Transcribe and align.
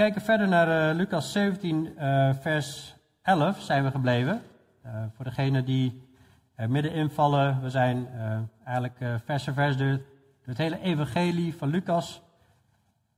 kijken 0.00 0.22
verder 0.22 0.48
naar 0.48 0.90
uh, 0.90 0.96
Lucas 0.96 1.32
17, 1.32 1.94
uh, 1.98 2.34
vers 2.34 2.94
11 3.22 3.60
zijn 3.60 3.84
we 3.84 3.90
gebleven. 3.90 4.42
Uh, 4.86 4.92
voor 5.14 5.24
degenen 5.24 5.64
die 5.64 6.08
er 6.54 6.70
midden 6.70 6.92
invallen, 6.92 7.62
we 7.62 7.70
zijn 7.70 8.08
eigenlijk 8.64 8.98
vers 9.24 9.44
voor 9.44 9.52
vers 9.52 9.76
door, 9.76 10.00
het 10.44 10.58
hele 10.58 10.80
evangelie 10.80 11.56
van 11.56 11.68
Lucas 11.68 12.22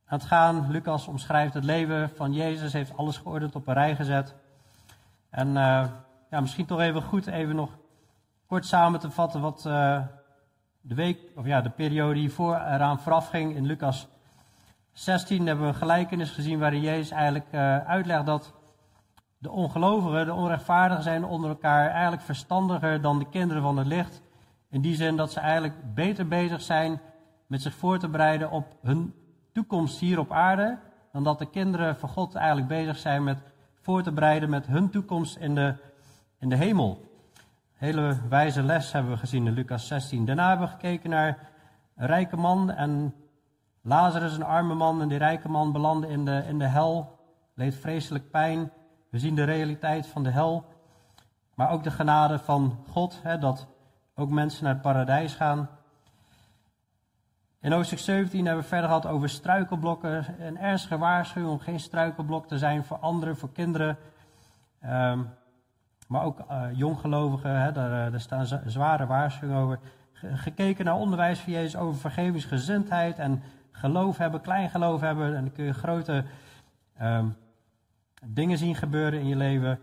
aan 0.07 0.19
het 0.19 0.27
gaan. 0.27 0.71
Lucas 0.71 1.07
omschrijft 1.07 1.55
het 1.55 1.65
leven 1.65 2.11
van 2.11 2.33
Jezus, 2.33 2.73
heeft 2.73 2.96
alles 2.96 3.17
geordend 3.17 3.55
op 3.55 3.67
een 3.67 3.75
rij 3.75 3.96
gezet. 3.96 4.35
En 5.30 5.53
ja, 6.30 6.41
misschien 6.41 6.67
toch 6.67 6.80
even 6.80 7.03
goed 7.03 7.27
even 7.27 7.56
nog 7.56 7.78
kort 8.47 8.67
samen 8.67 9.01
te 9.01 9.11
vatten 9.11 9.41
wat 9.41 9.62
de 10.80 10.95
week, 10.95 11.19
of 11.37 11.47
ja, 11.47 11.61
de 11.61 11.70
periode 11.70 12.19
hiervoor 12.19 12.55
eraan 12.55 13.01
vooraf 13.01 13.28
ging 13.28 13.55
in 13.55 13.67
Lucas 13.67 14.09
16 14.92 15.46
hebben 15.46 15.64
we 15.64 15.73
een 15.73 15.78
gelijkenis 15.78 16.30
gezien 16.30 16.59
waarin 16.59 16.80
Jezus 16.80 17.10
eigenlijk 17.10 17.46
uh, 17.52 17.78
uitlegt 17.78 18.27
dat 18.27 18.55
de 19.38 19.50
ongelovigen, 19.50 20.27
de 20.27 20.33
onrechtvaardigen 20.33 21.02
zijn 21.02 21.24
onder 21.24 21.50
elkaar 21.50 21.91
eigenlijk 21.91 22.23
verstandiger 22.23 23.00
dan 23.00 23.19
de 23.19 23.28
kinderen 23.28 23.62
van 23.62 23.77
het 23.77 23.86
licht. 23.86 24.23
In 24.70 24.80
die 24.80 24.95
zin 24.95 25.16
dat 25.16 25.33
ze 25.33 25.41
eigenlijk 25.41 25.95
beter 25.95 26.28
bezig 26.28 26.62
zijn 26.62 27.00
met 27.47 27.62
zich 27.62 27.74
voor 27.74 27.98
te 27.98 28.09
bereiden 28.09 28.50
op 28.50 28.77
hun 28.83 29.14
toekomst 29.52 29.98
hier 29.98 30.19
op 30.19 30.33
aarde, 30.33 30.78
dan 31.12 31.24
dat 31.24 31.38
de 31.38 31.50
kinderen 31.50 31.97
van 31.97 32.09
God 32.09 32.34
eigenlijk 32.34 32.69
bezig 32.69 32.97
zijn 32.97 33.24
met 33.24 33.38
voor 33.80 34.02
te 34.02 34.12
bereiden 34.12 34.50
met 34.50 34.66
hun 34.66 34.91
toekomst 34.91 35.36
in 35.36 35.55
de, 35.55 35.74
in 36.38 36.48
de 36.48 36.56
hemel. 36.56 37.11
Hele 37.72 38.16
wijze 38.28 38.62
les 38.62 38.92
hebben 38.92 39.12
we 39.12 39.19
gezien 39.19 39.47
in 39.47 39.52
Lucas 39.52 39.86
16. 39.86 40.24
Daarna 40.24 40.48
hebben 40.48 40.67
we 40.67 40.72
gekeken 40.72 41.11
naar 41.11 41.39
een 41.97 42.06
rijke 42.06 42.36
man 42.36 42.70
en 42.70 43.14
Lazarus, 43.83 44.34
een 44.36 44.44
arme 44.44 44.75
man, 44.75 45.00
en 45.00 45.08
die 45.08 45.19
rijke 45.19 45.48
man 45.48 45.72
belanden 45.72 46.11
in 46.11 46.25
de, 46.25 46.44
in 46.48 46.58
de 46.58 46.66
hel, 46.66 47.19
leed 47.55 47.75
vreselijk 47.75 48.30
pijn. 48.30 48.72
We 49.08 49.19
zien 49.19 49.34
de 49.34 49.44
realiteit 49.44 50.06
van 50.06 50.22
de 50.22 50.30
hel, 50.30 50.64
maar 51.55 51.70
ook 51.70 51.83
de 51.83 51.91
genade 51.91 52.39
van 52.39 52.84
God, 52.91 53.20
hè, 53.22 53.39
dat 53.39 53.66
ook 54.14 54.30
mensen 54.30 54.64
naar 54.64 54.72
het 54.72 54.83
paradijs 54.83 55.34
gaan. 55.34 55.69
In 57.61 57.72
hoofdstuk 57.72 57.98
17 57.98 58.44
hebben 58.44 58.62
we 58.62 58.69
verder 58.69 58.86
gehad 58.86 59.06
over 59.06 59.28
struikelblokken. 59.28 60.27
Een 60.39 60.58
ernstige 60.58 60.98
waarschuwing 60.98 61.52
om 61.52 61.61
geen 61.61 61.80
struikelblok 61.80 62.46
te 62.46 62.58
zijn 62.58 62.84
voor 62.84 62.98
anderen, 62.98 63.36
voor 63.36 63.52
kinderen. 63.52 63.98
Um, 64.84 65.30
maar 66.08 66.24
ook 66.24 66.39
uh, 66.50 66.64
jonggelovigen, 66.72 67.61
hè, 67.61 67.72
daar, 67.72 68.11
daar, 68.11 68.20
staan 68.20 68.46
zware 68.67 69.06
waarschuwingen 69.06 69.62
over. 69.62 69.78
Gekeken 70.12 70.84
naar 70.84 70.94
onderwijs 70.94 71.39
van 71.39 71.52
Jezus 71.52 71.77
over 71.77 72.00
vergevingsgezindheid 72.00 73.19
en 73.19 73.42
geloof 73.83 74.16
hebben, 74.16 74.41
klein 74.41 74.70
geloof 74.70 75.00
hebben. 75.00 75.36
En 75.36 75.42
dan 75.42 75.52
kun 75.52 75.64
je 75.64 75.72
grote 75.72 76.25
um, 77.02 77.36
dingen 78.24 78.58
zien 78.58 78.74
gebeuren 78.74 79.20
in 79.20 79.27
je 79.27 79.36
leven. 79.36 79.78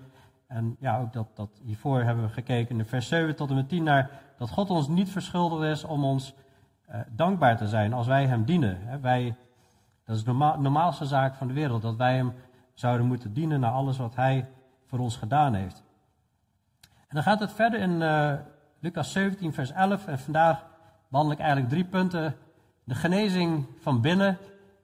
En 0.47 0.75
ja, 0.79 0.99
ook 0.99 1.13
dat, 1.13 1.27
dat 1.35 1.49
hiervoor 1.63 2.01
hebben 2.01 2.23
we 2.23 2.29
gekeken 2.29 2.79
in 2.79 2.85
vers 2.85 3.07
7 3.07 3.35
tot 3.35 3.49
en 3.49 3.55
met 3.55 3.69
10 3.69 3.83
naar 3.83 4.09
dat 4.37 4.49
God 4.49 4.69
ons 4.69 4.87
niet 4.87 5.09
verschuldigd 5.09 5.63
is 5.63 5.83
om 5.83 6.03
ons 6.03 6.33
uh, 6.89 6.95
dankbaar 7.09 7.57
te 7.57 7.67
zijn 7.67 7.93
als 7.93 8.07
wij 8.07 8.25
Hem 8.25 8.45
dienen. 8.45 9.01
wij, 9.01 9.35
dat 10.05 10.15
is 10.15 10.23
de 10.23 10.29
norma 10.29 10.55
normaalste 10.55 11.05
zaak 11.05 11.35
van 11.35 11.47
de 11.47 11.53
wereld, 11.53 11.81
dat 11.81 11.95
wij 11.95 12.15
Hem 12.15 12.33
zouden 12.73 13.05
moeten 13.05 13.33
dienen 13.33 13.59
naar 13.59 13.71
alles 13.71 13.97
wat 13.97 14.15
Hij 14.15 14.47
voor 14.85 14.99
ons 14.99 15.17
gedaan 15.17 15.53
heeft. 15.53 15.83
En 16.81 17.15
dan 17.15 17.23
gaat 17.23 17.39
het 17.39 17.51
verder 17.51 17.79
in 17.79 18.01
uh, 18.01 18.33
Lucas 18.79 19.11
17, 19.11 19.53
vers 19.53 19.71
11. 19.71 20.07
En 20.07 20.19
vandaag 20.19 20.65
behandel 21.07 21.33
ik 21.33 21.39
eigenlijk 21.39 21.69
drie 21.69 21.85
punten 21.85 22.35
de 22.89 22.95
genezing 22.95 23.65
van 23.79 24.01
binnen, 24.01 24.37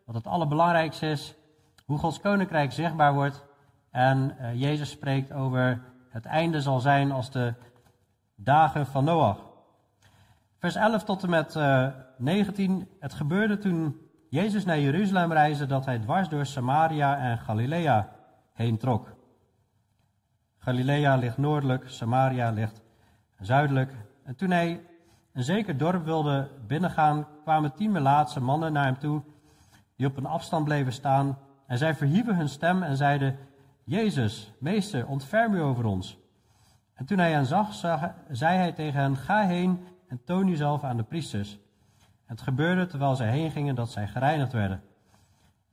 wat 0.03 0.15
het 0.15 0.27
allerbelangrijkste 0.27 1.07
is. 1.07 1.35
Hoe 1.85 1.97
Gods 1.97 2.19
koninkrijk 2.19 2.71
zichtbaar 2.71 3.13
wordt. 3.13 3.45
En 3.91 4.37
uh, 4.41 4.61
Jezus 4.61 4.89
spreekt 4.89 5.31
over 5.31 5.81
het 6.09 6.25
einde 6.25 6.61
zal 6.61 6.79
zijn 6.79 7.11
als 7.11 7.31
de 7.31 7.53
dagen 8.35 8.85
van 8.85 9.03
Noach. 9.03 9.39
Vers 10.59 10.75
11 10.75 11.03
tot 11.03 11.23
en 11.23 11.29
met 11.29 11.55
uh, 11.55 11.85
eh, 11.85 11.93
19. 12.17 12.87
Het 12.99 13.13
gebeurde 13.13 13.57
toen 13.57 13.97
Jezus 14.29 14.65
naar 14.65 14.79
Jeruzalem 14.79 15.31
reisde 15.31 15.65
dat 15.65 15.85
hij 15.85 15.99
dwars 15.99 16.29
door 16.29 16.45
Samaria 16.45 17.17
en 17.17 17.37
Galilea 17.37 18.09
heen 18.53 18.77
trok. 18.77 19.15
Galilea 20.57 21.15
ligt 21.15 21.37
noordelijk, 21.37 21.89
Samaria 21.89 22.49
ligt 22.49 22.81
zuidelijk. 23.39 23.93
En 24.23 24.35
toen 24.35 24.51
hij 24.51 24.85
een 25.33 25.43
zeker 25.43 25.77
dorp 25.77 26.05
wilde 26.05 26.49
binnengaan, 26.67 27.27
kwamen 27.45 27.73
tien 27.73 27.91
melaatse 27.91 28.41
mannen 28.41 28.73
naar 28.73 28.85
hem 28.85 28.97
toe, 28.97 29.21
die 29.95 30.07
op 30.07 30.17
een 30.17 30.25
afstand 30.25 30.63
bleven 30.63 30.93
staan. 30.93 31.37
En 31.67 31.77
zij 31.77 31.95
verhieven 31.95 32.35
hun 32.35 32.49
stem 32.49 32.83
en 32.83 32.97
zeiden, 32.97 33.37
Jezus, 33.83 34.53
meester, 34.59 35.07
ontferm 35.07 35.53
u 35.53 35.61
over 35.61 35.85
ons. 35.85 36.17
En 36.93 37.05
toen 37.05 37.17
hij 37.17 37.31
hen 37.31 37.45
zag, 37.45 37.73
zei 38.29 38.57
hij 38.57 38.71
tegen 38.71 38.99
hen, 38.99 39.17
ga 39.17 39.45
heen 39.45 39.87
en 40.07 40.21
toon 40.23 40.47
uzelf 40.47 40.83
aan 40.83 40.97
de 40.97 41.03
priesters. 41.03 41.59
Het 42.25 42.41
gebeurde 42.41 42.85
terwijl 42.85 43.15
zij 43.15 43.29
heen 43.29 43.51
gingen 43.51 43.75
dat 43.75 43.91
zij 43.91 44.07
gereinigd 44.07 44.53
werden. 44.53 44.81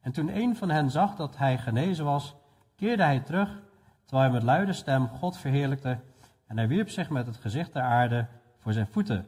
En 0.01 0.13
toen 0.13 0.37
een 0.37 0.57
van 0.57 0.71
hen 0.71 0.91
zag 0.91 1.17
dat 1.17 1.37
hij 1.37 1.59
genezen 1.59 2.05
was, 2.05 2.35
keerde 2.77 3.03
hij 3.03 3.21
terug, 3.21 3.63
terwijl 4.05 4.31
hij 4.31 4.33
met 4.33 4.43
luide 4.43 4.73
stem 4.73 5.09
God 5.09 5.37
verheerlijkte. 5.37 5.99
En 6.47 6.57
hij 6.57 6.69
wierp 6.69 6.89
zich 6.89 7.11
met 7.11 7.27
het 7.27 7.37
gezicht 7.37 7.73
ter 7.73 7.83
aarde 7.83 8.27
voor 8.59 8.73
zijn 8.73 8.87
voeten 8.87 9.27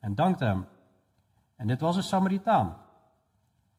en 0.00 0.14
dankte 0.14 0.44
hem. 0.44 0.66
En 1.56 1.66
dit 1.66 1.80
was 1.80 1.96
een 1.96 2.02
Samaritaan. 2.02 2.76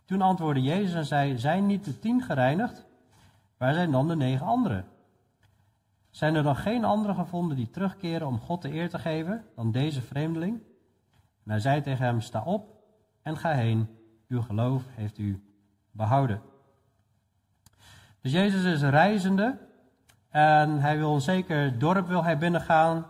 Toen 0.05 0.21
antwoordde 0.21 0.61
Jezus 0.61 0.93
en 0.93 1.05
zei: 1.05 1.37
Zijn 1.37 1.65
niet 1.65 1.85
de 1.85 1.99
tien 1.99 2.21
gereinigd? 2.21 2.85
Waar 3.57 3.73
zijn 3.73 3.91
dan 3.91 4.07
de 4.07 4.15
negen 4.15 4.45
anderen? 4.45 4.85
Zijn 6.09 6.35
er 6.35 6.43
dan 6.43 6.55
geen 6.55 6.85
anderen 6.85 7.15
gevonden 7.15 7.57
die 7.57 7.69
terugkeren 7.69 8.27
om 8.27 8.39
God 8.39 8.61
de 8.61 8.73
eer 8.73 8.89
te 8.89 8.99
geven 8.99 9.45
dan 9.55 9.71
deze 9.71 10.01
vreemdeling? 10.01 10.61
En 11.43 11.51
hij 11.51 11.59
zei 11.59 11.81
tegen 11.81 12.05
hem: 12.05 12.21
Sta 12.21 12.43
op 12.43 12.83
en 13.21 13.37
ga 13.37 13.51
heen. 13.51 13.87
Uw 14.27 14.41
geloof 14.41 14.83
heeft 14.89 15.17
u 15.17 15.43
behouden. 15.91 16.41
Dus 18.21 18.31
Jezus 18.31 18.63
is 18.63 18.81
reizende 18.81 19.57
en 20.29 20.81
hij 20.81 20.97
wil 20.97 21.13
een 21.13 21.21
zeker 21.21 21.79
dorp 21.79 22.07
wil 22.07 22.23
hij 22.23 22.37
binnengaan. 22.37 23.05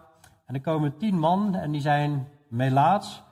En 0.45 0.55
er 0.55 0.61
komen 0.61 0.97
tien 0.97 1.19
man 1.19 1.55
en 1.55 1.71
die 1.71 1.81
zijn 1.81 2.27
melaats. 2.47 3.23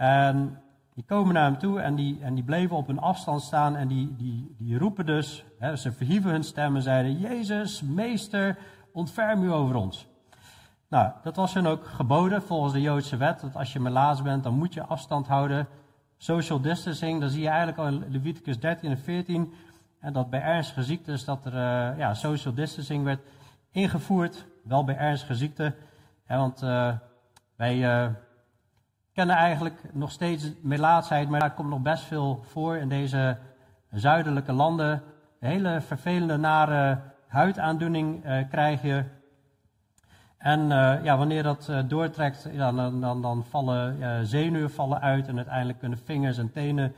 En 0.00 0.62
die 0.94 1.04
komen 1.04 1.34
naar 1.34 1.44
hem 1.44 1.58
toe 1.58 1.80
en 1.80 1.94
die, 1.94 2.18
en 2.22 2.34
die 2.34 2.44
bleven 2.44 2.76
op 2.76 2.88
een 2.88 2.98
afstand 2.98 3.42
staan 3.42 3.76
en 3.76 3.88
die, 3.88 4.16
die, 4.16 4.54
die 4.58 4.78
roepen 4.78 5.06
dus, 5.06 5.44
hè, 5.58 5.76
ze 5.76 5.92
verhieven 5.92 6.30
hun 6.30 6.44
stem 6.44 6.76
en 6.76 6.82
zeiden, 6.82 7.18
Jezus, 7.18 7.82
meester, 7.82 8.58
ontferm 8.92 9.42
u 9.42 9.52
over 9.52 9.74
ons. 9.74 10.06
Nou, 10.88 11.12
dat 11.22 11.36
was 11.36 11.54
hun 11.54 11.66
ook 11.66 11.86
geboden 11.86 12.42
volgens 12.42 12.72
de 12.72 12.80
Joodse 12.80 13.16
wet, 13.16 13.40
dat 13.40 13.56
als 13.56 13.72
je 13.72 13.80
melaats 13.80 14.22
bent, 14.22 14.42
dan 14.42 14.54
moet 14.54 14.74
je 14.74 14.82
afstand 14.82 15.26
houden. 15.26 15.66
Social 16.16 16.60
distancing, 16.60 17.20
dan 17.20 17.30
zie 17.30 17.42
je 17.42 17.48
eigenlijk 17.48 17.78
al 17.78 17.86
in 17.86 18.04
Leviticus 18.08 18.60
13 18.60 18.90
en 18.90 18.98
14, 18.98 19.54
en 19.98 20.12
dat 20.12 20.30
bij 20.30 20.42
ernstige 20.42 20.82
ziektes, 20.82 21.24
dat 21.24 21.44
er 21.44 21.54
uh, 21.54 21.98
ja, 21.98 22.14
social 22.14 22.54
distancing 22.54 23.04
werd 23.04 23.20
ingevoerd, 23.70 24.46
wel 24.62 24.84
bij 24.84 24.96
ernstige 24.96 25.34
ziekten. 25.34 25.74
Hè, 26.24 26.36
want 26.36 26.60
wij... 27.56 27.76
Uh, 27.76 28.10
kennen 29.12 29.36
eigenlijk 29.36 29.82
nog 29.92 30.10
steeds 30.10 30.52
melaatsheid, 30.62 31.28
maar 31.28 31.40
daar 31.40 31.54
komt 31.54 31.68
nog 31.68 31.80
best 31.80 32.04
veel 32.04 32.44
voor 32.44 32.76
in 32.76 32.88
deze 32.88 33.38
zuidelijke 33.90 34.52
landen. 34.52 35.02
Een 35.40 35.48
hele 35.48 35.80
vervelende, 35.80 36.36
nare 36.36 36.98
huidaandoening 37.26 38.26
uh, 38.26 38.48
krijg 38.48 38.82
je. 38.82 39.04
En 40.38 40.60
uh, 40.60 41.04
ja, 41.04 41.16
wanneer 41.16 41.42
dat 41.42 41.68
uh, 41.70 41.78
doortrekt, 41.86 42.48
dan, 42.56 43.00
dan, 43.00 43.22
dan 43.22 43.44
vallen 43.44 44.26
zenuwen 44.26 44.70
vallen 44.70 45.00
uit 45.00 45.28
en 45.28 45.36
uiteindelijk 45.36 45.78
kunnen 45.78 45.98
vingers 45.98 46.38
en 46.38 46.50
tenen 46.50 46.94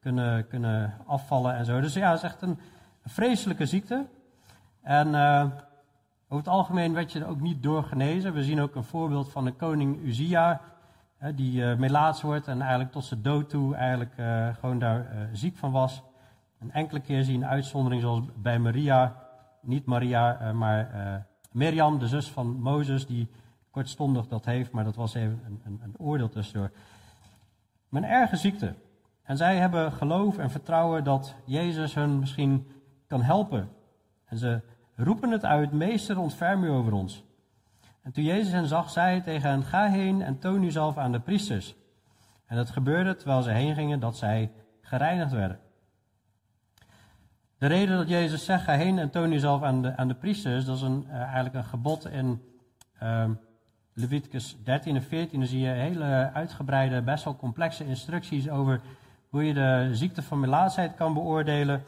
kunnen, 0.00 0.48
kunnen 0.48 0.94
afvallen 1.06 1.56
en 1.56 1.64
zo. 1.64 1.80
Dus 1.80 1.94
ja, 1.94 2.08
het 2.08 2.18
is 2.18 2.24
echt 2.24 2.42
een, 2.42 2.58
vreselijke 3.04 3.66
ziekte. 3.66 4.06
En 4.82 5.14
over 6.28 6.44
het 6.44 6.48
algemeen 6.48 6.92
werd 6.92 7.12
je 7.12 7.20
er 7.20 7.28
ook 7.28 7.40
niet 7.40 7.62
door 7.62 7.84
genezen. 7.84 8.32
We 8.32 8.44
zien 8.44 8.60
ook 8.60 8.74
een 8.74 8.84
voorbeeld 8.84 9.32
van 9.32 9.44
de 9.44 9.52
koning 9.52 10.02
Uzia 10.02 10.60
die 11.34 11.60
uh, 11.60 11.76
melaats 11.76 12.22
wordt 12.22 12.48
en 12.48 12.60
eigenlijk 12.60 12.92
tot 12.92 13.04
zijn 13.04 13.22
dood 13.22 13.48
toe 13.48 13.74
eigenlijk 13.74 14.12
uh, 14.16 14.54
gewoon 14.54 14.78
daar 14.78 14.98
uh, 14.98 15.20
ziek 15.32 15.56
van 15.56 15.72
was. 15.72 16.02
Een 16.58 16.72
enkele 16.72 17.00
keer 17.00 17.24
zie 17.24 17.38
je 17.38 17.44
een 17.44 17.50
uitzondering 17.50 18.02
zoals 18.02 18.20
bij 18.36 18.58
Maria, 18.58 19.16
niet 19.60 19.84
Maria, 19.84 20.52
maar 20.52 20.90
Mirjam, 21.52 21.98
de 21.98 22.08
zus 22.08 22.30
van 22.30 22.60
Mozes, 22.60 23.06
die 23.06 23.28
kortstondig 23.70 24.26
dat 24.26 24.44
heeft, 24.44 24.70
maar 24.70 24.84
dat 24.84 24.96
was 24.96 25.14
even 25.14 25.40
een, 25.46 25.60
een, 25.64 25.80
een 25.82 25.94
oordeel 25.98 26.28
tussendoor. 26.28 26.70
Een 27.90 28.04
erge 28.04 28.36
ziekte. 28.36 28.74
En 29.22 29.36
zij 29.36 29.56
hebben 29.56 29.92
geloof 29.92 30.38
en 30.38 30.50
vertrouwen 30.50 31.04
dat 31.04 31.34
Jezus 31.44 31.94
hun 31.94 32.18
misschien 32.18 32.66
kan 33.06 33.22
helpen. 33.22 33.68
En 34.24 34.38
ze 34.38 34.60
roepen 34.94 35.30
het 35.30 35.44
uit, 35.44 35.72
meester 35.72 36.18
ontferm 36.18 36.64
u 36.64 36.70
over 36.70 36.92
ons. 36.92 37.24
En 38.06 38.12
toen 38.12 38.24
Jezus 38.24 38.52
hen 38.52 38.66
zag, 38.66 38.90
zei 38.90 39.06
hij 39.06 39.20
tegen 39.20 39.50
hen, 39.50 39.64
ga 39.64 39.88
heen 39.88 40.22
en 40.22 40.38
toon 40.38 40.62
uzelf 40.62 40.96
aan 40.96 41.12
de 41.12 41.20
priesters. 41.20 41.74
En 42.46 42.56
het 42.56 42.70
gebeurde 42.70 43.16
terwijl 43.16 43.42
ze 43.42 43.50
heen 43.50 43.74
gingen 43.74 44.00
dat 44.00 44.16
zij 44.16 44.50
gereinigd 44.80 45.32
werden. 45.32 45.58
De 47.58 47.66
reden 47.66 47.96
dat 47.96 48.08
Jezus 48.08 48.44
zegt, 48.44 48.64
ga 48.64 48.72
heen 48.72 48.98
en 48.98 49.10
toon 49.10 49.30
jezelf 49.30 49.62
aan 49.62 49.82
de, 49.82 49.96
aan 49.96 50.08
de 50.08 50.14
priesters, 50.14 50.64
dat 50.64 50.76
is 50.76 50.82
een, 50.82 51.06
uh, 51.08 51.14
eigenlijk 51.14 51.54
een 51.54 51.64
gebod 51.64 52.06
in 52.06 52.42
uh, 53.02 53.24
Leviticus 53.92 54.56
13 54.64 54.96
en 54.96 55.02
14. 55.02 55.38
Dan 55.38 55.48
zie 55.48 55.60
je 55.60 55.70
hele 55.70 56.30
uitgebreide, 56.32 57.02
best 57.02 57.24
wel 57.24 57.36
complexe 57.36 57.86
instructies 57.86 58.48
over 58.48 58.80
hoe 59.28 59.44
je 59.44 59.54
de 59.54 59.88
ziekte 59.92 60.22
van 60.22 60.40
melaatsheid 60.40 60.94
kan 60.94 61.14
beoordelen. 61.14 61.82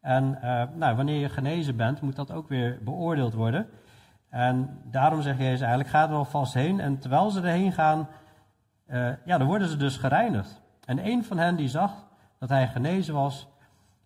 En 0.00 0.38
uh, 0.42 0.62
nou, 0.74 0.96
wanneer 0.96 1.20
je 1.20 1.28
genezen 1.28 1.76
bent, 1.76 2.00
moet 2.00 2.16
dat 2.16 2.30
ook 2.30 2.48
weer 2.48 2.78
beoordeeld 2.82 3.34
worden. 3.34 3.68
En 4.36 4.80
daarom 4.84 5.22
zegt 5.22 5.38
Jezus 5.38 5.60
eigenlijk, 5.60 5.90
ga 5.90 6.08
er 6.08 6.14
alvast 6.14 6.54
heen. 6.54 6.80
En 6.80 6.98
terwijl 6.98 7.30
ze 7.30 7.40
erheen 7.40 7.72
gaan, 7.72 8.08
uh, 8.88 9.12
ja, 9.24 9.38
dan 9.38 9.46
worden 9.46 9.68
ze 9.68 9.76
dus 9.76 9.96
gereinigd. 9.96 10.62
En 10.84 11.06
een 11.06 11.24
van 11.24 11.38
hen 11.38 11.56
die 11.56 11.68
zag 11.68 12.06
dat 12.38 12.48
hij 12.48 12.68
genezen 12.68 13.14
was. 13.14 13.48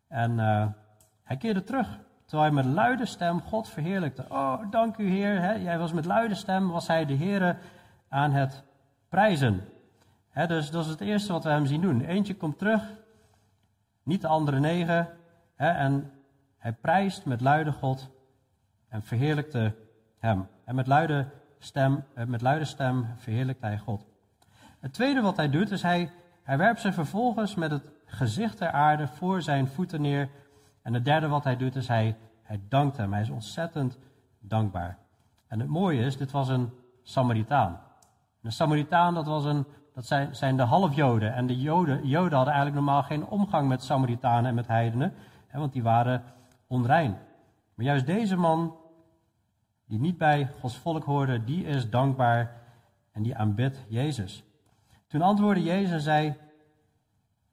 En 0.09 0.39
uh, 0.39 0.67
hij 1.23 1.37
keerde 1.37 1.65
terug. 1.65 1.99
Terwijl 2.25 2.53
hij 2.53 2.63
met 2.63 2.75
luide 2.75 3.07
stem 3.07 3.41
God 3.41 3.69
verheerlijkte. 3.69 4.25
Oh, 4.29 4.71
dank 4.71 4.97
u 4.97 5.09
Heer. 5.09 5.41
Hè. 5.41 5.53
Jij 5.53 5.79
was 5.79 5.93
met 5.93 6.05
luide 6.05 6.35
stem, 6.35 6.69
was 6.69 6.87
hij 6.87 7.05
de 7.05 7.15
Heer 7.15 7.59
aan 8.09 8.33
het 8.33 8.63
prijzen. 9.09 9.65
Dus 10.47 10.71
dat 10.71 10.85
is 10.85 10.91
het 10.91 11.01
eerste 11.01 11.33
wat 11.33 11.45
we 11.45 11.51
hem 11.51 11.67
zien 11.67 11.81
doen. 11.81 12.01
Eentje 12.01 12.37
komt 12.37 12.59
terug, 12.59 12.83
niet 14.03 14.21
de 14.21 14.29
andere 14.29 14.61
negen. 14.61 15.09
En 15.57 16.13
hij 16.57 16.73
prijst 16.73 17.25
met 17.25 17.41
luide 17.41 17.73
God 17.73 18.11
en 18.89 19.03
verheerlijkte 19.03 19.75
hem. 20.21 20.49
En 20.65 20.75
met 20.75 20.87
luide 20.87 21.27
stem, 21.59 22.05
eh, 22.15 22.25
met 22.25 22.41
luide 22.41 22.65
stem 22.65 23.07
verheerlijkt 23.17 23.61
hij 23.61 23.79
God. 23.79 24.07
Het 24.81 24.93
tweede 24.93 25.21
wat 25.21 25.37
hij 25.37 25.51
doet 25.51 25.71
is 25.71 25.83
hij, 25.83 26.11
hij 26.43 26.59
werpt 26.59 26.81
zich 26.81 26.95
vervolgens 26.95 27.55
met 27.55 27.71
het 27.71 27.83
gezicht 28.05 28.57
ter 28.57 28.71
aarde 28.71 29.07
voor 29.07 29.43
zijn 29.43 29.69
voeten 29.69 30.01
neer. 30.01 30.29
En 30.83 30.95
het 30.95 31.05
derde 31.05 31.29
wat 31.29 31.45
hij 31.45 31.57
doet 31.57 31.77
is 31.77 31.89
hij, 31.89 32.17
hij 32.43 32.61
dankt 32.69 32.97
hem. 32.97 33.13
Hij 33.13 33.23
is 33.23 33.31
ontzettend 33.31 33.99
dankbaar. 34.39 34.99
En 35.47 35.61
het 35.61 35.69
mooie 35.69 36.05
is, 36.05 36.17
dit 36.17 36.31
was 36.31 36.49
een 36.49 36.71
Samaritaan. 37.03 37.81
Een 38.43 38.53
Samaritaan, 38.53 39.15
dat, 39.15 39.27
was 39.27 39.45
een, 39.45 39.67
dat 39.95 40.07
zijn, 40.07 40.35
zijn 40.35 40.57
de 40.57 40.63
halfjoden. 40.63 41.35
En 41.35 41.47
de 41.47 41.61
Joden, 41.61 42.07
Joden 42.07 42.37
hadden 42.37 42.55
eigenlijk 42.55 42.85
normaal 42.85 43.03
geen 43.03 43.27
omgang 43.27 43.69
met 43.69 43.83
Samaritanen 43.83 44.45
en 44.45 44.55
met 44.55 44.67
heidenen, 44.67 45.15
hè, 45.47 45.59
want 45.59 45.73
die 45.73 45.83
waren 45.83 46.23
onrein. 46.67 47.19
Maar 47.75 47.87
juist 47.87 48.07
deze 48.07 48.37
man, 48.37 48.75
die 49.91 50.01
niet 50.01 50.19
bij 50.19 50.51
Gods 50.61 50.77
volk 50.77 51.05
hoorde, 51.05 51.45
die 51.45 51.65
is 51.65 51.91
dankbaar 51.91 52.63
en 53.13 53.23
die 53.23 53.37
aanbidt 53.37 53.85
Jezus. 53.89 54.45
Toen 55.07 55.23
antwoordde 55.23 55.63
Jezus 55.63 55.91
en 55.91 56.01
zei, 56.01 56.37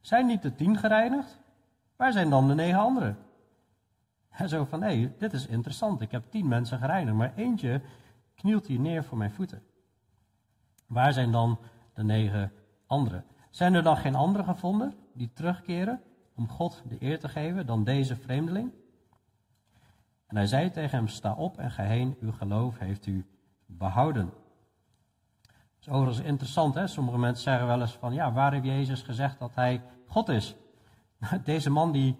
zijn 0.01 0.25
niet 0.25 0.41
de 0.41 0.55
tien 0.55 0.77
gereinigd? 0.77 1.39
Waar 1.95 2.11
zijn 2.11 2.29
dan 2.29 2.47
de 2.47 2.53
negen 2.53 2.79
anderen? 2.79 3.17
En 4.29 4.49
zo 4.49 4.65
van, 4.65 4.81
hé, 4.81 5.11
dit 5.17 5.33
is 5.33 5.47
interessant. 5.47 6.01
Ik 6.01 6.11
heb 6.11 6.23
tien 6.29 6.47
mensen 6.47 6.77
gereinigd, 6.77 7.17
maar 7.17 7.33
eentje 7.35 7.81
knielt 8.35 8.67
hier 8.67 8.79
neer 8.79 9.03
voor 9.03 9.17
mijn 9.17 9.31
voeten. 9.31 9.61
Waar 10.87 11.13
zijn 11.13 11.31
dan 11.31 11.59
de 11.93 12.03
negen 12.03 12.51
anderen? 12.87 13.25
Zijn 13.49 13.73
er 13.73 13.83
dan 13.83 13.97
geen 13.97 14.15
anderen 14.15 14.45
gevonden 14.45 14.93
die 15.13 15.31
terugkeren 15.33 16.01
om 16.35 16.49
God 16.49 16.83
de 16.87 16.97
eer 16.99 17.19
te 17.19 17.29
geven 17.29 17.65
dan 17.65 17.83
deze 17.83 18.15
vreemdeling? 18.15 18.71
En 20.27 20.35
hij 20.35 20.47
zei 20.47 20.71
tegen 20.71 20.97
hem, 20.97 21.07
sta 21.07 21.33
op 21.33 21.57
en 21.57 21.71
ga 21.71 21.83
heen, 21.83 22.17
uw 22.21 22.31
geloof 22.31 22.79
heeft 22.79 23.05
u 23.05 23.25
behouden. 23.65 24.25
Dat 25.41 25.79
is 25.79 25.89
overigens 25.89 26.25
interessant, 26.25 26.75
hè? 26.75 26.87
sommige 26.87 27.17
mensen 27.17 27.43
zeggen 27.43 27.67
wel 27.67 27.81
eens 27.81 27.97
van, 27.97 28.13
ja, 28.13 28.31
waar 28.31 28.53
heeft 28.53 28.65
Jezus 28.65 29.01
gezegd 29.01 29.39
dat 29.39 29.55
hij 29.55 29.81
God 30.07 30.29
is? 30.29 30.55
Deze 31.43 31.69
man 31.69 31.91
die 31.91 32.15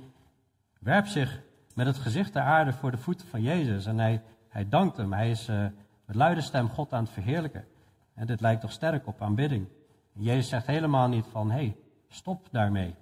werpt 0.80 1.10
zich 1.10 1.42
met 1.74 1.86
het 1.86 1.98
gezicht 1.98 2.32
ter 2.32 2.42
aarde 2.42 2.74
voor 2.74 2.92
de 2.92 2.98
voeten 2.98 3.28
van 3.28 3.42
Jezus 3.42 3.86
en 3.86 3.98
hij, 3.98 4.22
hij 4.50 4.70
dankt 4.70 4.98
hem. 4.98 5.14
Hij 5.14 5.30
is 5.30 5.50
uh, 5.50 5.66
met 6.06 6.16
luide 6.16 6.42
stem 6.42 6.70
God 6.70 6.94
aan 6.94 7.04
het 7.04 7.14
verheerlijken. 7.14 7.66
En 8.14 8.28
dit 8.28 8.42
lijkt 8.42 8.62
toch 8.62 8.72
sterk 8.72 9.08
op 9.08 9.22
aanbidding. 9.22 9.68
Jezus 10.14 10.50
zegt 10.50 10.68
helemaal 10.68 11.08
niet 11.08 11.26
van, 11.26 11.52
hé, 11.52 11.58
hey, 11.58 11.76
stop 12.08 12.48
daarmee. 12.52 12.96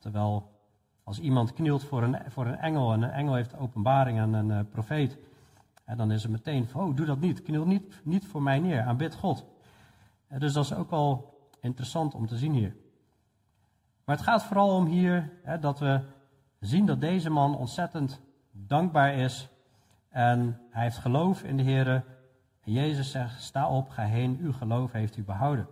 terwijl 0.00 0.53
als 1.04 1.18
iemand 1.18 1.52
knielt 1.52 1.84
voor 1.84 2.02
een, 2.02 2.18
voor 2.28 2.46
een 2.46 2.58
engel 2.58 2.92
en 2.92 3.02
een 3.02 3.10
engel 3.10 3.34
heeft 3.34 3.56
openbaring 3.56 4.18
aan 4.18 4.32
een 4.32 4.50
uh, 4.50 4.60
profeet, 4.70 5.18
en 5.84 5.96
dan 5.96 6.10
is 6.10 6.22
het 6.22 6.32
meteen 6.32 6.68
van, 6.68 6.84
oh, 6.84 6.96
doe 6.96 7.06
dat 7.06 7.20
niet, 7.20 7.42
kniel 7.42 7.66
niet, 7.66 8.00
niet 8.04 8.26
voor 8.26 8.42
mij 8.42 8.58
neer, 8.58 8.82
aanbid 8.82 9.14
God. 9.14 9.44
En 10.28 10.40
dus 10.40 10.52
dat 10.52 10.64
is 10.64 10.74
ook 10.74 10.90
wel 10.90 11.38
interessant 11.60 12.14
om 12.14 12.26
te 12.26 12.36
zien 12.36 12.52
hier. 12.52 12.76
Maar 14.04 14.16
het 14.16 14.24
gaat 14.24 14.44
vooral 14.44 14.76
om 14.76 14.86
hier 14.86 15.32
hè, 15.42 15.58
dat 15.58 15.78
we 15.78 16.00
zien 16.60 16.86
dat 16.86 17.00
deze 17.00 17.30
man 17.30 17.56
ontzettend 17.56 18.20
dankbaar 18.50 19.14
is. 19.14 19.48
En 20.08 20.60
hij 20.70 20.82
heeft 20.82 20.98
geloof 20.98 21.42
in 21.42 21.56
de 21.56 21.62
Heer. 21.62 21.88
En 22.60 22.72
Jezus 22.72 23.10
zegt, 23.10 23.42
sta 23.42 23.68
op, 23.68 23.88
ga 23.88 24.02
heen, 24.02 24.38
uw 24.40 24.52
geloof 24.52 24.92
heeft 24.92 25.16
u 25.16 25.22
behouden. 25.22 25.68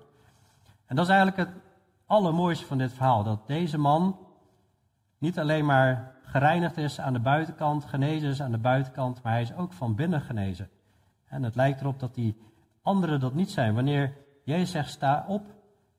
En 0.86 0.96
dat 0.96 1.04
is 1.04 1.10
eigenlijk 1.10 1.48
het 1.48 1.62
allermooiste 2.06 2.66
van 2.66 2.78
dit 2.78 2.92
verhaal. 2.92 3.22
Dat 3.22 3.46
deze 3.46 3.78
man 3.78 4.18
niet 5.22 5.38
alleen 5.38 5.64
maar 5.64 6.14
gereinigd 6.24 6.76
is 6.76 7.00
aan 7.00 7.12
de 7.12 7.18
buitenkant, 7.18 7.84
genezen 7.84 8.30
is 8.30 8.42
aan 8.42 8.50
de 8.50 8.58
buitenkant, 8.58 9.22
maar 9.22 9.32
hij 9.32 9.42
is 9.42 9.54
ook 9.54 9.72
van 9.72 9.94
binnen 9.94 10.20
genezen. 10.20 10.70
En 11.26 11.42
het 11.42 11.54
lijkt 11.54 11.80
erop 11.80 12.00
dat 12.00 12.14
die 12.14 12.36
anderen 12.82 13.20
dat 13.20 13.34
niet 13.34 13.50
zijn. 13.50 13.74
Wanneer 13.74 14.16
Jezus 14.44 14.70
zegt, 14.70 14.90
sta 14.90 15.24
op, 15.28 15.46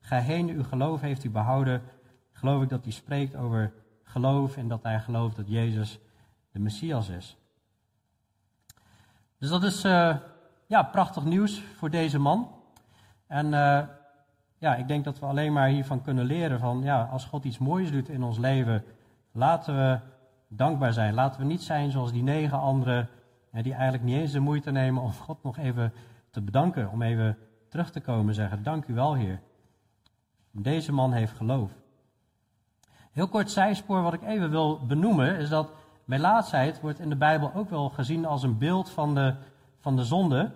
ga 0.00 0.18
heen, 0.18 0.48
uw 0.48 0.62
geloof 0.62 1.00
heeft 1.00 1.24
u 1.24 1.30
behouden, 1.30 1.82
geloof 2.32 2.62
ik 2.62 2.68
dat 2.68 2.84
hij 2.84 2.92
spreekt 2.92 3.36
over 3.36 3.72
geloof 4.02 4.56
en 4.56 4.68
dat 4.68 4.82
hij 4.82 5.00
gelooft 5.00 5.36
dat 5.36 5.48
Jezus 5.48 5.98
de 6.52 6.58
Messias 6.58 7.08
is. 7.08 7.36
Dus 9.38 9.48
dat 9.48 9.62
is 9.62 9.84
uh, 9.84 10.16
ja, 10.66 10.82
prachtig 10.82 11.24
nieuws 11.24 11.60
voor 11.60 11.90
deze 11.90 12.18
man. 12.18 12.50
En 13.26 13.46
uh, 13.46 13.82
ja, 14.58 14.74
ik 14.74 14.88
denk 14.88 15.04
dat 15.04 15.18
we 15.18 15.26
alleen 15.26 15.52
maar 15.52 15.68
hiervan 15.68 16.02
kunnen 16.02 16.24
leren 16.24 16.58
van, 16.58 16.82
ja, 16.82 17.02
als 17.02 17.24
God 17.24 17.44
iets 17.44 17.58
moois 17.58 17.90
doet 17.90 18.08
in 18.08 18.22
ons 18.22 18.38
leven, 18.38 18.84
laten 19.34 19.76
we 19.76 19.98
dankbaar 20.48 20.92
zijn. 20.92 21.14
Laten 21.14 21.40
we 21.40 21.46
niet 21.46 21.62
zijn 21.62 21.90
zoals 21.90 22.12
die 22.12 22.22
negen 22.22 22.58
anderen, 22.58 23.08
die 23.50 23.72
eigenlijk 23.72 24.04
niet 24.04 24.16
eens 24.16 24.32
de 24.32 24.40
moeite 24.40 24.70
nemen 24.70 25.02
om 25.02 25.12
God 25.12 25.42
nog 25.42 25.58
even 25.58 25.92
te 26.30 26.40
bedanken, 26.40 26.90
om 26.90 27.02
even 27.02 27.38
terug 27.68 27.90
te 27.90 28.00
komen 28.00 28.28
en 28.28 28.34
zeggen, 28.34 28.62
dank 28.62 28.86
u 28.86 28.94
wel 28.94 29.14
Heer. 29.14 29.40
Deze 30.50 30.92
man 30.92 31.12
heeft 31.12 31.32
geloof. 31.32 31.70
Heel 33.12 33.28
kort 33.28 33.50
zijspoor 33.50 34.02
wat 34.02 34.12
ik 34.12 34.22
even 34.22 34.50
wil 34.50 34.86
benoemen 34.86 35.36
is 35.36 35.48
dat 35.48 35.70
melaatsheid 36.04 36.80
wordt 36.80 36.98
in 36.98 37.08
de 37.08 37.16
Bijbel 37.16 37.54
ook 37.54 37.70
wel 37.70 37.88
gezien 37.88 38.26
als 38.26 38.42
een 38.42 38.58
beeld 38.58 38.90
van 38.90 39.14
de, 39.14 39.34
van 39.78 39.96
de 39.96 40.04
zonde. 40.04 40.50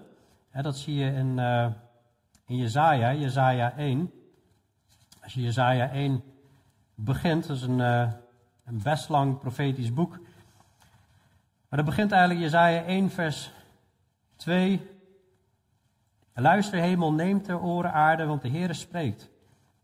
dat 0.52 0.76
zie 0.76 0.94
je 0.94 1.12
in, 1.12 1.38
uh, 1.38 1.66
in 2.46 2.56
Jezaja, 2.56 3.14
Jezaja 3.14 3.76
1. 3.76 4.12
Als 5.22 5.34
je 5.34 5.42
Jezaja 5.42 5.90
1 5.90 6.22
begint, 6.94 7.48
is 7.48 7.62
een, 7.62 7.78
uh, 7.78 8.12
een 8.68 8.80
best 8.82 9.08
lang 9.08 9.38
profetisch 9.38 9.92
boek. 9.92 10.18
Maar 11.68 11.78
dat 11.78 11.84
begint 11.84 12.12
eigenlijk 12.12 12.40
Jezaja 12.40 12.82
1 12.82 13.10
vers 13.10 13.52
2. 14.36 14.90
Luister 16.34 16.80
hemel, 16.80 17.12
neem 17.12 17.42
ter 17.42 17.60
oren 17.60 17.92
aarde, 17.92 18.24
want 18.24 18.42
de 18.42 18.48
Heere 18.48 18.72
spreekt. 18.72 19.30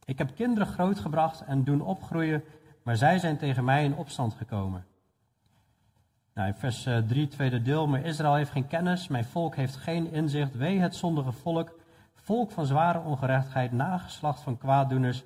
Ik 0.04 0.18
heb 0.18 0.34
kinderen 0.34 0.66
grootgebracht 0.66 1.40
en 1.40 1.64
doen 1.64 1.80
opgroeien 1.80 2.44
maar 2.84 2.96
zij 2.96 3.18
zijn 3.18 3.36
tegen 3.36 3.64
mij 3.64 3.84
in 3.84 3.96
opstand 3.96 4.34
gekomen. 4.34 4.86
Nou, 6.34 6.48
in 6.48 6.54
vers 6.54 6.82
3, 6.82 7.24
eh, 7.24 7.30
tweede 7.30 7.62
deel. 7.62 7.86
Maar 7.86 8.04
Israël 8.04 8.34
heeft 8.34 8.50
geen 8.50 8.66
kennis, 8.66 9.08
mijn 9.08 9.24
volk 9.24 9.56
heeft 9.56 9.76
geen 9.76 10.12
inzicht. 10.12 10.54
Wee 10.54 10.80
het 10.80 10.96
zondige 10.96 11.32
volk, 11.32 11.78
volk 12.14 12.50
van 12.50 12.66
zware 12.66 13.00
ongerechtigheid, 13.00 13.72
nageslacht 13.72 14.40
van 14.40 14.58
kwaaddoeners, 14.58 15.24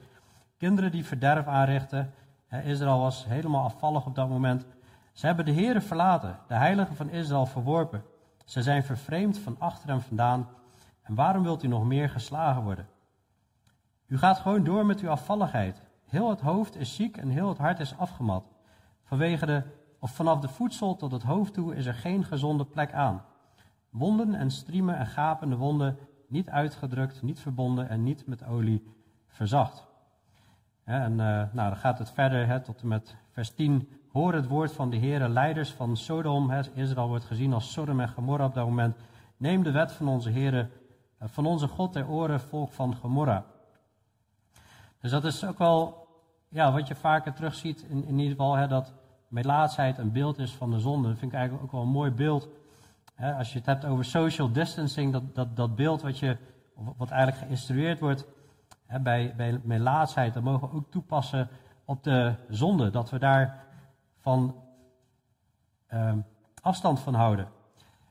kinderen 0.57 0.91
die 0.91 1.05
verderf 1.05 1.47
aanrichten. 1.47 2.13
Israël 2.49 2.99
was 2.99 3.27
helemaal 3.27 3.65
afvallig 3.65 4.07
op 4.07 4.15
dat 4.15 4.29
moment. 4.29 4.67
Ze 5.13 5.27
hebben 5.27 5.45
de 5.45 5.51
Heeren 5.51 5.83
verlaten, 5.83 6.39
de 6.47 6.55
heiligen 6.55 6.97
van 6.97 7.11
Israël 7.11 7.47
verworpen. 7.47 8.05
Ze 8.45 8.63
zijn 8.63 8.83
vervreemd 8.83 9.39
van 9.39 9.57
achter 9.59 9.89
hem 9.89 10.01
vandaan. 10.01 10.49
En 11.03 11.15
waarom 11.15 11.43
wilt 11.43 11.63
u 11.63 11.69
nog 11.69 11.85
meer 11.85 12.11
geslagen 12.11 12.63
worden? 12.63 12.89
U 14.07 14.19
gaat 14.19 14.39
gewoon 14.39 14.65
door 14.65 14.87
met 14.87 15.01
uw 15.01 15.09
afvalligheid. 15.09 15.83
Heel 16.05 16.31
het 16.31 16.41
hoofd 16.41 16.77
is 16.77 16.95
ziek 16.95 17.17
en 17.17 17.29
heel 17.29 17.49
het 17.49 17.59
hart 17.59 17.81
is 17.81 17.99
afgemat. 17.99 18.45
Vanwege 19.03 19.47
de, 19.47 19.63
of 19.99 20.11
vanaf 20.11 20.41
de 20.41 20.49
voedsel 20.49 20.97
tot 20.97 21.13
het 21.13 21.23
hoofd 21.23 21.55
toe 21.55 21.75
is 21.75 21.87
er 21.87 21.95
geen 21.95 22.25
gezonde 22.25 22.65
plek 22.65 22.93
aan. 22.93 23.25
Wonden 23.91 24.35
en 24.35 24.51
striemen 24.51 24.97
en 24.97 25.07
gapende 25.07 25.57
wonden, 25.57 25.99
niet 26.29 26.49
uitgedrukt, 26.49 27.23
niet 27.23 27.41
verbonden 27.41 27.89
en 27.89 28.03
niet 28.03 28.27
met 28.27 28.45
olie 28.45 28.95
verzacht. 29.27 29.88
En 30.89 31.13
uh, 31.13 31.19
nou, 31.19 31.51
dan 31.53 31.77
gaat 31.77 31.99
het 31.99 32.11
verder 32.11 32.63
tot 32.63 32.81
en 32.81 32.89
met 32.89 33.17
vers 33.31 33.51
10. 33.51 33.89
Hoor 34.13 34.35
het 34.35 34.47
woord 34.47 34.73
van 34.73 34.91
de 34.91 34.99
Heere, 34.99 35.29
leiders 35.29 35.71
van 35.71 35.97
Sodom. 35.97 36.53
Israël 36.75 37.09
wordt 37.09 37.25
gezien 37.25 37.53
als 37.53 37.73
Sodom 37.73 38.01
en 38.01 38.09
Gomorra 38.09 38.45
op 38.45 38.55
dat 38.55 38.67
moment. 38.67 38.97
Neem 39.37 39.63
de 39.63 39.71
wet 39.71 39.93
van 39.93 40.09
onze 40.09 40.31
Heere, 40.31 40.69
eh, 41.19 41.29
van 41.29 41.47
onze 41.47 41.69
God 41.69 41.93
ter 41.93 42.09
oren, 42.09 42.41
volk 42.41 42.73
van 42.73 42.95
Gomorra. 42.95 43.45
Dus 45.01 45.11
dat 45.11 45.25
is 45.25 45.45
ook 45.45 45.59
wel 45.59 46.09
ja, 46.49 46.73
wat 46.73 46.89
je 46.89 46.95
vaker 46.95 47.33
terugziet, 47.33 47.83
in, 47.89 48.05
in 48.05 48.19
ieder 48.19 48.31
geval, 48.31 48.55
hè, 48.55 48.67
dat 48.67 48.95
melaatsheid 49.29 49.99
een 49.99 50.13
beeld 50.13 50.39
is 50.39 50.53
van 50.53 50.71
de 50.71 50.81
zonde. 50.81 51.09
Dat 51.09 51.19
vind 51.19 51.33
ik 51.33 51.39
eigenlijk 51.39 51.67
ook 51.67 51.73
wel 51.73 51.83
een 51.83 51.89
mooi 51.89 52.11
beeld. 52.11 52.49
als 53.37 53.53
je 53.53 53.59
het 53.59 53.67
hebt 53.67 53.85
over 53.85 54.05
social 54.05 54.53
distancing, 54.53 55.13
dat, 55.13 55.35
dat, 55.35 55.57
dat 55.57 55.77
beeld 55.77 56.03
wat, 56.03 56.19
je, 56.19 56.37
wat 56.97 57.11
eigenlijk 57.11 57.45
geïnstrueerd 57.45 58.01
wordt 58.01 58.27
bij, 59.03 59.35
bij 59.37 59.61
melaatsheid, 59.63 60.35
dat 60.35 60.43
mogen 60.43 60.69
we 60.69 60.75
ook 60.75 60.91
toepassen 60.91 61.49
op 61.85 62.03
de 62.03 62.35
zonde. 62.49 62.91
Dat 62.91 63.11
we 63.11 63.19
daar 63.19 63.65
van 64.17 64.55
ehm, 65.87 66.19
afstand 66.61 67.01
van 67.01 67.15
houden. 67.15 67.49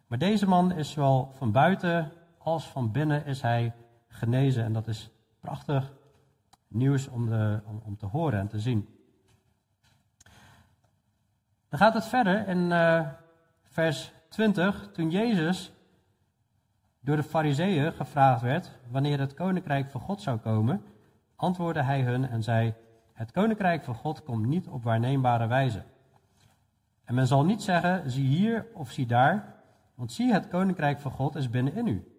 Maar 0.07 0.17
deze 0.17 0.47
man 0.47 0.71
is 0.71 0.91
zowel 0.91 1.31
van 1.33 1.51
buiten 1.51 2.11
als 2.37 2.67
van 2.67 2.91
binnen 2.91 3.25
is 3.25 3.41
hij 3.41 3.73
genezen. 4.07 4.63
En 4.63 4.73
dat 4.73 4.87
is 4.87 5.09
prachtig 5.39 5.93
nieuws 6.67 7.07
om, 7.07 7.25
de, 7.25 7.61
om, 7.65 7.81
om 7.85 7.97
te 7.97 8.05
horen 8.05 8.39
en 8.39 8.47
te 8.47 8.59
zien. 8.59 8.89
Dan 11.69 11.79
gaat 11.79 11.93
het 11.93 12.05
verder 12.05 12.47
in 12.47 12.57
uh, 12.57 13.07
vers 13.63 14.11
20. 14.29 14.89
Toen 14.91 15.09
Jezus 15.09 15.71
door 17.07 17.15
de 17.15 17.23
Fariseeën 17.23 17.93
gevraagd 17.93 18.41
werd 18.41 18.71
wanneer 18.91 19.19
het 19.19 19.33
koninkrijk 19.33 19.89
van 19.89 20.01
God 20.01 20.21
zou 20.21 20.37
komen, 20.37 20.81
antwoordde 21.35 21.83
hij 21.83 22.01
hun 22.01 22.29
en 22.29 22.43
zei: 22.43 22.73
Het 23.13 23.31
koninkrijk 23.31 23.83
van 23.83 23.95
God 23.95 24.23
komt 24.23 24.45
niet 24.45 24.67
op 24.67 24.83
waarneembare 24.83 25.47
wijze. 25.47 25.83
En 27.03 27.15
men 27.15 27.27
zal 27.27 27.45
niet 27.45 27.61
zeggen: 27.61 28.11
zie 28.11 28.25
hier 28.25 28.65
of 28.73 28.91
zie 28.91 29.05
daar, 29.05 29.55
want 29.95 30.11
zie, 30.11 30.33
het 30.33 30.47
koninkrijk 30.47 30.99
van 30.99 31.11
God 31.11 31.35
is 31.35 31.49
binnenin 31.49 31.87
u. 31.87 32.11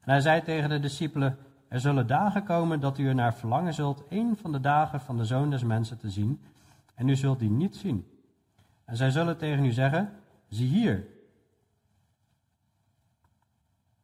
En 0.00 0.10
hij 0.10 0.20
zei 0.20 0.42
tegen 0.42 0.68
de 0.68 0.80
discipelen: 0.80 1.36
Er 1.68 1.80
zullen 1.80 2.06
dagen 2.06 2.44
komen 2.44 2.80
dat 2.80 2.98
u 2.98 3.08
er 3.08 3.14
naar 3.14 3.34
verlangen 3.34 3.74
zult, 3.74 4.04
een 4.08 4.36
van 4.36 4.52
de 4.52 4.60
dagen 4.60 5.00
van 5.00 5.16
de 5.16 5.24
zoon 5.24 5.50
des 5.50 5.64
mensen 5.64 5.98
te 5.98 6.10
zien, 6.10 6.40
en 6.94 7.08
u 7.08 7.16
zult 7.16 7.38
die 7.38 7.50
niet 7.50 7.76
zien. 7.76 8.06
En 8.84 8.96
zij 8.96 9.10
zullen 9.10 9.38
tegen 9.38 9.64
u 9.64 9.70
zeggen: 9.70 10.12
Zie 10.48 10.68
hier. 10.68 11.18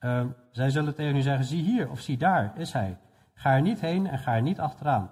Uh, 0.07 0.25
zij 0.51 0.71
zullen 0.71 0.95
tegen 0.95 1.17
u 1.17 1.21
zeggen: 1.21 1.45
Zie 1.45 1.63
hier 1.63 1.91
of 1.91 2.01
zie 2.01 2.17
daar 2.17 2.53
is 2.57 2.73
hij. 2.73 2.99
Ga 3.35 3.55
er 3.55 3.63
niet 3.63 3.81
heen 3.81 4.07
en 4.07 4.19
ga 4.19 4.35
er 4.35 4.43
niet 4.43 4.61
achteraan. 4.61 5.11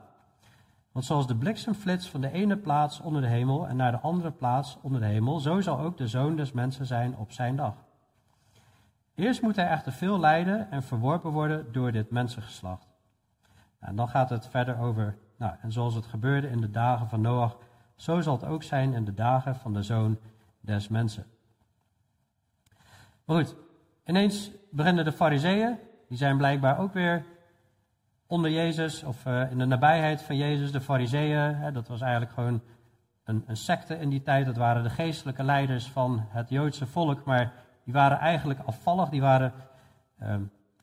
Want 0.92 1.04
zoals 1.04 1.26
de 1.26 1.36
bliksemflits 1.36 2.10
van 2.10 2.20
de 2.20 2.30
ene 2.30 2.56
plaats 2.56 3.00
onder 3.00 3.22
de 3.22 3.28
hemel 3.28 3.68
en 3.68 3.76
naar 3.76 3.92
de 3.92 4.00
andere 4.00 4.30
plaats 4.30 4.78
onder 4.82 5.00
de 5.00 5.06
hemel, 5.06 5.38
zo 5.40 5.60
zal 5.60 5.80
ook 5.80 5.96
de 5.96 6.06
zoon 6.06 6.36
des 6.36 6.52
mensen 6.52 6.86
zijn 6.86 7.16
op 7.16 7.32
zijn 7.32 7.56
dag. 7.56 7.74
Eerst 9.14 9.42
moet 9.42 9.56
hij 9.56 9.68
echter 9.68 9.92
veel 9.92 10.20
lijden 10.20 10.70
en 10.70 10.82
verworpen 10.82 11.30
worden 11.30 11.72
door 11.72 11.92
dit 11.92 12.10
mensengeslacht. 12.10 12.86
En 13.78 13.96
dan 13.96 14.08
gaat 14.08 14.30
het 14.30 14.48
verder 14.48 14.78
over, 14.78 15.16
nou, 15.36 15.54
en 15.60 15.72
zoals 15.72 15.94
het 15.94 16.06
gebeurde 16.06 16.48
in 16.48 16.60
de 16.60 16.70
dagen 16.70 17.08
van 17.08 17.20
Noach, 17.20 17.56
zo 17.96 18.20
zal 18.20 18.34
het 18.34 18.44
ook 18.44 18.62
zijn 18.62 18.92
in 18.92 19.04
de 19.04 19.14
dagen 19.14 19.56
van 19.56 19.72
de 19.72 19.82
zoon 19.82 20.18
des 20.60 20.88
mensen. 20.88 21.26
Maar 23.24 23.36
goed, 23.36 23.56
ineens 24.04 24.50
beginnen 24.70 25.04
de 25.04 25.12
fariseeën, 25.12 25.78
die 26.08 26.18
zijn 26.18 26.36
blijkbaar 26.36 26.78
ook 26.78 26.92
weer 26.92 27.24
onder 28.26 28.50
Jezus 28.50 29.02
of 29.02 29.26
uh, 29.26 29.50
in 29.50 29.58
de 29.58 29.64
nabijheid 29.64 30.22
van 30.22 30.36
Jezus, 30.36 30.72
de 30.72 30.80
fariseeën. 30.80 31.72
Dat 31.72 31.88
was 31.88 32.00
eigenlijk 32.00 32.32
gewoon 32.32 32.62
een, 33.24 33.44
een 33.46 33.56
secte 33.56 33.98
in 33.98 34.08
die 34.08 34.22
tijd. 34.22 34.46
Dat 34.46 34.56
waren 34.56 34.82
de 34.82 34.90
geestelijke 34.90 35.42
leiders 35.42 35.86
van 35.86 36.26
het 36.28 36.48
Joodse 36.48 36.86
volk, 36.86 37.24
maar 37.24 37.52
die 37.84 37.92
waren 37.92 38.18
eigenlijk 38.18 38.60
afvallig. 38.64 39.08
Die 39.08 39.20
waren 39.20 39.52
uh, 40.22 40.34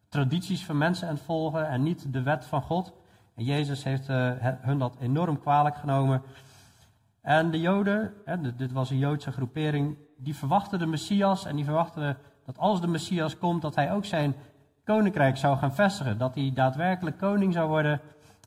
tradities 0.09 0.65
van 0.65 0.77
mensen 0.77 1.07
aan 1.07 1.13
het 1.13 1.23
volgen 1.23 1.67
en 1.67 1.83
niet 1.83 2.13
de 2.13 2.21
wet 2.21 2.45
van 2.45 2.61
God. 2.61 2.93
En 3.35 3.43
Jezus 3.43 3.83
heeft 3.83 4.09
uh, 4.09 4.31
hun 4.39 4.79
dat 4.79 4.97
enorm 4.99 5.39
kwalijk 5.39 5.75
genomen. 5.75 6.21
En 7.21 7.51
de 7.51 7.59
Joden, 7.59 8.13
dit 8.57 8.71
was 8.71 8.89
een 8.89 8.97
Joodse 8.97 9.31
groepering, 9.31 9.97
die 10.17 10.35
verwachten 10.35 10.79
de 10.79 10.85
Messias 10.85 11.45
en 11.45 11.55
die 11.55 11.65
verwachten 11.65 12.17
dat 12.45 12.57
als 12.57 12.81
de 12.81 12.87
Messias 12.87 13.37
komt, 13.37 13.61
dat 13.61 13.75
hij 13.75 13.91
ook 13.91 14.05
zijn 14.05 14.35
koninkrijk 14.83 15.37
zou 15.37 15.57
gaan 15.57 15.75
vestigen. 15.75 16.17
Dat 16.17 16.35
hij 16.35 16.51
daadwerkelijk 16.53 17.17
koning 17.17 17.53
zou 17.53 17.69
worden 17.69 18.01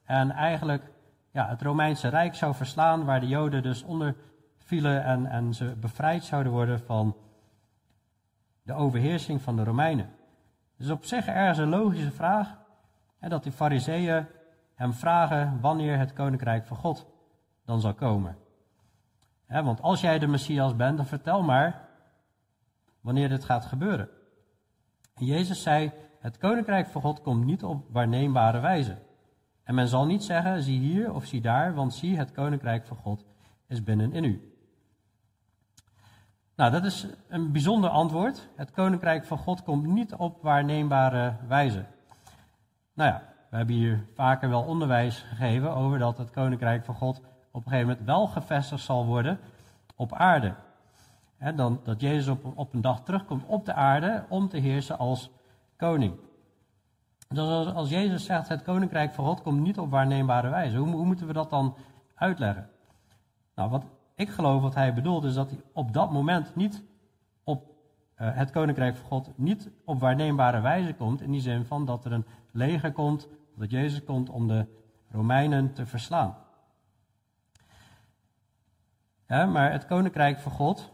en 0.04 0.30
eigenlijk 0.30 0.92
ja, 1.30 1.48
het 1.48 1.62
Romeinse 1.62 2.08
Rijk 2.08 2.34
zou 2.34 2.54
verslaan, 2.54 3.04
waar 3.04 3.20
de 3.20 3.28
Joden 3.28 3.62
dus 3.62 3.82
onder 3.82 4.16
vielen 4.58 5.04
en, 5.04 5.26
en 5.26 5.54
ze 5.54 5.74
bevrijd 5.80 6.24
zouden 6.24 6.52
worden 6.52 6.80
van 6.80 7.16
de 8.62 8.72
overheersing 8.72 9.42
van 9.42 9.56
de 9.56 9.64
Romeinen. 9.64 10.10
Dus 10.76 10.90
op 10.90 11.04
zich 11.04 11.26
ergens 11.26 11.58
een 11.58 11.68
logische 11.68 12.12
vraag, 12.12 12.58
hè, 13.18 13.28
dat 13.28 13.42
die 13.42 13.52
fariseeën 13.52 14.26
hem 14.74 14.92
vragen 14.92 15.60
wanneer 15.60 15.98
het 15.98 16.12
koninkrijk 16.12 16.66
van 16.66 16.76
God 16.76 17.06
dan 17.64 17.80
zal 17.80 17.94
komen. 17.94 18.36
want 19.46 19.82
als 19.82 20.00
jij 20.00 20.18
de 20.18 20.26
Messias 20.26 20.76
bent, 20.76 20.96
dan 20.96 21.06
vertel 21.06 21.42
maar 21.42 21.88
wanneer 23.04 23.28
dit 23.28 23.44
gaat 23.44 23.64
gebeuren. 23.64 24.08
En 25.14 25.24
Jezus 25.24 25.62
zei, 25.62 25.92
het 26.20 26.38
koninkrijk 26.38 26.86
van 26.86 27.00
God 27.00 27.20
komt 27.20 27.44
niet 27.44 27.64
op 27.64 27.86
waarneembare 27.90 28.60
wijze. 28.60 28.98
En 29.62 29.74
men 29.74 29.88
zal 29.88 30.06
niet 30.06 30.24
zeggen, 30.24 30.62
zie 30.62 30.78
hier 30.78 31.12
of 31.12 31.24
zie 31.24 31.40
daar, 31.40 31.74
want 31.74 31.94
zie, 31.94 32.16
het 32.16 32.32
koninkrijk 32.32 32.86
van 32.86 32.96
God 32.96 33.24
is 33.66 33.82
binnenin 33.82 34.24
u. 34.24 34.52
Nou, 36.56 36.70
dat 36.70 36.84
is 36.84 37.06
een 37.28 37.52
bijzonder 37.52 37.90
antwoord. 37.90 38.48
Het 38.56 38.70
koninkrijk 38.70 39.24
van 39.24 39.38
God 39.38 39.62
komt 39.62 39.86
niet 39.86 40.14
op 40.14 40.42
waarneembare 40.42 41.36
wijze. 41.48 41.84
Nou 42.94 43.10
ja, 43.10 43.22
we 43.50 43.56
hebben 43.56 43.74
hier 43.74 44.06
vaker 44.14 44.48
wel 44.48 44.62
onderwijs 44.62 45.18
gegeven 45.28 45.74
over 45.74 45.98
dat 45.98 46.18
het 46.18 46.30
koninkrijk 46.30 46.84
van 46.84 46.94
God 46.94 47.18
op 47.50 47.64
een 47.64 47.70
gegeven 47.70 47.88
moment 47.88 48.06
wel 48.06 48.26
gevestigd 48.26 48.84
zal 48.84 49.06
worden 49.06 49.38
op 49.96 50.12
aarde. 50.12 50.54
Dan, 51.54 51.80
dat 51.84 52.00
Jezus 52.00 52.28
op, 52.28 52.52
op 52.54 52.74
een 52.74 52.80
dag 52.80 53.02
terugkomt 53.02 53.44
op 53.46 53.64
de 53.64 53.74
aarde 53.74 54.24
om 54.28 54.48
te 54.48 54.56
heersen 54.56 54.98
als 54.98 55.30
koning. 55.76 56.14
Dus 57.28 57.66
als, 57.74 57.90
Jezus 57.90 58.24
zegt, 58.24 58.48
het 58.48 58.62
koninkrijk 58.62 59.12
van 59.12 59.24
God 59.24 59.42
komt 59.42 59.60
niet 59.60 59.78
op 59.78 59.90
waarneembare 59.90 60.48
wijze, 60.48 60.76
hoe, 60.76 60.90
hoe 60.90 61.06
moeten 61.06 61.26
we 61.26 61.32
dat 61.32 61.50
dan 61.50 61.76
uitleggen? 62.14 62.70
Nou, 63.54 63.70
wat 63.70 63.84
ik 64.14 64.28
geloof 64.28 64.62
wat 64.62 64.74
hij 64.74 64.94
bedoelt 64.94 65.24
is 65.24 65.34
dat 65.34 65.50
hij 65.50 65.60
op 65.72 65.92
dat 65.92 66.10
moment 66.10 66.56
niet 66.56 66.82
op 67.44 67.62
uh, 68.18 68.36
het 68.36 68.50
koninkrijk 68.50 68.96
van 68.96 69.06
God 69.06 69.38
niet 69.38 69.70
op 69.84 70.00
waarneembare 70.00 70.60
wijze 70.60 70.94
komt, 70.94 71.20
in 71.20 71.30
die 71.30 71.40
zin 71.40 71.64
van 71.64 71.84
dat 71.84 72.04
er 72.04 72.12
een 72.12 72.26
leger 72.50 72.92
komt, 72.92 73.28
dat 73.56 73.70
Jezus 73.70 74.04
komt 74.04 74.30
om 74.30 74.48
de 74.48 74.66
Romeinen 75.10 75.72
te 75.72 75.86
verslaan. 75.86 76.36
Ja, 79.28 79.46
maar 79.46 79.72
het 79.72 79.86
koninkrijk 79.86 80.38
van 80.38 80.52
God, 80.52 80.92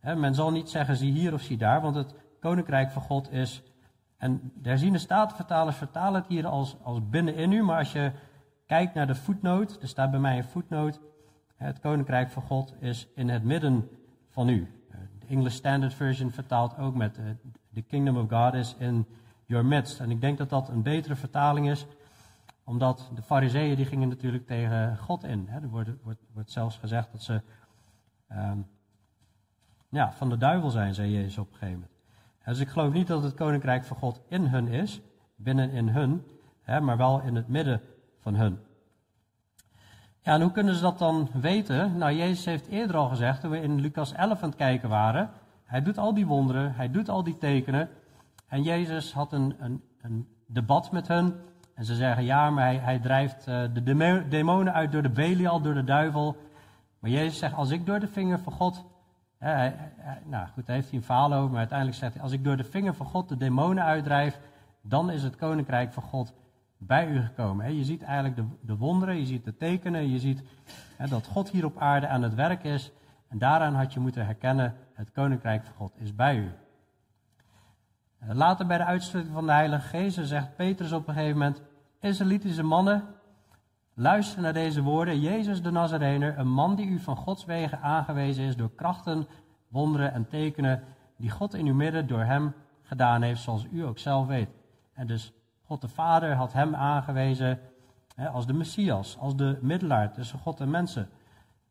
men 0.00 0.34
zal 0.34 0.50
niet 0.50 0.70
zeggen 0.70 0.96
zie 0.96 1.12
hier 1.12 1.32
of 1.32 1.42
zie 1.42 1.56
daar, 1.56 1.80
want 1.80 1.94
het 1.94 2.14
koninkrijk 2.40 2.90
van 2.90 3.02
God 3.02 3.32
is 3.32 3.62
en 4.20 4.52
de 4.54 4.68
herziende 4.68 4.98
statenvertalers 4.98 5.76
vertalen 5.76 6.20
het 6.20 6.30
hier 6.30 6.46
als, 6.46 6.76
als 6.82 7.08
binnenin 7.08 7.52
u, 7.52 7.62
maar 7.62 7.78
als 7.78 7.92
je 7.92 8.12
kijkt 8.66 8.94
naar 8.94 9.06
de 9.06 9.14
voetnoot, 9.14 9.78
er 9.82 9.88
staat 9.88 10.10
bij 10.10 10.20
mij 10.20 10.36
een 10.36 10.44
voetnoot, 10.44 11.00
het 11.56 11.80
koninkrijk 11.80 12.30
van 12.30 12.42
God 12.42 12.74
is 12.78 13.08
in 13.14 13.28
het 13.28 13.44
midden 13.44 13.88
van 14.28 14.48
u. 14.48 14.82
De 15.18 15.26
English 15.26 15.54
Standard 15.54 15.94
Version 15.94 16.30
vertaalt 16.30 16.78
ook 16.78 16.94
met 16.94 17.14
the 17.14 17.36
eh, 17.74 17.82
kingdom 17.88 18.16
of 18.16 18.28
God 18.28 18.54
is 18.54 18.74
in 18.78 19.06
your 19.46 19.64
midst. 19.64 20.00
En 20.00 20.10
ik 20.10 20.20
denk 20.20 20.38
dat 20.38 20.50
dat 20.50 20.68
een 20.68 20.82
betere 20.82 21.16
vertaling 21.16 21.70
is, 21.70 21.86
omdat 22.64 23.10
de 23.14 23.22
fariseeën 23.22 23.76
die 23.76 23.86
gingen 23.86 24.08
natuurlijk 24.08 24.46
tegen 24.46 24.98
God 24.98 25.24
in. 25.24 25.48
Er 25.48 25.68
wordt, 25.68 25.90
wordt, 26.02 26.20
wordt 26.32 26.50
zelfs 26.50 26.76
gezegd 26.76 27.12
dat 27.12 27.22
ze 27.22 27.42
um, 28.32 28.66
ja, 29.90 30.12
van 30.12 30.28
de 30.28 30.36
duivel 30.36 30.70
zijn, 30.70 30.94
zei 30.94 31.12
Jezus 31.12 31.38
op 31.38 31.46
een 31.46 31.52
gegeven 31.52 31.72
moment. 31.72 31.92
Dus 32.44 32.58
ik 32.58 32.68
geloof 32.68 32.92
niet 32.92 33.06
dat 33.06 33.22
het 33.22 33.34
koninkrijk 33.34 33.84
van 33.84 33.96
God 33.96 34.20
in 34.28 34.46
hun 34.46 34.68
is, 34.68 35.00
binnen 35.36 35.70
in 35.70 35.88
hun, 35.88 36.24
hè, 36.62 36.80
maar 36.80 36.96
wel 36.96 37.20
in 37.20 37.36
het 37.36 37.48
midden 37.48 37.80
van 38.20 38.34
hun. 38.34 38.58
Ja, 40.22 40.34
en 40.34 40.40
hoe 40.40 40.52
kunnen 40.52 40.74
ze 40.74 40.80
dat 40.80 40.98
dan 40.98 41.28
weten? 41.32 41.96
Nou, 41.96 42.12
Jezus 42.12 42.44
heeft 42.44 42.66
eerder 42.66 42.96
al 42.96 43.08
gezegd, 43.08 43.40
toen 43.40 43.50
we 43.50 43.60
in 43.60 43.80
Lucas 43.80 44.12
11 44.12 44.42
aan 44.42 44.48
het 44.48 44.58
kijken 44.58 44.88
waren, 44.88 45.30
hij 45.64 45.82
doet 45.82 45.98
al 45.98 46.14
die 46.14 46.26
wonderen, 46.26 46.74
hij 46.74 46.90
doet 46.90 47.08
al 47.08 47.22
die 47.22 47.38
tekenen. 47.38 47.88
En 48.46 48.62
Jezus 48.62 49.12
had 49.12 49.32
een, 49.32 49.54
een, 49.58 49.82
een 50.00 50.28
debat 50.46 50.92
met 50.92 51.08
hen. 51.08 51.34
En 51.74 51.84
ze 51.84 51.94
zeggen, 51.94 52.24
ja, 52.24 52.50
maar 52.50 52.64
hij, 52.64 52.76
hij 52.76 52.98
drijft 52.98 53.48
uh, 53.48 53.62
de 53.72 54.26
demonen 54.28 54.72
uit 54.72 54.92
door 54.92 55.02
de 55.02 55.10
Belial, 55.10 55.60
door 55.60 55.74
de 55.74 55.84
duivel. 55.84 56.36
Maar 56.98 57.10
Jezus 57.10 57.38
zegt, 57.38 57.54
als 57.54 57.70
ik 57.70 57.86
door 57.86 58.00
de 58.00 58.08
vinger 58.08 58.38
van 58.38 58.52
God 58.52 58.84
nou 60.24 60.46
goed, 60.54 60.66
daar 60.66 60.76
heeft 60.76 60.88
hij 60.88 60.98
een 60.98 61.04
verhaal 61.04 61.32
over, 61.32 61.50
maar 61.50 61.58
uiteindelijk 61.58 61.98
zegt 61.98 62.14
hij: 62.14 62.22
Als 62.22 62.32
ik 62.32 62.44
door 62.44 62.56
de 62.56 62.64
vinger 62.64 62.94
van 62.94 63.06
God 63.06 63.28
de 63.28 63.36
demonen 63.36 63.84
uitdrijf, 63.84 64.40
dan 64.82 65.10
is 65.10 65.22
het 65.22 65.36
koninkrijk 65.36 65.92
van 65.92 66.02
God 66.02 66.32
bij 66.78 67.08
u 67.08 67.20
gekomen. 67.20 67.76
Je 67.76 67.84
ziet 67.84 68.02
eigenlijk 68.02 68.36
de, 68.36 68.44
de 68.60 68.76
wonderen, 68.76 69.18
je 69.18 69.26
ziet 69.26 69.44
de 69.44 69.56
tekenen, 69.56 70.10
je 70.10 70.18
ziet 70.18 70.42
dat 71.08 71.26
God 71.26 71.50
hier 71.50 71.64
op 71.64 71.78
aarde 71.78 72.08
aan 72.08 72.22
het 72.22 72.34
werk 72.34 72.64
is. 72.64 72.92
En 73.28 73.38
daaraan 73.38 73.74
had 73.74 73.92
je 73.92 74.00
moeten 74.00 74.26
herkennen: 74.26 74.74
het 74.94 75.10
koninkrijk 75.10 75.64
van 75.64 75.74
God 75.74 75.92
is 75.96 76.14
bij 76.14 76.36
u. 76.36 76.50
Eh, 78.18 78.34
later 78.34 78.66
bij 78.66 78.78
de 78.78 78.84
uitstorting 78.84 79.32
van 79.32 79.46
de 79.46 79.52
Heilige 79.52 79.88
Geest 79.88 80.18
zegt 80.22 80.56
Petrus 80.56 80.92
op 80.92 81.08
een 81.08 81.14
gegeven 81.14 81.38
moment: 81.38 81.62
Israëlitische 82.00 82.62
mannen, 82.62 83.04
luister 84.00 84.42
naar 84.42 84.52
deze 84.52 84.82
woorden. 84.82 85.20
Jezus 85.20 85.62
de 85.62 85.70
Nazarener, 85.70 86.38
een 86.38 86.48
man 86.48 86.74
die 86.74 86.86
u 86.86 86.98
van 86.98 87.16
Gods 87.16 87.44
wegen 87.44 87.80
aangewezen 87.80 88.44
is 88.44 88.56
door 88.56 88.74
krachten, 88.74 89.26
wonderen 89.68 90.12
en 90.12 90.28
tekenen 90.28 90.82
die 91.16 91.30
God 91.30 91.54
in 91.54 91.66
uw 91.66 91.74
midden 91.74 92.06
door 92.06 92.22
hem 92.22 92.54
gedaan 92.82 93.22
heeft, 93.22 93.40
zoals 93.40 93.66
u 93.72 93.80
ook 93.80 93.98
zelf 93.98 94.26
weet. 94.26 94.48
En 94.92 95.06
dus 95.06 95.32
God 95.62 95.80
de 95.80 95.88
Vader 95.88 96.34
had 96.34 96.52
hem 96.52 96.74
aangewezen 96.74 97.60
hè, 98.14 98.28
als 98.28 98.46
de 98.46 98.52
Messias, 98.52 99.18
als 99.18 99.36
de 99.36 99.58
middelaar 99.60 100.12
tussen 100.12 100.38
God 100.38 100.60
en 100.60 100.70
mensen. 100.70 101.08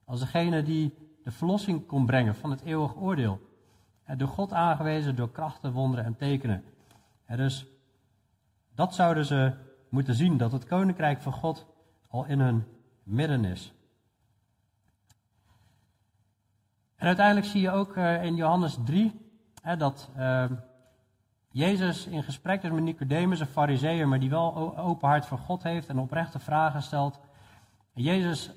Als 0.06 0.20
degene 0.20 0.64
die 0.64 0.94
de 1.24 1.32
verlossing 1.32 1.86
kon 1.86 2.06
brengen 2.06 2.36
van 2.36 2.52
het 2.52 2.62
eeuwig 2.62 2.96
oordeel. 2.96 3.40
En 4.04 4.18
door 4.18 4.28
God 4.28 4.54
aangewezen 4.54 5.16
door 5.16 5.32
krachten, 5.32 5.72
wonderen 5.72 6.06
en 6.06 6.16
tekenen. 6.16 6.64
En 7.26 7.38
dus 7.38 7.66
dat 8.76 8.96
zouden 8.96 9.26
ze 9.26 9.54
moeten 9.90 10.16
zien, 10.16 10.38
dat 10.38 10.52
het 10.52 10.66
koninkrijk 10.66 11.22
van 11.22 11.34
God 11.34 11.68
al 12.10 12.26
in 12.26 12.40
hun 12.40 12.64
midden 13.04 13.46
is. 13.46 13.74
En 16.96 17.08
uiteindelijk 17.08 17.48
zie 17.48 17.62
je 17.62 17.72
ook 17.72 17.96
eh, 17.96 18.24
in 18.24 18.36
Johannes 18.36 18.78
3 18.86 19.32
hè, 19.62 19.78
dat 19.78 20.10
uh, 20.18 20.46
Jezus 21.52 22.08
in 22.08 22.24
gesprek 22.24 22.64
is 22.64 22.72
met 22.72 22.84
Nicodemus, 22.84 23.40
een 23.40 23.48
fariseer, 23.48 24.08
maar 24.08 24.20
die 24.20 24.30
wel 24.30 24.78
open 24.78 25.08
hart 25.08 25.26
voor 25.26 25.38
God 25.38 25.64
heeft 25.64 25.88
en 25.88 26.00
oprechte 26.00 26.40
vragen 26.40 26.82
stelt. 26.82 27.20
Jezus 27.94 28.52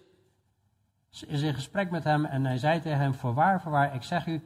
is 1.10 1.42
in 1.42 1.54
gesprek 1.54 1.90
met 1.90 2.04
hem 2.04 2.24
en 2.24 2.44
hij 2.44 2.58
zei 2.58 2.80
tegen 2.80 2.98
hem, 2.98 3.14
voorwaar, 3.14 3.60
voorwaar, 3.60 3.94
ik 3.94 4.02
zeg 4.02 4.26
u, 4.26 4.42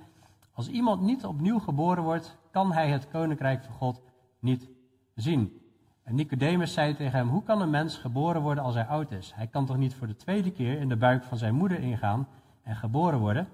als 0.52 0.68
iemand 0.68 1.00
niet 1.00 1.24
opnieuw 1.24 1.58
geboren 1.58 2.02
wordt, 2.02 2.36
kan 2.50 2.72
hij 2.72 2.90
het 2.90 3.08
koninkrijk 3.08 3.64
van 3.64 3.74
God 3.74 4.02
niet 4.38 4.68
zien. 5.14 5.65
En 6.06 6.14
Nicodemus 6.14 6.72
zei 6.72 6.94
tegen 6.94 7.18
hem, 7.18 7.28
hoe 7.28 7.42
kan 7.42 7.60
een 7.60 7.70
mens 7.70 7.96
geboren 7.96 8.42
worden 8.42 8.64
als 8.64 8.74
hij 8.74 8.86
oud 8.86 9.10
is? 9.10 9.32
Hij 9.34 9.46
kan 9.46 9.66
toch 9.66 9.76
niet 9.76 9.94
voor 9.94 10.06
de 10.06 10.16
tweede 10.16 10.50
keer 10.50 10.78
in 10.78 10.88
de 10.88 10.96
buik 10.96 11.24
van 11.24 11.38
zijn 11.38 11.54
moeder 11.54 11.78
ingaan 11.78 12.28
en 12.62 12.76
geboren 12.76 13.18
worden? 13.18 13.48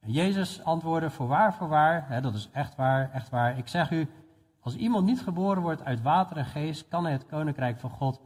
En 0.00 0.12
Jezus 0.12 0.64
antwoordde, 0.64 1.10
voorwaar, 1.10 1.54
voorwaar, 1.54 2.08
hè, 2.08 2.20
dat 2.20 2.34
is 2.34 2.48
echt 2.52 2.76
waar, 2.76 3.10
echt 3.12 3.30
waar. 3.30 3.58
Ik 3.58 3.68
zeg 3.68 3.90
u, 3.90 4.08
als 4.60 4.76
iemand 4.76 5.06
niet 5.06 5.20
geboren 5.20 5.62
wordt 5.62 5.84
uit 5.84 6.02
water 6.02 6.36
en 6.36 6.44
geest, 6.44 6.88
kan 6.88 7.04
hij 7.04 7.12
het 7.12 7.26
koninkrijk 7.26 7.78
van 7.78 7.90
God 7.90 8.20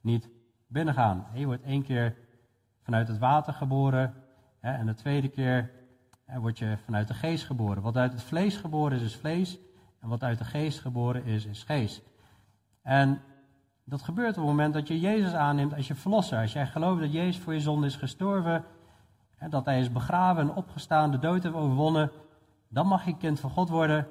niet 0.00 0.28
binnengaan. 0.66 1.26
Je 1.32 1.46
wordt 1.46 1.62
één 1.62 1.82
keer 1.82 2.16
vanuit 2.82 3.08
het 3.08 3.18
water 3.18 3.52
geboren 3.52 4.14
hè, 4.60 4.72
en 4.72 4.86
de 4.86 4.94
tweede 4.94 5.28
keer 5.28 5.70
hè, 6.24 6.40
word 6.40 6.58
je 6.58 6.78
vanuit 6.84 7.08
de 7.08 7.14
geest 7.14 7.44
geboren. 7.44 7.82
Wat 7.82 7.96
uit 7.96 8.12
het 8.12 8.22
vlees 8.22 8.56
geboren 8.56 8.96
is, 8.98 9.04
is 9.04 9.16
vlees. 9.16 9.58
En 10.00 10.08
wat 10.08 10.22
uit 10.22 10.38
de 10.38 10.44
geest 10.44 10.80
geboren 10.80 11.24
is, 11.24 11.46
is 11.46 11.62
geest. 11.62 12.02
En 12.82 13.22
dat 13.84 14.02
gebeurt 14.02 14.30
op 14.30 14.36
het 14.36 14.44
moment 14.44 14.74
dat 14.74 14.88
je 14.88 15.00
Jezus 15.00 15.32
aanneemt 15.32 15.74
als 15.74 15.88
je 15.88 15.94
verlosser. 15.94 16.38
Als 16.38 16.52
jij 16.52 16.66
gelooft 16.66 17.00
dat 17.00 17.12
Jezus 17.12 17.42
voor 17.42 17.54
je 17.54 17.60
zonde 17.60 17.86
is 17.86 17.96
gestorven, 17.96 18.64
hè, 19.34 19.48
dat 19.48 19.64
hij 19.64 19.80
is 19.80 19.92
begraven 19.92 20.42
en 20.42 20.54
opgestaan, 20.54 21.10
de 21.10 21.18
dood 21.18 21.42
heeft 21.42 21.54
overwonnen, 21.54 22.10
dan 22.68 22.86
mag 22.86 23.04
je 23.04 23.16
kind 23.16 23.40
van 23.40 23.50
God 23.50 23.68
worden. 23.68 24.06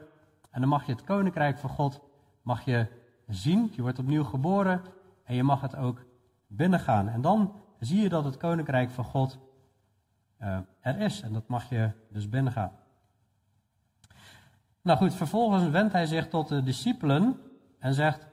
En 0.50 0.60
dan 0.60 0.70
mag 0.70 0.86
je 0.86 0.92
het 0.92 1.04
koninkrijk 1.04 1.58
van 1.58 1.70
God 1.70 2.02
mag 2.42 2.66
je 2.66 2.88
zien. 3.28 3.72
Je 3.76 3.82
wordt 3.82 4.00
opnieuw 4.00 4.24
geboren 4.24 4.82
en 5.24 5.36
je 5.36 5.44
mag 5.44 5.62
het 5.62 5.76
ook 5.76 6.06
binnengaan. 6.48 7.10
En 7.10 7.22
dan 7.22 7.54
zie 7.80 8.02
je 8.02 8.10
dat 8.10 8.24
het 8.24 8.38
koninkrijk 8.38 8.90
van 8.90 9.04
God 9.04 9.40
uh, 10.42 10.58
er 10.80 11.00
is. 11.00 11.22
En 11.22 11.34
dat 11.34 11.48
mag 11.48 11.70
je 11.70 11.92
dus 12.10 12.30
binnengaan. 12.30 12.72
Nou 14.82 14.98
goed, 14.98 15.14
vervolgens 15.14 15.70
wendt 15.70 15.94
hij 15.94 16.06
zich 16.06 16.28
tot 16.28 16.48
de 16.48 16.64
discipelen 16.64 17.42
en 17.80 17.94
zegt: 17.94 18.28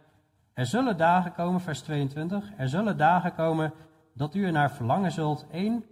Er 0.59 0.67
zullen 0.67 0.97
dagen 0.97 1.33
komen, 1.33 1.61
vers 1.61 1.81
22, 1.81 2.53
er 2.57 2.69
zullen 2.69 2.97
dagen 2.97 3.35
komen 3.35 3.73
dat 4.15 4.35
u 4.35 4.45
er 4.45 4.53
naar 4.53 4.71
verlangen 4.71 5.13
zult 5.13 5.47
één 5.51 5.85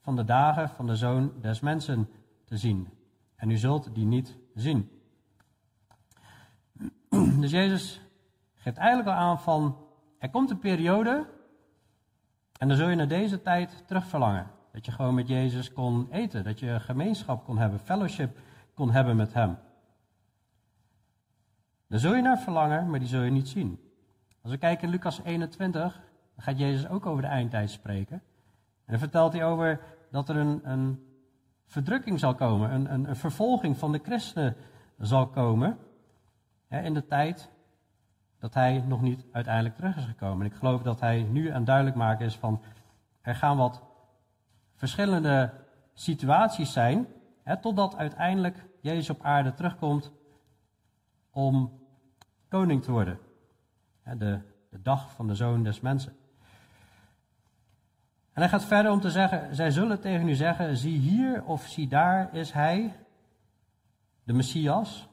van 0.00 0.16
de 0.16 0.24
dagen 0.24 0.68
van 0.68 0.86
de 0.86 0.96
zoon 0.96 1.32
des 1.40 1.60
mensen 1.60 2.08
te 2.44 2.56
zien. 2.56 2.88
En 3.36 3.50
u 3.50 3.56
zult 3.56 3.94
die 3.94 4.04
niet 4.06 4.36
zien. 4.54 4.90
Dus 7.40 7.50
Jezus 7.50 8.00
geeft 8.54 8.76
eigenlijk 8.76 9.08
al 9.08 9.14
aan 9.14 9.40
van, 9.40 9.76
er 10.18 10.30
komt 10.30 10.50
een 10.50 10.58
periode 10.58 11.26
en 12.58 12.68
dan 12.68 12.76
zul 12.76 12.88
je 12.88 12.96
naar 12.96 13.08
deze 13.08 13.42
tijd 13.42 13.82
terug 13.86 14.06
verlangen. 14.06 14.50
Dat 14.72 14.84
je 14.84 14.92
gewoon 14.92 15.14
met 15.14 15.28
Jezus 15.28 15.72
kon 15.72 16.08
eten, 16.10 16.44
dat 16.44 16.60
je 16.60 16.80
gemeenschap 16.80 17.44
kon 17.44 17.58
hebben, 17.58 17.78
fellowship 17.78 18.38
kon 18.74 18.90
hebben 18.90 19.16
met 19.16 19.34
Hem. 19.34 19.58
Daar 21.88 21.98
zul 22.00 22.14
je 22.14 22.22
naar 22.22 22.38
verlangen, 22.38 22.90
maar 22.90 22.98
die 22.98 23.08
zul 23.08 23.22
je 23.22 23.30
niet 23.30 23.48
zien. 23.48 23.83
Als 24.44 24.52
we 24.52 24.58
kijken 24.58 24.84
in 24.84 24.90
Lucas 24.90 25.20
21, 25.22 25.92
dan 26.34 26.44
gaat 26.44 26.58
Jezus 26.58 26.88
ook 26.88 27.06
over 27.06 27.22
de 27.22 27.28
eindtijd 27.28 27.70
spreken. 27.70 28.22
En 28.84 28.92
dan 28.92 28.98
vertelt 28.98 29.32
hij 29.32 29.44
over 29.44 29.80
dat 30.10 30.28
er 30.28 30.36
een, 30.36 30.60
een 30.70 31.06
verdrukking 31.66 32.18
zal 32.18 32.34
komen, 32.34 32.70
een, 32.72 33.08
een, 33.08 33.16
vervolging 33.16 33.78
van 33.78 33.92
de 33.92 34.00
christenen 34.02 34.56
zal 34.98 35.26
komen. 35.26 35.78
In 36.68 36.94
de 36.94 37.06
tijd 37.06 37.50
dat 38.38 38.54
hij 38.54 38.84
nog 38.86 39.00
niet 39.00 39.24
uiteindelijk 39.32 39.76
terug 39.76 39.96
is 39.96 40.04
gekomen. 40.04 40.46
En 40.46 40.52
ik 40.52 40.58
geloof 40.58 40.82
dat 40.82 41.00
hij 41.00 41.22
nu 41.22 41.48
aan 41.48 41.64
duidelijk 41.64 41.96
maken 41.96 42.26
is 42.26 42.36
van 42.36 42.62
er 43.20 43.34
gaan 43.34 43.56
wat 43.56 43.82
verschillende 44.74 45.52
situaties 45.92 46.72
zijn, 46.72 47.06
hè, 47.42 47.60
totdat 47.60 47.96
uiteindelijk 47.96 48.66
Jezus 48.80 49.10
op 49.10 49.22
aarde 49.22 49.54
terugkomt 49.54 50.12
om 51.30 51.80
koning 52.48 52.82
te 52.82 52.90
worden. 52.90 53.18
De, 54.04 54.38
de 54.70 54.82
dag 54.82 55.10
van 55.10 55.26
de 55.26 55.34
zoon 55.34 55.62
des 55.62 55.80
mensen. 55.80 56.16
En 58.32 58.40
hij 58.40 58.48
gaat 58.48 58.64
verder 58.64 58.92
om 58.92 59.00
te 59.00 59.10
zeggen, 59.10 59.54
zij 59.54 59.70
zullen 59.70 60.00
tegen 60.00 60.28
u 60.28 60.34
zeggen, 60.34 60.76
zie 60.76 60.98
hier 60.98 61.44
of 61.44 61.66
zie 61.66 61.88
daar 61.88 62.34
is 62.34 62.52
hij, 62.52 62.96
de 64.24 64.32
Messias. 64.32 65.08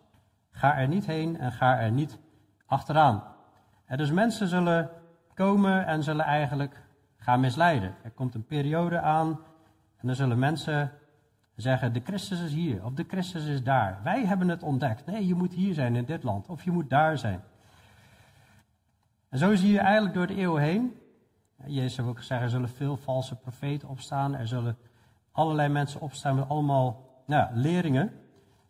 Ga 0.52 0.78
er 0.78 0.88
niet 0.88 1.06
heen 1.06 1.38
en 1.38 1.52
ga 1.52 1.80
er 1.80 1.92
niet 1.92 2.18
achteraan. 2.66 3.24
En 3.86 3.98
dus 3.98 4.12
mensen 4.12 4.48
zullen 4.48 4.90
komen 5.34 5.86
en 5.86 6.04
zullen 6.04 6.26
eigenlijk 6.26 6.84
gaan 7.18 7.40
misleiden. 7.40 7.96
Er 8.04 8.12
komt 8.12 8.36
een 8.36 8.46
periode 8.46 9.00
aan 9.00 9.40
en 9.98 10.08
dan 10.08 10.16
zullen 10.16 10.40
mensen 10.40 10.92
zeggen, 11.56 11.94
de 11.94 12.02
Christus 12.04 12.42
is 12.42 12.54
hier 12.54 12.86
of 12.86 12.94
de 12.94 13.06
Christus 13.08 13.46
is 13.46 13.64
daar. 13.64 14.00
Wij 14.04 14.26
hebben 14.26 14.48
het 14.48 14.64
ontdekt. 14.64 15.06
Nee, 15.06 15.28
je 15.28 15.36
moet 15.36 15.54
hier 15.54 15.74
zijn 15.74 15.96
in 15.96 16.06
dit 16.06 16.24
land 16.24 16.48
of 16.48 16.64
je 16.64 16.72
moet 16.72 16.90
daar 16.90 17.18
zijn. 17.18 17.44
En 19.32 19.38
zo 19.38 19.56
zie 19.56 19.72
je 19.72 19.80
eigenlijk 19.80 20.14
door 20.14 20.28
de 20.28 20.36
eeuwen 20.36 20.62
heen. 20.62 20.96
Jezus 21.66 21.98
heeft 21.98 22.10
ook 22.10 22.18
gezegd, 22.18 22.42
er 22.42 22.50
zullen 22.50 22.70
veel 22.70 22.98
valse 22.98 23.36
profeten 23.36 23.88
opstaan. 23.88 24.36
Er 24.36 24.48
zullen 24.48 24.78
allerlei 25.32 25.70
mensen 25.70 26.02
opstaan 26.02 26.36
met 26.36 26.50
allemaal 26.50 27.10
nou, 27.26 27.56
leringen. 27.56 28.12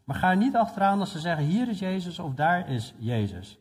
Maar 0.03 0.15
ga 0.15 0.33
niet 0.33 0.55
achteraan 0.55 0.99
als 0.99 1.11
ze 1.11 1.19
zeggen, 1.19 1.45
hier 1.45 1.69
is 1.69 1.79
Jezus 1.79 2.19
of 2.19 2.33
daar 2.33 2.69
is 2.69 2.93
Jezus. 2.97 3.59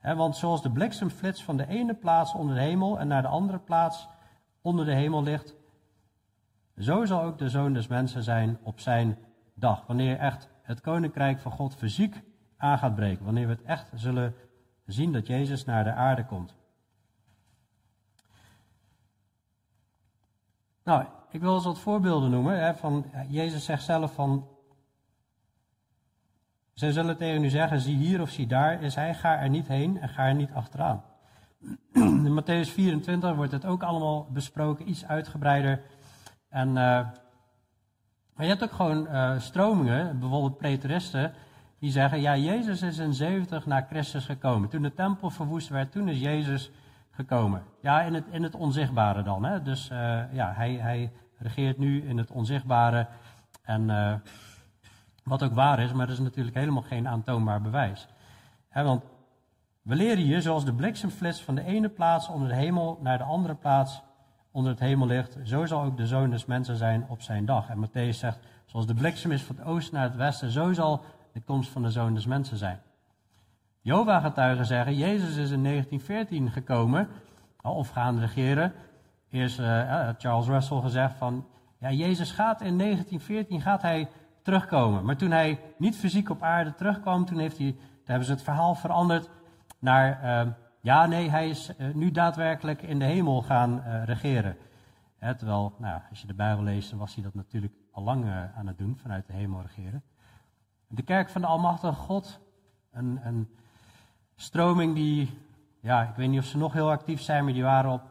want 0.00 0.36
zoals 0.36 0.62
de 0.62 0.70
bliksemflits 0.70 1.44
van 1.44 1.56
de 1.56 1.66
ene 1.66 1.94
plaats 1.94 2.34
onder 2.34 2.54
de 2.54 2.60
hemel 2.60 2.98
en 2.98 3.08
naar 3.08 3.22
de 3.22 3.28
andere 3.28 3.58
plaats 3.58 4.08
onder 4.62 4.84
de 4.84 4.94
hemel 4.94 5.22
ligt, 5.22 5.54
zo 6.78 7.04
zal 7.04 7.22
ook 7.22 7.38
de 7.38 7.48
zoon 7.48 7.72
des 7.72 7.86
mensen 7.86 8.22
zijn 8.22 8.58
op 8.62 8.80
zijn 8.80 9.18
dag. 9.54 9.86
Wanneer 9.86 10.18
echt 10.18 10.48
het 10.62 10.80
koninkrijk 10.80 11.40
van 11.40 11.52
God 11.52 11.74
fysiek 11.74 12.22
aan 12.56 12.78
gaat 12.78 12.94
breken. 12.94 13.24
Wanneer 13.24 13.46
we 13.46 13.52
het 13.52 13.62
echt 13.62 13.90
zullen 13.94 14.34
zien 14.86 15.12
dat 15.12 15.26
Jezus 15.26 15.64
naar 15.64 15.84
de 15.84 15.92
aarde 15.92 16.24
komt. 16.24 16.54
Nou, 20.84 21.04
ik 21.30 21.40
wil 21.40 21.54
eens 21.54 21.64
wat 21.64 21.78
voorbeelden 21.78 22.30
noemen. 22.30 22.64
Hè, 22.64 22.74
van, 22.74 23.06
Jezus 23.28 23.64
zegt 23.64 23.82
zelf 23.82 24.14
van. 24.14 24.48
Zij 26.72 26.92
zullen 26.92 27.16
tegen 27.16 27.44
u 27.44 27.48
zeggen: 27.48 27.80
zie 27.80 27.96
hier 27.96 28.20
of 28.20 28.30
zie 28.30 28.46
daar 28.46 28.82
is 28.82 28.94
hij, 28.94 29.14
ga 29.14 29.38
er 29.38 29.48
niet 29.48 29.68
heen 29.68 30.00
en 30.00 30.08
ga 30.08 30.26
er 30.26 30.34
niet 30.34 30.52
achteraan. 30.52 31.02
In 31.92 32.42
Matthäus 32.42 32.70
24 32.72 33.34
wordt 33.34 33.52
het 33.52 33.64
ook 33.64 33.82
allemaal 33.82 34.26
besproken, 34.30 34.88
iets 34.88 35.04
uitgebreider. 35.06 35.82
En, 36.48 36.68
uh, 36.68 36.74
maar 38.34 38.44
je 38.44 38.46
hebt 38.46 38.62
ook 38.62 38.72
gewoon 38.72 39.06
uh, 39.06 39.38
stromingen, 39.38 40.18
bijvoorbeeld 40.18 40.58
preteristen, 40.58 41.34
die 41.84 41.92
zeggen, 41.92 42.20
ja, 42.20 42.36
Jezus 42.36 42.82
is 42.82 42.98
in 42.98 43.14
70 43.14 43.66
na 43.66 43.86
Christus 43.88 44.24
gekomen. 44.24 44.68
Toen 44.68 44.82
de 44.82 44.94
tempel 44.94 45.30
verwoest 45.30 45.68
werd, 45.68 45.92
toen 45.92 46.08
is 46.08 46.18
Jezus 46.18 46.70
gekomen. 47.10 47.62
Ja, 47.80 48.02
in 48.02 48.14
het, 48.14 48.24
in 48.30 48.42
het 48.42 48.54
onzichtbare 48.54 49.22
dan. 49.22 49.44
Hè? 49.44 49.62
Dus 49.62 49.90
uh, 49.90 49.98
ja, 50.32 50.52
hij, 50.52 50.74
hij 50.74 51.12
regeert 51.38 51.78
nu 51.78 52.02
in 52.08 52.18
het 52.18 52.30
onzichtbare. 52.30 53.06
En 53.62 53.86
wat 55.24 55.42
ook 55.42 55.54
waar 55.54 55.80
is, 55.80 55.92
maar 55.92 56.06
dat 56.06 56.14
is 56.16 56.22
natuurlijk 56.22 56.56
helemaal 56.56 56.82
geen 56.82 57.08
aantoonbaar 57.08 57.60
bewijs. 57.60 58.06
want 58.72 59.02
we 59.82 59.94
leren 59.94 60.24
hier, 60.24 60.42
zoals 60.42 60.64
de 60.64 60.74
bliksemflits 60.74 61.42
van 61.42 61.54
de 61.54 61.64
ene 61.64 61.88
plaats 61.88 62.28
onder 62.28 62.48
de 62.48 62.54
hemel 62.54 62.98
naar 63.02 63.18
de 63.18 63.24
andere 63.24 63.54
plaats 63.54 64.02
onder 64.50 64.70
het 64.70 64.80
hemellicht, 64.80 65.38
zo 65.42 65.66
zal 65.66 65.82
ook 65.82 65.96
de 65.96 66.06
zoon 66.06 66.30
des 66.30 66.44
mensen 66.44 66.76
zijn 66.76 67.06
op 67.08 67.22
zijn 67.22 67.44
dag. 67.44 67.68
En 67.68 67.86
Matthäus 67.86 68.18
zegt, 68.18 68.38
zoals 68.64 68.86
de 68.86 68.94
bliksem 68.94 69.32
is 69.32 69.42
van 69.42 69.56
het 69.56 69.64
oosten 69.64 69.94
naar 69.94 70.04
het 70.04 70.16
westen, 70.16 70.50
zo 70.50 70.72
zal 70.72 71.04
de 71.34 71.40
komst 71.40 71.70
van 71.70 71.82
de 71.82 71.90
zoon 71.90 72.14
des 72.14 72.26
mensen 72.26 72.56
zijn. 72.56 72.80
Jova 73.80 74.20
getuigen 74.20 74.66
zeggen, 74.66 74.96
Jezus 74.96 75.36
is 75.36 75.50
in 75.50 75.62
1914 75.62 76.50
gekomen, 76.50 77.08
of 77.62 77.88
gaan 77.88 78.18
regeren, 78.18 78.72
eerst 79.30 79.60
uh, 79.60 80.08
Charles 80.18 80.46
Russell 80.46 80.80
gezegd 80.80 81.16
van, 81.16 81.46
ja, 81.78 81.90
Jezus 81.90 82.30
gaat 82.30 82.60
in 82.60 82.78
1914 82.78 83.60
gaat 83.60 83.82
hij 83.82 84.08
terugkomen. 84.42 85.04
Maar 85.04 85.16
toen 85.16 85.30
hij 85.30 85.60
niet 85.78 85.96
fysiek 85.96 86.30
op 86.30 86.42
aarde 86.42 86.74
terugkwam, 86.74 87.24
toen, 87.24 87.38
heeft 87.38 87.58
hij, 87.58 87.72
toen 87.72 88.04
hebben 88.04 88.26
ze 88.26 88.32
het 88.32 88.42
verhaal 88.42 88.74
veranderd 88.74 89.30
naar, 89.78 90.20
uh, 90.46 90.52
ja, 90.80 91.06
nee, 91.06 91.30
hij 91.30 91.48
is 91.48 91.70
uh, 91.78 91.94
nu 91.94 92.10
daadwerkelijk 92.10 92.82
in 92.82 92.98
de 92.98 93.04
hemel 93.04 93.42
gaan 93.42 93.82
regeren. 94.04 94.56
terwijl, 95.18 95.74
nou, 95.78 96.00
als 96.10 96.20
je 96.20 96.26
de 96.26 96.34
Bijbel 96.34 96.64
leest, 96.64 96.90
dan 96.90 96.98
was 96.98 97.14
hij 97.14 97.24
dat 97.24 97.34
natuurlijk 97.34 97.72
al 97.90 98.02
lang 98.02 98.24
aan 98.56 98.66
het 98.66 98.78
doen, 98.78 98.96
vanuit 98.96 99.26
de 99.26 99.32
hemel 99.32 99.60
regeren. 99.60 100.02
De 100.88 101.02
kerk 101.02 101.30
van 101.30 101.40
de 101.40 101.46
Almachtige 101.46 101.94
God, 101.94 102.40
een, 102.92 103.20
een 103.24 103.48
stroming 104.36 104.94
die, 104.94 105.38
ja, 105.80 106.02
ik 106.02 106.16
weet 106.16 106.28
niet 106.28 106.40
of 106.40 106.46
ze 106.46 106.58
nog 106.58 106.72
heel 106.72 106.90
actief 106.90 107.20
zijn, 107.20 107.44
maar 107.44 107.52
die 107.52 107.62
waren 107.62 107.90
op 107.90 108.02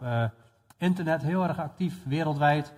internet 0.77 1.21
heel 1.21 1.43
erg 1.43 1.59
actief 1.59 2.03
wereldwijd. 2.03 2.73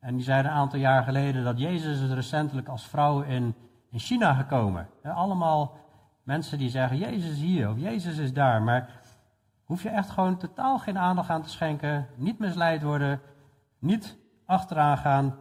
En 0.00 0.14
die 0.14 0.24
zeiden 0.24 0.50
een 0.50 0.56
aantal 0.56 0.78
jaar 0.78 1.02
geleden 1.02 1.44
dat 1.44 1.58
Jezus 1.58 2.00
is 2.00 2.10
recentelijk 2.10 2.68
als 2.68 2.86
vrouw 2.86 3.20
in, 3.20 3.54
in 3.90 3.98
China 3.98 4.34
gekomen. 4.34 4.88
allemaal 5.02 5.78
mensen 6.22 6.58
die 6.58 6.70
zeggen, 6.70 6.98
Jezus 6.98 7.30
is 7.30 7.40
hier 7.40 7.70
of 7.70 7.78
Jezus 7.78 8.18
is 8.18 8.32
daar. 8.32 8.62
Maar 8.62 8.90
hoef 9.64 9.82
je 9.82 9.88
echt 9.88 10.10
gewoon 10.10 10.36
totaal 10.36 10.78
geen 10.78 10.98
aandacht 10.98 11.30
aan 11.30 11.42
te 11.42 11.48
schenken. 11.48 12.06
Niet 12.16 12.38
misleid 12.38 12.82
worden. 12.82 13.20
Niet 13.78 14.16
achteraan 14.44 14.98
gaan. 14.98 15.36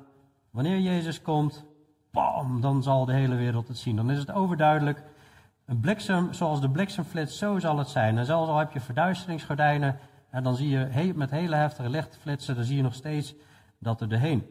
Wanneer 0.50 0.80
Jezus 0.80 1.22
komt, 1.22 1.66
bam, 2.12 2.62
dan 2.62 2.84
zal 2.84 3.06
de 3.06 3.14
hele 3.14 3.36
wereld 3.36 3.68
het 3.68 3.78
zien. 3.78 3.96
Dan 3.96 4.12
is 4.12 4.20
het 4.20 4.32
overduidelijk. 4.32 5.04
Een 5.66 5.80
bliksem, 5.80 6.34
zoals 6.34 6.62
de 6.62 6.70
bliksemflits, 6.70 7.38
zo 7.38 7.60
zal 7.60 7.78
het 7.78 7.90
zijn. 7.90 8.18
En 8.18 8.26
zelfs 8.26 8.50
al 8.50 8.58
heb 8.58 8.72
je 8.72 8.80
verduisteringsgordijnen 8.80 10.00
en 10.30 10.44
dan 10.44 10.56
zie 10.56 10.70
je 10.70 11.12
met 11.16 11.32
hele 11.32 11.56
heftige 11.56 11.90
lichtflitsen, 11.90 12.56
dan 12.56 12.64
zie 12.64 12.76
je 12.76 12.82
nog 12.82 12.94
steeds 12.94 13.36
dat 13.80 14.02
er 14.02 14.10
doorheen. 14.10 14.46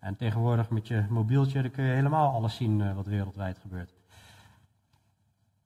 En 0.00 0.16
tegenwoordig 0.16 0.70
met 0.70 0.88
je 0.88 1.04
mobieltje, 1.08 1.62
dan 1.62 1.70
kun 1.70 1.84
je 1.84 1.92
helemaal 1.92 2.32
alles 2.32 2.56
zien 2.56 2.80
uh, 2.80 2.94
wat 2.94 3.06
wereldwijd 3.06 3.58
gebeurt. 3.58 3.94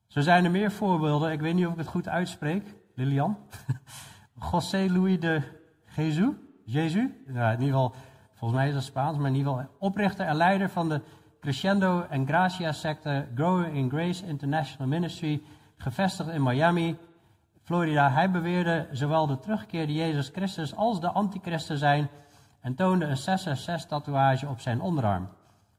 Zo 0.07 0.21
zijn 0.21 0.45
er 0.45 0.51
meer 0.51 0.71
voorbeelden. 0.71 1.31
Ik 1.31 1.39
weet 1.39 1.53
niet 1.53 1.65
of 1.65 1.71
ik 1.71 1.77
het 1.77 1.87
goed 1.87 2.07
uitspreek, 2.07 2.75
Lilian. 2.95 3.37
José 4.51 4.85
Luis 4.89 5.19
de 5.19 5.41
Jesus. 5.95 6.33
Jezus. 6.63 7.09
Nou, 7.25 7.53
in 7.53 7.59
ieder 7.61 7.73
geval, 7.73 7.95
volgens 8.33 8.59
mij 8.59 8.67
is 8.67 8.73
dat 8.73 8.83
Spaans, 8.83 9.17
maar 9.17 9.27
in 9.27 9.35
ieder 9.35 9.51
geval 9.51 9.69
oprichter 9.79 10.25
en 10.25 10.35
leider 10.35 10.69
van 10.69 10.89
de 10.89 11.01
Crescendo 11.47 12.05
en 12.09 12.27
Gracia 12.27 12.71
secte 12.71 13.27
Growing 13.35 13.75
in 13.75 13.89
Grace 13.89 14.25
International 14.25 14.87
Ministry, 14.87 15.41
gevestigd 15.77 16.29
in 16.29 16.43
Miami, 16.43 16.97
Florida. 17.63 18.11
Hij 18.11 18.31
beweerde 18.31 18.87
zowel 18.91 19.27
de 19.27 19.39
terugkeerde 19.39 19.93
Jezus 19.93 20.29
Christus 20.29 20.75
als 20.75 21.01
de 21.01 21.09
antichrist 21.09 21.67
te 21.67 21.77
zijn 21.77 22.09
en 22.59 22.75
toonde 22.75 23.05
een 23.05 23.17
666-tatoeage 23.17 24.47
op 24.47 24.59
zijn 24.59 24.81
onderarm. 24.81 25.29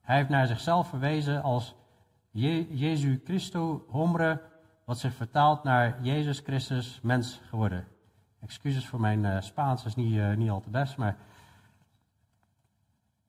Hij 0.01 0.17
heeft 0.17 0.29
naar 0.29 0.47
zichzelf 0.47 0.89
verwezen 0.89 1.43
als 1.43 1.75
Je 2.31 2.77
Jezu 2.77 3.21
Christo 3.25 3.85
Hombre, 3.89 4.41
wat 4.85 4.99
zich 4.99 5.15
vertaalt 5.15 5.65
naar 5.65 5.99
Jezus 6.03 6.39
Christus 6.39 7.01
mens 7.03 7.41
geworden. 7.49 7.85
Excuses 8.41 8.87
voor 8.87 9.01
mijn 9.01 9.25
uh, 9.25 9.41
Spaans, 9.41 9.85
is 9.85 9.95
niet, 9.95 10.13
uh, 10.13 10.35
niet 10.35 10.51
al 10.51 10.61
te 10.61 10.71
best, 10.71 10.97
maar... 10.97 11.17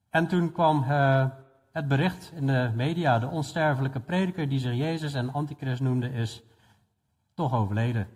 En 0.10 0.28
toen 0.28 0.52
kwam 0.52 0.84
uh, 0.84 1.26
het 1.72 1.88
bericht 1.88 2.32
in 2.36 2.48
de 2.48 2.72
media, 2.76 3.20
de 3.20 3.28
onsterfelijke 3.28 4.00
prediker 4.00 4.50
die 4.50 4.60
zich 4.60 4.74
Jezus 4.74 5.14
en 5.14 5.34
Antichrist 5.34 5.82
noemde, 5.82 6.12
is 6.12 6.44
toch 7.34 7.54
overleden. 7.54 8.08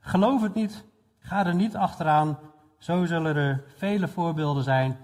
Geloof 0.00 0.42
het 0.42 0.54
niet, 0.54 0.84
ga 1.18 1.46
er 1.46 1.54
niet 1.54 1.76
achteraan. 1.76 2.38
Zo 2.78 3.04
zullen 3.04 3.36
er 3.36 3.64
vele 3.76 4.08
voorbeelden 4.08 4.62
zijn. 4.62 4.96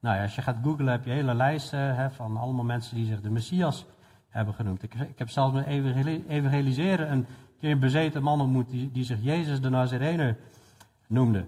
Nou 0.00 0.16
ja, 0.16 0.22
als 0.22 0.34
je 0.34 0.42
gaat 0.42 0.56
googlen 0.62 0.86
heb 0.86 1.04
je 1.04 1.10
hele 1.10 1.34
lijsten 1.34 2.12
van 2.12 2.36
allemaal 2.36 2.64
mensen 2.64 2.96
die 2.96 3.06
zich 3.06 3.20
de 3.20 3.30
Messias 3.30 3.86
hebben 4.28 4.54
genoemd. 4.54 4.82
Ik, 4.82 4.94
heb 5.16 5.30
zelfs 5.30 5.54
met 5.54 5.66
evangeliseren 6.28 7.12
een 7.12 7.26
keer 7.58 7.70
een 7.70 7.78
bezeten 7.78 8.22
man 8.22 8.40
ontmoet 8.40 8.70
die, 8.70 8.90
die 8.92 9.04
zich 9.04 9.18
Jezus 9.22 9.60
de 9.60 9.68
Nazarener 9.68 10.36
noemde. 11.06 11.46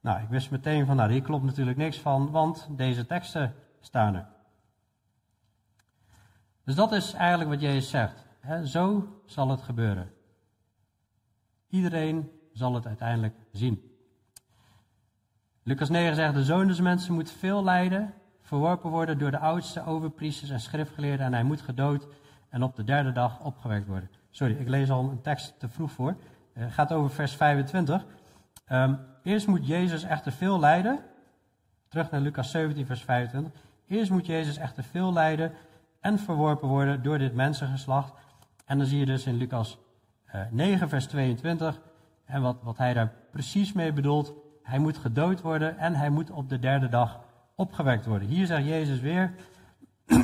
Nou, 0.00 0.20
ik 0.20 0.28
wist 0.28 0.50
meteen 0.50 0.86
van, 0.86 0.96
nou, 0.96 1.12
hier 1.12 1.22
klopt 1.22 1.44
natuurlijk 1.44 1.76
niks 1.76 1.98
van, 1.98 2.30
want 2.30 2.68
deze 2.70 3.06
teksten 3.06 3.54
staan 3.80 4.14
er. 4.14 4.26
Dus 6.66 6.74
dat 6.74 6.92
is 6.92 7.12
eigenlijk 7.12 7.50
wat 7.50 7.60
Jezus 7.60 7.90
zegt. 7.90 8.26
zo 8.64 9.08
zal 9.24 9.48
het 9.48 9.62
gebeuren. 9.62 10.12
Iedereen 11.68 12.30
zal 12.52 12.74
het 12.74 12.86
uiteindelijk 12.86 13.34
zien. 13.52 13.96
Lucas 15.62 15.88
9 15.88 16.14
zegt, 16.14 16.34
de 16.34 16.44
zoon 16.44 16.66
des 16.66 16.80
mensen 16.80 17.14
moet 17.14 17.30
veel 17.30 17.64
lijden, 17.64 18.14
verworpen 18.40 18.90
worden 18.90 19.18
door 19.18 19.30
de 19.30 19.38
oudste 19.38 19.84
overpriesters 19.84 20.50
en 20.50 20.60
schriftgeleerden 20.60 21.26
en 21.26 21.32
hij 21.32 21.42
moet 21.42 21.60
gedood 21.60 22.06
en 22.48 22.62
op 22.62 22.76
de 22.76 22.84
derde 22.84 23.12
dag 23.12 23.40
opgewekt 23.40 23.86
worden. 23.86 24.10
Sorry, 24.30 24.54
ik 24.54 24.68
lees 24.68 24.90
al 24.90 25.10
een 25.10 25.20
tekst 25.20 25.58
te 25.58 25.68
vroeg 25.68 25.90
voor. 25.90 26.16
Het 26.52 26.68
uh, 26.68 26.72
gaat 26.72 26.92
over 26.92 27.10
vers 27.10 27.32
25. 27.32 28.02
Um, 28.02 28.06
ehm, 28.64 28.94
eerst 29.22 29.46
moet 29.46 29.66
Jezus 29.66 30.02
echter 30.02 30.32
veel 30.32 30.58
lijden. 30.58 30.98
Terug 31.88 32.10
naar 32.10 32.20
Lucas 32.20 32.50
17, 32.50 32.86
vers 32.86 33.02
25. 33.02 33.60
Eerst 33.86 34.10
moet 34.10 34.26
Jezus 34.26 34.56
echter 34.56 34.84
veel 34.84 35.12
lijden 35.12 35.52
en 36.06 36.18
verworpen 36.18 36.68
worden 36.68 37.02
door 37.02 37.18
dit 37.18 37.34
mensengeslacht. 37.34 38.12
En 38.64 38.78
dan 38.78 38.86
zie 38.86 38.98
je 38.98 39.06
dus 39.06 39.26
in 39.26 39.36
Lucas 39.36 39.78
9, 40.50 40.82
eh, 40.82 40.88
vers 40.88 41.06
22. 41.06 41.80
En 42.24 42.42
wat, 42.42 42.56
wat 42.62 42.78
hij 42.78 42.94
daar 42.94 43.12
precies 43.30 43.72
mee 43.72 43.92
bedoelt, 43.92 44.32
hij 44.62 44.78
moet 44.78 44.98
gedood 44.98 45.40
worden 45.40 45.78
en 45.78 45.94
hij 45.94 46.10
moet 46.10 46.30
op 46.30 46.48
de 46.48 46.58
derde 46.58 46.88
dag 46.88 47.20
opgewekt 47.54 48.06
worden. 48.06 48.28
Hier 48.28 48.46
zegt 48.46 48.66
Jezus 48.66 49.00
weer, 49.00 49.34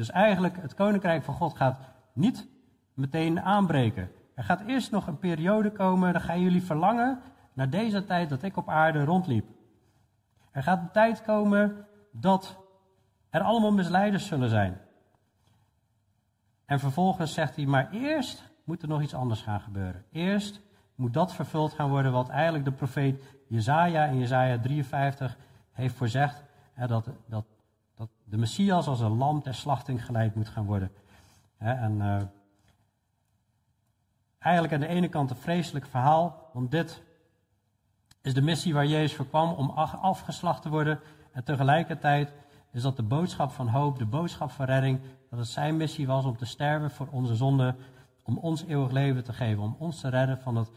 dus 0.00 0.10
eigenlijk 0.10 0.56
het 0.60 0.74
koninkrijk 0.74 1.22
van 1.22 1.34
God 1.34 1.56
gaat 1.56 1.78
niet 2.12 2.48
meteen 2.94 3.40
aanbreken. 3.40 4.10
Er 4.34 4.44
gaat 4.44 4.62
eerst 4.66 4.90
nog 4.90 5.06
een 5.06 5.18
periode 5.18 5.72
komen, 5.72 6.12
dan 6.12 6.22
gaan 6.22 6.40
jullie 6.40 6.62
verlangen 6.62 7.20
naar 7.52 7.70
deze 7.70 8.04
tijd 8.04 8.28
dat 8.28 8.42
ik 8.42 8.56
op 8.56 8.68
aarde 8.68 9.04
rondliep. 9.04 9.46
Er 10.50 10.62
gaat 10.62 10.80
een 10.80 10.90
tijd 10.90 11.22
komen 11.22 11.86
dat 12.12 12.56
er 13.30 13.40
allemaal 13.40 13.72
misleiders 13.72 14.26
zullen 14.26 14.48
zijn. 14.48 14.83
En 16.66 16.80
vervolgens 16.80 17.34
zegt 17.34 17.56
hij, 17.56 17.66
maar 17.66 17.90
eerst 17.90 18.52
moet 18.64 18.82
er 18.82 18.88
nog 18.88 19.02
iets 19.02 19.14
anders 19.14 19.42
gaan 19.42 19.60
gebeuren. 19.60 20.04
Eerst 20.12 20.60
moet 20.94 21.12
dat 21.12 21.34
vervuld 21.34 21.72
gaan 21.72 21.90
worden 21.90 22.12
wat 22.12 22.28
eigenlijk 22.28 22.64
de 22.64 22.72
profeet 22.72 23.22
Jezaja 23.48 24.04
in 24.04 24.18
Jezaja 24.18 24.58
53 24.58 25.36
heeft 25.72 25.94
voorzegd. 25.94 26.44
Hè, 26.72 26.86
dat, 26.86 27.08
dat, 27.26 27.44
dat 27.96 28.08
de 28.24 28.36
Messias 28.36 28.86
als 28.86 29.00
een 29.00 29.16
lam 29.16 29.42
ter 29.42 29.54
slachting 29.54 30.04
geleid 30.04 30.34
moet 30.34 30.48
gaan 30.48 30.64
worden. 30.64 30.90
Hè, 31.56 31.72
en 31.72 31.94
uh, 31.98 32.22
eigenlijk 34.38 34.74
aan 34.74 34.80
de 34.80 34.86
ene 34.86 35.08
kant 35.08 35.30
een 35.30 35.36
vreselijk 35.36 35.86
verhaal, 35.86 36.50
want 36.52 36.70
dit 36.70 37.02
is 38.22 38.34
de 38.34 38.42
missie 38.42 38.74
waar 38.74 38.86
Jezus 38.86 39.16
voor 39.16 39.28
kwam 39.28 39.52
om 39.52 39.70
afgeslacht 39.70 40.62
te 40.62 40.68
worden. 40.68 41.00
En 41.32 41.44
tegelijkertijd 41.44 42.32
is 42.74 42.82
dat 42.82 42.96
de 42.96 43.02
boodschap 43.02 43.50
van 43.50 43.68
hoop, 43.68 43.98
de 43.98 44.06
boodschap 44.06 44.50
van 44.50 44.66
redding, 44.66 45.00
dat 45.30 45.38
het 45.38 45.48
zijn 45.48 45.76
missie 45.76 46.06
was 46.06 46.24
om 46.24 46.36
te 46.36 46.46
sterven 46.46 46.90
voor 46.90 47.08
onze 47.10 47.34
zonde 47.34 47.74
om 48.22 48.38
ons 48.38 48.64
eeuwig 48.64 48.90
leven 48.90 49.24
te 49.24 49.32
geven, 49.32 49.62
om 49.62 49.76
ons 49.78 50.00
te 50.00 50.08
redden 50.08 50.38
van 50.38 50.56
het 50.56 50.70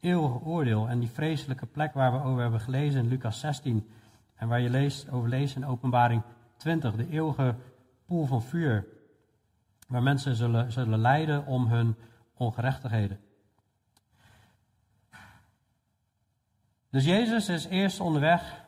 eeuwige 0.00 0.44
oordeel 0.44 0.88
en 0.88 0.98
die 0.98 1.10
vreselijke 1.10 1.66
plek 1.66 1.94
waar 1.94 2.12
we 2.12 2.22
over 2.22 2.42
hebben 2.42 2.60
gelezen 2.60 3.00
in 3.00 3.08
Lucas 3.08 3.40
16 3.40 3.88
en 4.34 4.48
waar 4.48 4.60
je 4.60 4.70
leest, 4.70 5.10
over 5.10 5.28
leest 5.28 5.56
in 5.56 5.66
Openbaring 5.66 6.22
20, 6.56 6.94
de 6.94 7.08
eeuwige 7.10 7.54
poel 8.06 8.26
van 8.26 8.42
vuur, 8.42 8.86
waar 9.86 10.02
mensen 10.02 10.34
zullen, 10.34 10.72
zullen 10.72 10.98
lijden 10.98 11.46
om 11.46 11.66
hun 11.66 11.96
ongerechtigheden. 12.34 13.20
Dus 16.90 17.04
Jezus 17.04 17.48
is 17.48 17.66
eerst 17.66 18.00
onderweg 18.00 18.66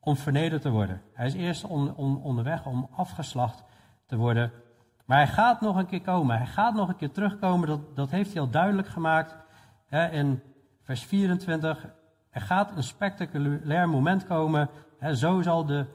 om 0.00 0.16
vernederd 0.16 0.62
te 0.62 0.70
worden. 0.70 1.02
Hij 1.12 1.26
is 1.26 1.34
eerst 1.34 1.64
on, 1.64 1.94
on, 1.94 2.22
onderweg 2.22 2.66
om 2.66 2.88
afgeslacht 2.92 3.64
te 4.06 4.16
worden 4.16 4.52
maar 5.10 5.18
hij 5.18 5.28
gaat 5.28 5.60
nog 5.60 5.76
een 5.76 5.86
keer 5.86 6.00
komen. 6.00 6.36
Hij 6.36 6.46
gaat 6.46 6.74
nog 6.74 6.88
een 6.88 6.96
keer 6.96 7.10
terugkomen. 7.10 7.68
Dat, 7.68 7.96
dat 7.96 8.10
heeft 8.10 8.32
hij 8.32 8.40
al 8.40 8.50
duidelijk 8.50 8.88
gemaakt 8.88 9.36
hè, 9.86 10.10
in 10.10 10.42
vers 10.82 11.04
24. 11.04 11.88
Er 12.30 12.40
gaat 12.40 12.76
een 12.76 12.82
spectaculair 12.82 13.88
moment 13.88 14.24
komen. 14.24 14.68
Hè, 14.98 15.14
zo 15.14 15.42
zal 15.42 15.66
de 15.66 15.86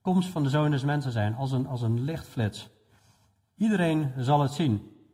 komst 0.00 0.28
van 0.28 0.42
de 0.42 0.48
zoon 0.48 0.70
des 0.70 0.84
mensen 0.84 1.12
zijn, 1.12 1.34
als 1.34 1.52
een, 1.52 1.66
als 1.66 1.82
een 1.82 2.00
lichtflits. 2.00 2.70
Iedereen 3.56 4.12
zal 4.16 4.40
het 4.40 4.52
zien. 4.52 5.06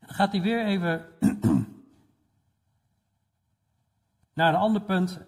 Dan 0.00 0.14
gaat 0.14 0.32
hij 0.32 0.42
weer 0.42 0.66
even 0.66 1.04
naar 4.34 4.54
een 4.54 4.60
ander 4.60 4.82
punt. 4.82 5.20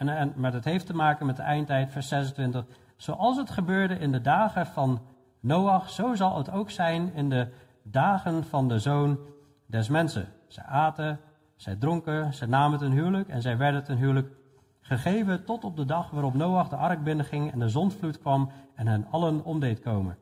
En, 0.00 0.08
en, 0.08 0.32
maar 0.36 0.52
dat 0.52 0.64
heeft 0.64 0.86
te 0.86 0.94
maken 0.94 1.26
met 1.26 1.36
de 1.36 1.42
eindtijd, 1.42 1.90
vers 1.90 2.08
26. 2.08 2.64
Zoals 2.96 3.36
het 3.36 3.50
gebeurde 3.50 3.98
in 3.98 4.12
de 4.12 4.20
dagen 4.20 4.66
van 4.66 5.00
Noach, 5.40 5.90
zo 5.90 6.14
zal 6.14 6.36
het 6.36 6.50
ook 6.50 6.70
zijn 6.70 7.14
in 7.14 7.28
de 7.28 7.48
dagen 7.82 8.44
van 8.44 8.68
de 8.68 8.78
zoon 8.78 9.18
des 9.66 9.88
mensen. 9.88 10.28
Zij 10.48 10.64
aten, 10.64 11.20
zij 11.56 11.76
dronken, 11.76 12.34
zij 12.34 12.46
namen 12.46 12.78
ten 12.78 12.90
huwelijk 12.90 13.28
en 13.28 13.42
zij 13.42 13.56
werden 13.56 13.84
ten 13.84 13.96
huwelijk 13.96 14.32
gegeven 14.80 15.44
tot 15.44 15.64
op 15.64 15.76
de 15.76 15.84
dag 15.84 16.10
waarop 16.10 16.34
Noach 16.34 16.68
de 16.68 16.76
ark 16.76 17.02
binnenging 17.02 17.52
en 17.52 17.58
de 17.58 17.68
zondvloed 17.68 18.18
kwam 18.18 18.50
en 18.74 18.86
hen 18.86 19.06
allen 19.10 19.44
omdeed 19.44 19.80
komen. 19.80 20.18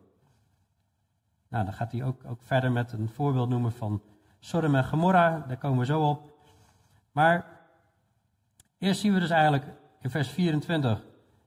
Nou, 1.48 1.64
dan 1.64 1.74
gaat 1.74 1.92
hij 1.92 2.04
ook, 2.04 2.20
ook 2.26 2.42
verder 2.42 2.72
met 2.72 2.92
een 2.92 3.08
voorbeeld 3.08 3.48
noemen 3.48 3.72
van 3.72 4.02
Sodom 4.38 4.74
en 4.74 4.84
Gomorra, 4.84 5.44
daar 5.48 5.58
komen 5.58 5.78
we 5.78 5.84
zo 5.84 6.08
op. 6.08 6.32
Maar 7.12 7.57
eerst 8.78 9.00
zien 9.00 9.14
we 9.14 9.20
dus 9.20 9.30
eigenlijk 9.30 9.64
in 10.00 10.10
vers 10.10 10.28
24, 10.28 11.04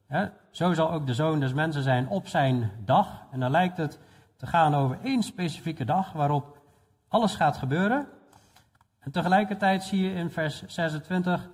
hè, 0.07 0.25
zo 0.51 0.73
zal 0.73 0.91
ook 0.91 1.07
de 1.07 1.13
zoon 1.13 1.39
des 1.39 1.53
mensen 1.53 1.83
zijn 1.83 2.07
op 2.07 2.27
zijn 2.27 2.71
dag. 2.85 3.25
En 3.31 3.39
dan 3.39 3.51
lijkt 3.51 3.77
het 3.77 3.99
te 4.37 4.47
gaan 4.47 4.75
over 4.75 4.99
één 5.03 5.23
specifieke 5.23 5.85
dag 5.85 6.11
waarop 6.11 6.57
alles 7.07 7.35
gaat 7.35 7.57
gebeuren. 7.57 8.07
En 8.99 9.11
tegelijkertijd 9.11 9.83
zie 9.83 10.01
je 10.01 10.13
in 10.13 10.29
vers 10.29 10.63
26, 10.65 11.49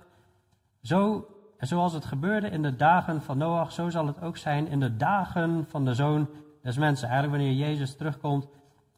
zo, 0.82 1.26
zoals 1.58 1.92
het 1.92 2.04
gebeurde 2.04 2.48
in 2.48 2.62
de 2.62 2.76
dagen 2.76 3.22
van 3.22 3.38
Noach, 3.38 3.72
zo 3.72 3.90
zal 3.90 4.06
het 4.06 4.22
ook 4.22 4.36
zijn 4.36 4.68
in 4.68 4.80
de 4.80 4.96
dagen 4.96 5.66
van 5.68 5.84
de 5.84 5.94
zoon 5.94 6.28
des 6.62 6.78
mensen. 6.78 7.08
Eigenlijk 7.08 7.42
wanneer 7.42 7.66
Jezus 7.66 7.96
terugkomt, 7.96 8.48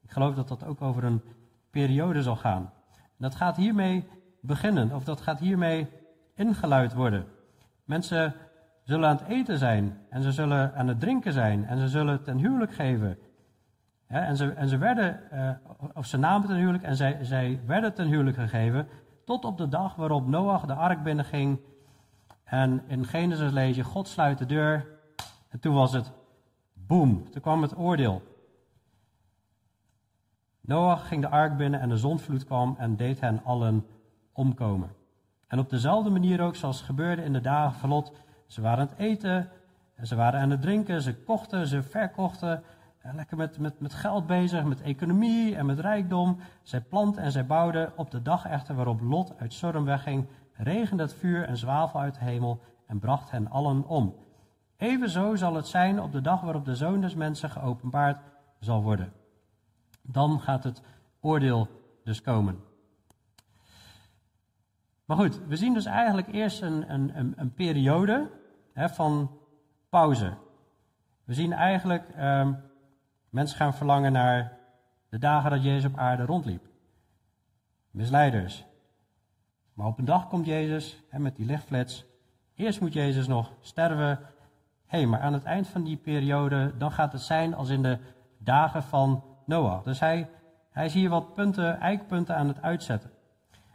ik 0.03 0.11
geloof 0.11 0.35
dat 0.35 0.49
dat 0.49 0.65
ook 0.65 0.83
over 0.83 1.05
een 1.05 1.23
periode 1.71 2.23
zal 2.23 2.37
gaan. 2.37 2.73
En 2.97 3.17
dat 3.19 3.35
gaat 3.35 3.57
hiermee 3.57 4.09
beginnen, 4.41 4.93
of 4.93 5.05
dat 5.05 5.21
gaat 5.21 5.39
hiermee 5.39 5.89
ingeluid 6.41 6.95
worden. 6.95 7.27
Mensen 7.85 8.35
zullen 8.85 9.09
aan 9.09 9.17
het 9.17 9.27
eten 9.27 9.59
zijn 9.59 9.99
en 10.09 10.23
ze 10.23 10.33
zullen 10.33 10.75
aan 10.75 10.89
het 10.89 11.01
drinken 11.01 11.33
zijn 11.33 11.67
en 11.67 11.79
ze 11.79 11.89
zullen 11.89 12.23
ten 12.23 12.39
huwelijk 12.39 12.73
geven. 12.73 13.19
en, 14.07 14.37
ze, 14.37 14.53
en 14.53 14.69
ze 14.69 14.79
werden, 14.79 15.21
uh, 15.33 15.51
of 15.95 16.07
ze 16.07 16.17
namen 16.17 16.49
ten 16.49 16.57
huwelijk 16.57 16.85
en 16.85 16.97
zij, 16.97 17.19
zij 17.25 17.61
werden 17.67 17.95
ten 17.95 18.07
huwelijk 18.07 18.37
gegeven 18.37 18.89
tot 19.25 19.45
op 19.45 19.59
de 19.59 19.69
dag 19.69 19.95
waarop 19.95 20.27
Noach 20.27 20.67
de 20.67 20.75
ark 20.75 21.03
binnenging. 21.03 21.61
En 22.45 22.83
in 22.87 23.05
Genesis 23.05 23.51
lees 23.51 23.77
je, 23.77 23.85
God 23.85 24.09
sluit 24.09 24.39
de 24.39 24.47
deur 24.47 24.87
en 25.49 25.61
toen 25.61 25.75
was 25.75 25.93
het 25.93 26.13
boem, 26.73 27.31
toen 27.31 27.43
kwam 27.43 27.63
het 27.63 27.79
oordeel. 27.79 28.23
Noach 30.61 31.09
ging 31.09 31.23
de 31.23 31.29
ark 31.29 31.57
binnen 31.57 31.81
en 31.81 31.89
de 31.89 31.97
zondvloed 31.97 32.45
kwam 32.45 32.75
en 32.79 32.97
deed 32.97 33.21
hen 33.21 33.45
allen 33.45 33.87
omkomen. 34.33 35.00
En 35.51 35.59
op 35.59 35.71
dezelfde 35.71 36.11
manier 36.11 36.41
ook 36.41 36.57
zoals 36.57 36.83
gebeurde 36.83 37.23
in 37.23 37.33
de 37.33 37.41
dagen 37.41 37.81
van 37.81 37.89
Lot. 37.89 38.13
Ze 38.47 38.61
waren 38.61 38.79
aan 38.79 38.89
het 38.89 38.99
eten, 38.99 39.49
en 39.95 40.07
ze 40.07 40.17
waren 40.17 40.41
aan 40.41 40.51
het 40.51 40.63
drinken, 40.63 41.03
ze 41.03 41.15
kochten, 41.15 41.67
ze 41.67 41.83
verkochten. 41.83 42.63
En 42.99 43.15
lekker 43.15 43.37
met, 43.37 43.59
met, 43.59 43.81
met 43.81 43.95
geld 43.95 44.27
bezig, 44.27 44.65
met 44.65 44.83
economie 44.83 45.57
en 45.57 45.67
met 45.67 45.79
rijkdom. 45.79 46.39
Zij 46.63 46.81
plantten 46.81 47.23
en 47.23 47.33
zij 47.33 47.47
bouwden. 47.47 47.93
Op 47.97 48.11
de 48.11 48.23
dag 48.23 48.47
echter 48.47 48.75
waarop 48.75 49.01
Lot 49.01 49.33
uit 49.39 49.53
Sodom 49.53 49.85
wegging, 49.85 50.27
regende 50.53 51.03
het 51.03 51.15
vuur 51.15 51.45
en 51.45 51.57
zwavel 51.57 52.01
uit 52.01 52.15
de 52.15 52.25
hemel 52.25 52.61
en 52.87 52.99
bracht 52.99 53.31
hen 53.31 53.51
allen 53.51 53.87
om. 53.87 54.15
Evenzo 54.77 55.37
zal 55.37 55.55
het 55.55 55.67
zijn 55.67 56.01
op 56.01 56.13
de 56.13 56.21
dag 56.21 56.41
waarop 56.41 56.65
de 56.65 56.77
zoon 56.77 57.01
des 57.01 57.15
mensen 57.15 57.51
geopenbaard 57.51 58.23
zal 58.61 58.83
worden. 58.83 59.13
Dan 60.03 60.41
gaat 60.41 60.65
het 60.65 60.83
oordeel 61.21 61.69
dus 62.05 62.23
komen. 62.23 62.70
Maar 65.11 65.19
goed, 65.19 65.41
we 65.47 65.57
zien 65.57 65.75
dus 65.75 65.85
eigenlijk 65.85 66.33
eerst 66.33 66.63
een, 66.63 66.93
een, 66.93 67.33
een, 67.37 67.53
periode 67.55 68.31
hè, 68.73 68.89
van 68.89 69.31
pauze. 69.89 70.33
We 71.25 71.35
zien 71.35 71.53
eigenlijk 71.53 72.05
um, 72.19 72.59
mensen 73.31 73.57
gaan 73.57 73.75
verlangen 73.75 74.13
naar 74.13 74.59
de 75.09 75.19
dagen 75.19 75.51
dat 75.51 75.63
Jezus 75.63 75.91
op 75.91 75.99
aarde 75.99 76.25
rondliep. 76.25 76.67
Misleiders. 77.91 78.65
Maar 79.75 79.87
op 79.87 79.99
een 79.99 80.05
dag 80.05 80.29
komt 80.29 80.47
Jezus 80.47 81.03
hè, 81.09 81.19
met 81.19 81.37
die 81.37 81.47
lichtflits. 81.47 82.05
Eerst 82.55 82.81
moet 82.81 82.93
Jezus 82.93 83.27
nog 83.27 83.53
sterven. 83.61 84.19
Hé, 84.87 84.99
hey, 84.99 85.07
maar 85.07 85.21
aan 85.21 85.33
het 85.33 85.45
eind 85.45 85.69
van 85.69 85.85
die 85.85 85.97
periode, 85.97 86.75
dan 86.79 86.93
gaat 86.93 87.13
het 87.13 87.23
zijn 87.23 87.55
als 87.55 87.69
in 87.69 87.83
de 87.83 87.99
dagen 88.39 88.83
van 88.83 89.25
Noah. 89.47 89.85
Dus 89.85 90.01
hij, 90.01 90.29
hij 90.71 90.85
is 90.85 90.95
hier 90.95 91.09
wat 91.11 91.35
punten, 91.35 91.81
eikpunten 91.81 92.37
aan 92.37 92.49
het 92.49 92.63
uitzetten. 92.63 93.11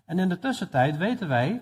En 0.06 0.20
in 0.20 0.30
de 0.30 0.40
tussentijd 0.40 0.98
weten 0.98 1.28
wij 1.28 1.62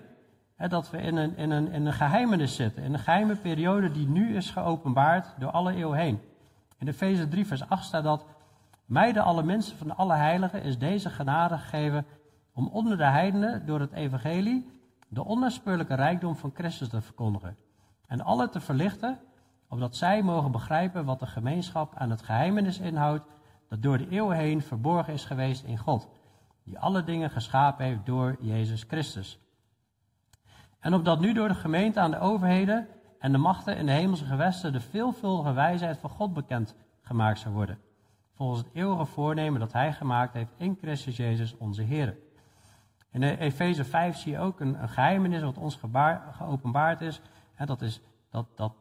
hè, 0.56 0.68
dat 0.68 0.90
we 0.90 0.98
in 0.98 1.16
een, 1.16 1.36
in, 1.36 1.50
een, 1.50 1.74
een 1.74 1.92
geheimenis 1.92 2.54
zitten. 2.54 2.82
In 2.82 2.92
een 2.92 2.98
geheime 2.98 3.36
periode 3.36 3.90
die 3.90 4.08
nu 4.08 4.36
is 4.36 4.50
geopenbaard 4.50 5.34
door 5.38 5.50
alle 5.50 5.76
eeuw 5.76 5.92
heen. 5.92 6.20
In 6.78 6.88
Efeze 6.88 7.28
3 7.28 7.46
vers 7.46 7.68
8 7.68 7.84
staat 7.84 8.04
dat... 8.04 8.24
Mij 8.84 9.12
de 9.12 9.20
alle 9.20 9.42
mensen 9.42 9.76
van 9.76 9.96
alle 9.96 10.14
heiligen 10.14 10.62
is 10.62 10.78
deze 10.78 11.10
genade 11.10 11.58
gegeven... 11.58 12.06
om 12.54 12.68
onder 12.68 12.96
de 12.96 13.04
heidenen 13.04 13.66
door 13.66 13.80
het 13.80 13.92
evangelie... 13.92 14.70
de 15.08 15.24
onnaspeurlijke 15.24 15.94
rijkdom 15.94 16.36
van 16.36 16.50
Christus 16.54 16.88
te 16.88 17.00
verkondigen. 17.00 17.56
En 18.06 18.20
alle 18.20 18.48
te 18.48 18.60
verlichten... 18.60 19.18
opdat 19.68 19.96
zij 19.96 20.22
mogen 20.22 20.50
begrijpen 20.50 21.04
wat 21.04 21.20
de 21.20 21.26
gemeenschap 21.26 21.92
aan 21.94 22.10
het 22.10 22.22
geheimenis 22.22 22.78
inhoudt... 22.78 23.24
dat 23.68 23.82
door 23.82 23.98
de 23.98 24.08
eeuwen 24.08 24.36
heen 24.36 24.62
verborgen 24.62 25.12
is 25.12 25.24
geweest 25.24 25.64
in 25.64 25.78
God 25.78 26.08
die 26.64 26.78
alle 26.78 27.04
dingen 27.04 27.30
geschapen 27.30 27.84
heeft 27.84 28.06
door 28.06 28.36
Jezus 28.40 28.82
Christus. 28.82 29.38
En 30.80 30.94
opdat 30.94 31.20
nu 31.20 31.32
door 31.32 31.48
de 31.48 31.54
gemeente 31.54 32.00
aan 32.00 32.10
de 32.10 32.18
overheden 32.18 32.88
en 33.18 33.32
de 33.32 33.38
machten 33.38 33.76
in 33.76 33.86
de 33.86 33.92
hemelse 33.92 34.24
gewesten 34.24 34.72
de 34.72 34.80
veelvuldige 34.80 35.52
wijsheid 35.52 35.98
van 35.98 36.10
God 36.10 36.34
bekend 36.34 36.74
gemaakt 37.02 37.38
zou 37.38 37.54
worden. 37.54 37.78
Volgens 38.34 38.60
het 38.60 38.74
eeuwige 38.74 39.04
voornemen 39.04 39.60
dat 39.60 39.72
Hij 39.72 39.92
gemaakt 39.92 40.34
heeft 40.34 40.52
in 40.56 40.78
Christus 40.80 41.16
Jezus 41.16 41.56
onze 41.56 41.82
Heer. 41.82 42.16
In 43.10 43.22
Efeze 43.22 43.84
5 43.84 44.16
zie 44.16 44.32
je 44.32 44.38
ook 44.38 44.60
een, 44.60 44.82
een 44.82 44.88
geheimenis 44.88 45.42
wat 45.42 45.58
ons 45.58 45.78
geopenbaard 46.32 47.00
is. 47.00 47.20
En 47.54 47.66
dat 47.66 47.82
is 47.82 48.00
dat, 48.30 48.46
dat 48.54 48.72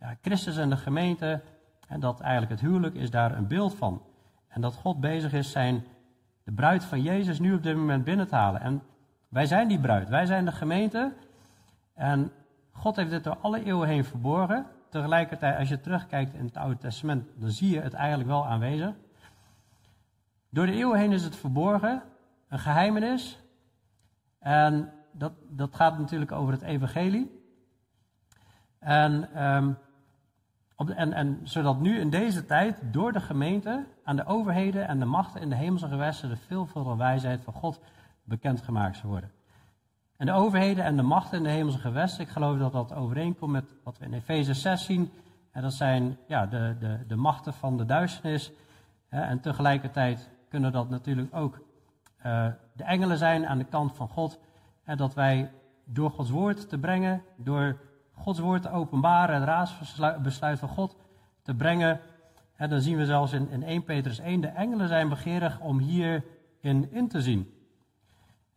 ja, 0.00 0.16
Christus 0.22 0.56
en 0.56 0.70
de 0.70 0.76
gemeente, 0.76 1.42
en 1.88 2.00
dat 2.00 2.20
eigenlijk 2.20 2.52
het 2.52 2.60
huwelijk 2.60 2.94
is 2.94 3.10
daar 3.10 3.36
een 3.36 3.46
beeld 3.46 3.74
van. 3.74 4.02
En 4.48 4.60
dat 4.60 4.74
God 4.74 5.00
bezig 5.00 5.32
is 5.32 5.50
zijn 5.50 5.84
de 6.44 6.52
bruid 6.52 6.84
van 6.84 7.02
Jezus 7.02 7.38
nu 7.38 7.54
op 7.54 7.62
dit 7.62 7.76
moment 7.76 8.04
binnen 8.04 8.28
te 8.28 8.34
halen. 8.34 8.60
En 8.60 8.82
wij 9.28 9.46
zijn 9.46 9.68
die 9.68 9.80
bruid, 9.80 10.08
wij 10.08 10.26
zijn 10.26 10.44
de 10.44 10.52
gemeente. 10.52 11.12
En 11.94 12.32
God 12.72 12.96
heeft 12.96 13.10
dit 13.10 13.24
door 13.24 13.36
alle 13.36 13.64
eeuwen 13.64 13.88
heen 13.88 14.04
verborgen. 14.04 14.66
Tegelijkertijd, 14.88 15.58
als 15.58 15.68
je 15.68 15.80
terugkijkt 15.80 16.34
in 16.34 16.44
het 16.44 16.56
Oude 16.56 16.78
Testament, 16.78 17.28
dan 17.36 17.50
zie 17.50 17.70
je 17.70 17.80
het 17.80 17.94
eigenlijk 17.94 18.28
wel 18.28 18.46
aanwezig. 18.46 18.92
Door 20.50 20.66
de 20.66 20.72
eeuwen 20.72 20.98
heen 20.98 21.12
is 21.12 21.24
het 21.24 21.36
verborgen, 21.36 22.02
een 22.48 22.58
geheimenis. 22.58 23.42
En 24.38 24.92
dat, 25.12 25.32
dat 25.48 25.74
gaat 25.74 25.98
natuurlijk 25.98 26.32
over 26.32 26.52
het 26.52 26.62
evangelie. 26.62 27.42
En 28.78 29.44
um, 29.44 29.78
en, 30.76 31.12
en 31.12 31.40
zodat 31.42 31.80
nu 31.80 31.98
in 31.98 32.10
deze 32.10 32.46
tijd 32.46 32.78
door 32.90 33.12
de 33.12 33.20
gemeente 33.20 33.84
aan 34.04 34.16
de 34.16 34.26
overheden 34.26 34.88
en 34.88 34.98
de 34.98 35.04
machten 35.04 35.40
in 35.40 35.48
de 35.48 35.56
hemelse 35.56 35.88
gewesten 35.88 36.28
de 36.28 36.36
veelvuldige 36.36 36.96
wijsheid 36.96 37.44
van 37.44 37.52
God 37.52 37.80
bekendgemaakt 38.24 38.96
zou 38.96 39.08
worden. 39.08 39.30
En 40.16 40.26
de 40.26 40.32
overheden 40.32 40.84
en 40.84 40.96
de 40.96 41.02
machten 41.02 41.38
in 41.38 41.44
de 41.44 41.50
hemelse 41.50 41.78
gewesten, 41.78 42.24
ik 42.24 42.28
geloof 42.28 42.58
dat 42.58 42.72
dat 42.72 42.94
overeenkomt 42.94 43.52
met 43.52 43.74
wat 43.84 43.98
we 43.98 44.04
in 44.04 44.12
Efeze 44.12 44.54
6 44.54 44.84
zien. 44.84 45.12
En 45.50 45.62
dat 45.62 45.72
zijn 45.72 46.18
ja, 46.26 46.46
de, 46.46 46.76
de, 46.78 46.98
de 47.06 47.16
machten 47.16 47.54
van 47.54 47.76
de 47.76 47.84
duisternis. 47.84 48.52
En 49.08 49.40
tegelijkertijd 49.40 50.30
kunnen 50.48 50.72
dat 50.72 50.88
natuurlijk 50.88 51.34
ook 51.34 51.60
uh, 52.26 52.46
de 52.72 52.84
engelen 52.84 53.18
zijn 53.18 53.46
aan 53.46 53.58
de 53.58 53.64
kant 53.64 53.96
van 53.96 54.08
God. 54.08 54.40
En 54.84 54.96
dat 54.96 55.14
wij 55.14 55.50
door 55.84 56.10
Gods 56.10 56.30
woord 56.30 56.68
te 56.68 56.78
brengen, 56.78 57.22
door 57.36 57.80
Gods 58.14 58.38
woord 58.38 58.62
te 58.62 58.70
openbaren, 58.70 59.34
het 59.34 59.44
raadsbesluit 59.44 60.58
van 60.58 60.68
God 60.68 60.96
te 61.42 61.54
brengen. 61.54 62.00
En 62.56 62.70
dan 62.70 62.80
zien 62.80 62.96
we 62.96 63.04
zelfs 63.04 63.32
in, 63.32 63.50
in 63.50 63.62
1 63.62 63.84
Petrus 63.84 64.18
1, 64.18 64.40
de 64.40 64.46
engelen 64.46 64.88
zijn 64.88 65.08
begeerig 65.08 65.60
om 65.60 65.78
hierin 65.78 66.90
in 66.90 67.08
te 67.08 67.22
zien. 67.22 67.52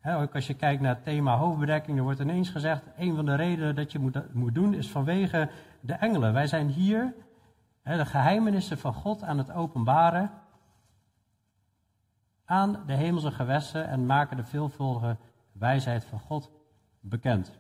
ook 0.03 0.35
als 0.35 0.47
je 0.47 0.53
kijkt 0.53 0.81
naar 0.81 0.95
het 0.95 1.03
thema 1.03 1.35
hoofdbedekking, 1.35 1.97
er 1.97 2.03
wordt 2.03 2.19
ineens 2.19 2.49
gezegd, 2.49 2.83
een 2.97 3.15
van 3.15 3.25
de 3.25 3.35
redenen 3.35 3.75
dat 3.75 3.91
je 3.91 3.99
moet, 3.99 4.33
moet 4.33 4.55
doen 4.55 4.73
is 4.73 4.89
vanwege 4.89 5.49
de 5.79 5.93
engelen. 5.93 6.33
Wij 6.33 6.47
zijn 6.47 6.67
hier 6.67 7.13
de 7.83 8.05
geheimenissen 8.05 8.77
van 8.77 8.93
God 8.93 9.23
aan 9.23 9.37
het 9.37 9.51
openbaren 9.51 10.31
aan 12.45 12.83
de 12.85 12.93
hemelse 12.93 13.31
gewesten 13.31 13.87
en 13.87 14.05
maken 14.05 14.37
de 14.37 14.43
veelvuldige 14.43 15.17
wijsheid 15.51 16.05
van 16.05 16.19
God 16.19 16.51
bekend. 16.99 17.51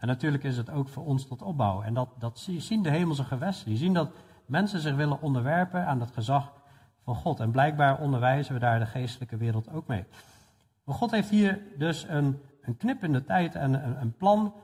En 0.00 0.06
natuurlijk 0.06 0.44
is 0.44 0.56
het 0.56 0.70
ook 0.70 0.88
voor 0.88 1.04
ons 1.04 1.26
tot 1.26 1.42
opbouw. 1.42 1.82
En 1.82 1.94
dat, 1.94 2.08
dat 2.18 2.38
zien 2.38 2.82
de 2.82 2.90
hemelse 2.90 3.24
gewesten. 3.24 3.68
Die 3.68 3.78
zien 3.78 3.94
dat 3.94 4.10
mensen 4.46 4.80
zich 4.80 4.94
willen 4.94 5.22
onderwerpen 5.22 5.86
aan 5.86 6.00
het 6.00 6.10
gezag 6.10 6.52
van 7.04 7.14
God. 7.14 7.40
En 7.40 7.50
blijkbaar 7.50 7.98
onderwijzen 7.98 8.54
we 8.54 8.60
daar 8.60 8.78
de 8.78 8.86
geestelijke 8.86 9.36
wereld 9.36 9.70
ook 9.70 9.86
mee. 9.86 10.04
Maar 10.84 10.94
God 10.94 11.10
heeft 11.10 11.28
hier 11.28 11.60
dus 11.78 12.06
een, 12.08 12.40
een 12.62 13.24
tijd 13.24 13.54
en 13.54 13.72
een, 13.72 14.00
een 14.00 14.16
plan 14.16 14.54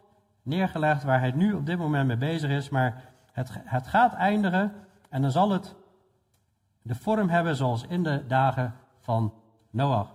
neergelegd 0.43 1.03
waar 1.03 1.21
hij 1.21 1.31
nu 1.31 1.53
op 1.53 1.67
dit 1.67 1.79
moment 1.79 2.07
mee 2.07 2.17
bezig 2.17 2.51
is. 2.51 2.69
Maar 2.69 3.05
het, 3.33 3.51
het 3.65 3.87
gaat 3.87 4.15
eindigen 4.15 4.73
en 5.09 5.23
dan 5.23 5.31
zal 5.31 5.51
het 5.51 5.75
de 6.83 6.95
vorm 6.95 7.29
hebben 7.29 7.57
zoals 7.57 7.87
in 7.87 8.03
de 8.03 8.25
dagen 8.27 8.75
van 9.01 9.35
Noach. 9.71 10.15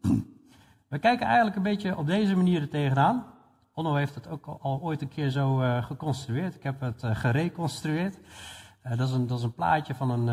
We 0.88 0.98
kijken 0.98 1.26
eigenlijk 1.26 1.56
een 1.56 1.62
beetje 1.62 1.96
op 1.96 2.06
deze 2.06 2.36
manier 2.36 2.60
er 2.60 2.68
tegenaan. 2.68 3.31
Onno 3.82 3.94
heeft 3.94 4.14
het 4.14 4.28
ook 4.28 4.58
al, 4.60 4.80
ooit 4.82 5.02
een 5.02 5.08
keer 5.08 5.30
zo 5.30 5.56
geconstrueerd. 5.80 6.54
Ik 6.54 6.62
heb 6.62 6.80
het 6.80 7.02
gereconstrueerd. 7.04 8.18
dat, 8.96 9.08
is 9.08 9.14
een, 9.14 9.26
dat 9.26 9.38
is 9.38 9.44
een 9.44 9.54
plaatje 9.54 9.94
van 9.94 10.10
een, 10.10 10.26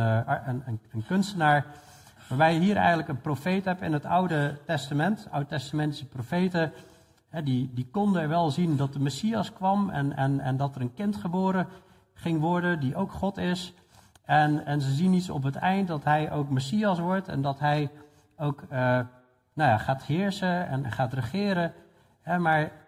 een, 0.50 0.64
een, 0.92 1.06
kunstenaar. 1.08 1.66
Waarbij 2.28 2.54
je 2.54 2.60
hier 2.60 2.76
eigenlijk 2.76 3.08
een 3.08 3.22
profeet 3.22 3.66
hebt 3.66 3.82
in 3.82 3.94
het 3.94 4.06
Oude 4.06 4.58
Testament. 4.66 5.28
Oud-testamentische 5.32 6.06
profeten. 6.06 6.74
die, 7.44 7.72
die 7.74 7.88
konden 7.92 8.30
wel 8.30 8.52
zien 8.52 8.78
dat 8.78 8.94
de 8.94 9.00
Messias 9.00 9.54
kwam 9.54 9.90
en, 9.90 10.16
en, 10.16 10.40
en 10.40 10.58
dat 10.58 10.76
er 10.76 10.82
een 10.82 10.94
kind 10.94 11.16
geboren 11.16 11.68
ging 12.14 12.40
worden 12.40 12.80
die 12.80 12.96
ook 12.96 13.12
God 13.12 13.38
is. 13.38 13.74
En, 14.26 14.66
en 14.66 14.82
ze 14.82 14.92
zien 14.92 15.14
iets 15.14 15.30
op 15.30 15.44
het 15.44 15.56
eind 15.56 15.88
dat 15.88 16.04
hij 16.04 16.32
ook 16.32 16.50
Messias 16.50 17.00
wordt 17.00 17.28
en 17.28 17.42
dat 17.42 17.60
hij 17.60 17.90
ook 18.38 18.64
nou 18.70 19.06
ja, 19.54 19.78
gaat 19.78 20.04
heersen 20.04 20.68
en 20.68 20.92
gaat 20.92 21.14
regeren. 21.14 21.74
maar 22.40 22.88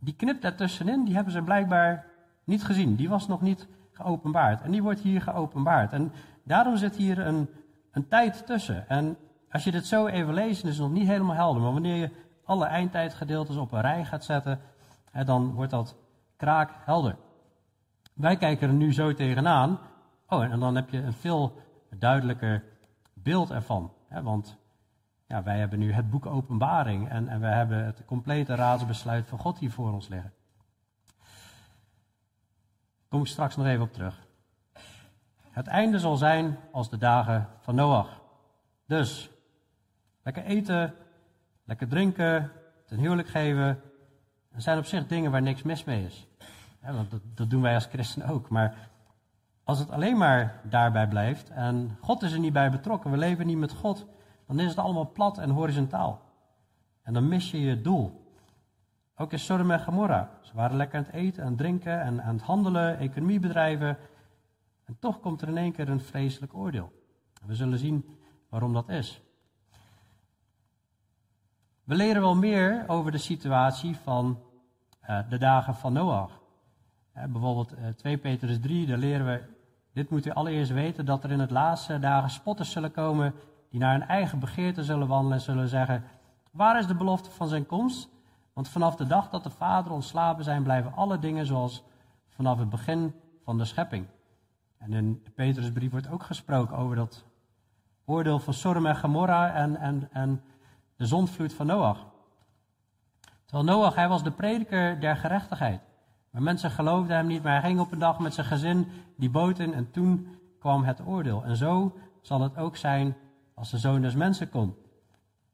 die 0.00 0.14
knip 0.14 0.40
daartussenin, 0.40 1.04
die 1.04 1.14
hebben 1.14 1.32
ze 1.32 1.42
blijkbaar 1.42 2.06
niet 2.44 2.64
gezien. 2.64 2.94
Die 2.94 3.08
was 3.08 3.26
nog 3.26 3.40
niet 3.40 3.68
geopenbaard. 3.92 4.62
En 4.62 4.70
die 4.70 4.82
wordt 4.82 5.00
hier 5.00 5.22
geopenbaard. 5.22 5.92
En 5.92 6.12
daarom 6.44 6.76
zit 6.76 6.96
hier 6.96 7.18
een, 7.18 7.48
een 7.92 8.08
tijd 8.08 8.46
tussen. 8.46 8.88
En 8.88 9.16
als 9.50 9.64
je 9.64 9.70
dit 9.70 9.86
zo 9.86 10.06
even 10.06 10.34
leest, 10.34 10.64
is 10.64 10.78
het 10.78 10.86
nog 10.86 10.92
niet 10.92 11.06
helemaal 11.06 11.36
helder. 11.36 11.62
Maar 11.62 11.72
wanneer 11.72 11.96
je 11.96 12.10
alle 12.44 12.64
eindtijdgedeeltes 12.64 13.56
op 13.56 13.72
een 13.72 13.80
rij 13.80 14.04
gaat 14.04 14.24
zetten, 14.24 14.60
dan 15.24 15.52
wordt 15.52 15.70
dat 15.70 15.96
kraakhelder. 16.36 17.16
Wij 18.14 18.36
kijken 18.36 18.68
er 18.68 18.74
nu 18.74 18.92
zo 18.92 19.14
tegenaan. 19.14 19.78
Oh, 20.28 20.42
en 20.42 20.60
dan 20.60 20.74
heb 20.74 20.90
je 20.90 21.02
een 21.02 21.12
veel 21.12 21.52
duidelijker 21.98 22.64
beeld 23.14 23.50
ervan. 23.50 23.92
Hè? 24.08 24.22
Want 24.22 24.58
ja, 25.30 25.42
wij 25.42 25.58
hebben 25.58 25.78
nu 25.78 25.92
het 25.92 26.10
boek 26.10 26.26
Openbaring 26.26 27.08
en, 27.08 27.28
en 27.28 27.40
we 27.40 27.46
hebben 27.46 27.84
het 27.84 28.04
complete 28.04 28.54
raadsbesluit 28.54 29.26
van 29.26 29.38
God 29.38 29.58
hier 29.58 29.70
voor 29.70 29.92
ons 29.92 30.08
liggen. 30.08 30.32
Kom 33.08 33.20
ik 33.20 33.26
straks 33.26 33.56
nog 33.56 33.66
even 33.66 33.82
op 33.82 33.92
terug. 33.92 34.26
Het 35.50 35.66
einde 35.66 35.98
zal 35.98 36.16
zijn 36.16 36.56
als 36.72 36.90
de 36.90 36.98
dagen 36.98 37.48
van 37.60 37.74
Noach. 37.74 38.20
Dus, 38.86 39.30
lekker 40.22 40.44
eten, 40.44 40.94
lekker 41.64 41.88
drinken, 41.88 42.52
ten 42.86 42.98
huwelijk 42.98 43.28
geven. 43.28 43.80
Er 44.52 44.62
zijn 44.62 44.78
op 44.78 44.84
zich 44.84 45.06
dingen 45.06 45.30
waar 45.30 45.42
niks 45.42 45.62
mis 45.62 45.84
mee 45.84 46.04
is 46.04 46.28
want 46.80 47.10
dat, 47.10 47.20
dat 47.34 47.50
doen 47.50 47.62
wij 47.62 47.74
als 47.74 47.86
christen 47.86 48.28
ook. 48.28 48.48
Maar 48.48 48.88
als 49.64 49.78
het 49.78 49.90
alleen 49.90 50.18
maar 50.18 50.60
daarbij 50.62 51.08
blijft 51.08 51.50
en 51.50 51.96
God 52.00 52.22
is 52.22 52.32
er 52.32 52.38
niet 52.38 52.52
bij 52.52 52.70
betrokken, 52.70 53.10
we 53.10 53.16
leven 53.16 53.46
niet 53.46 53.58
met 53.58 53.72
God, 53.72 54.06
dan 54.56 54.64
is 54.64 54.70
het 54.70 54.78
allemaal 54.78 55.10
plat 55.12 55.38
en 55.38 55.50
horizontaal. 55.50 56.20
En 57.02 57.12
dan 57.12 57.28
mis 57.28 57.50
je 57.50 57.60
je 57.60 57.80
doel. 57.80 58.34
Ook 59.16 59.32
in 59.32 59.38
Sodom 59.38 59.70
en 59.70 59.80
Gomorra. 59.80 60.30
Ze 60.40 60.54
waren 60.54 60.76
lekker 60.76 60.98
aan 60.98 61.04
het 61.04 61.14
eten, 61.14 61.46
het 61.46 61.56
drinken 61.56 62.00
en 62.00 62.22
aan 62.22 62.34
het 62.34 62.44
handelen, 62.44 62.98
economiebedrijven. 62.98 63.98
En 64.84 64.96
toch 64.98 65.20
komt 65.20 65.42
er 65.42 65.48
in 65.48 65.56
één 65.56 65.72
keer 65.72 65.88
een 65.88 66.00
vreselijk 66.00 66.54
oordeel. 66.54 66.92
We 67.46 67.54
zullen 67.54 67.78
zien 67.78 68.18
waarom 68.48 68.72
dat 68.72 68.88
is. 68.88 69.22
We 71.84 71.94
leren 71.94 72.22
wel 72.22 72.36
meer 72.36 72.84
over 72.86 73.12
de 73.12 73.18
situatie 73.18 73.96
van 73.96 74.38
uh, 75.08 75.18
de 75.28 75.38
dagen 75.38 75.74
van 75.74 75.92
Noach 75.92 76.40
bijvoorbeeld 77.28 77.74
2 77.96 78.14
eh, 78.14 78.20
Petrus 78.20 78.60
3, 78.60 78.86
daar 78.86 78.98
leren 78.98 79.26
we, 79.26 79.42
dit 79.92 80.10
moet 80.10 80.26
u 80.26 80.30
allereerst 80.30 80.72
weten, 80.72 81.04
dat 81.04 81.24
er 81.24 81.30
in 81.30 81.40
het 81.40 81.50
laatste 81.50 81.98
dagen 81.98 82.30
spotters 82.30 82.70
zullen 82.70 82.92
komen 82.92 83.34
die 83.70 83.80
naar 83.80 83.92
hun 83.92 84.08
eigen 84.08 84.38
begeerte 84.38 84.84
zullen 84.84 85.08
wandelen 85.08 85.36
en 85.36 85.44
zullen 85.44 85.68
zeggen, 85.68 86.04
waar 86.50 86.78
is 86.78 86.86
de 86.86 86.94
belofte 86.94 87.30
van 87.30 87.48
zijn 87.48 87.66
komst? 87.66 88.08
Want 88.52 88.68
vanaf 88.68 88.96
de 88.96 89.06
dag 89.06 89.28
dat 89.28 89.42
de 89.42 89.50
Vader 89.50 89.92
ontslapen 89.92 90.44
zijn, 90.44 90.62
blijven 90.62 90.94
alle 90.94 91.18
dingen 91.18 91.46
zoals 91.46 91.82
vanaf 92.28 92.58
het 92.58 92.68
begin 92.68 93.14
van 93.44 93.58
de 93.58 93.64
schepping. 93.64 94.06
En 94.78 94.92
in 94.92 95.20
de 95.24 95.30
Petrusbrief 95.30 95.90
wordt 95.90 96.10
ook 96.10 96.22
gesproken 96.22 96.76
over 96.76 96.96
dat 96.96 97.24
oordeel 98.04 98.38
van 98.38 98.54
Sodom 98.54 98.86
en 98.86 98.96
Gomorra 98.96 99.52
en, 99.52 99.76
en, 99.76 100.08
en 100.12 100.42
de 100.96 101.06
zondvloed 101.06 101.52
van 101.52 101.66
Noach. 101.66 102.06
Terwijl 103.44 103.68
Noach, 103.68 103.94
hij 103.94 104.08
was 104.08 104.22
de 104.22 104.30
prediker 104.30 105.00
der 105.00 105.16
gerechtigheid. 105.16 105.80
Maar 106.30 106.42
mensen 106.42 106.70
geloofden 106.70 107.16
hem 107.16 107.26
niet, 107.26 107.42
maar 107.42 107.60
hij 107.60 107.70
ging 107.70 107.80
op 107.80 107.92
een 107.92 107.98
dag 107.98 108.18
met 108.18 108.34
zijn 108.34 108.46
gezin 108.46 108.88
die 109.16 109.30
boot 109.30 109.58
in 109.58 109.74
en 109.74 109.90
toen 109.90 110.38
kwam 110.58 110.84
het 110.84 111.06
oordeel. 111.06 111.44
En 111.44 111.56
zo 111.56 111.98
zal 112.20 112.40
het 112.40 112.56
ook 112.56 112.76
zijn 112.76 113.16
als 113.60 113.70
de 113.70 113.78
zoon 113.78 114.00
des 114.00 114.14
mensen 114.14 114.48
komt. 114.50 114.76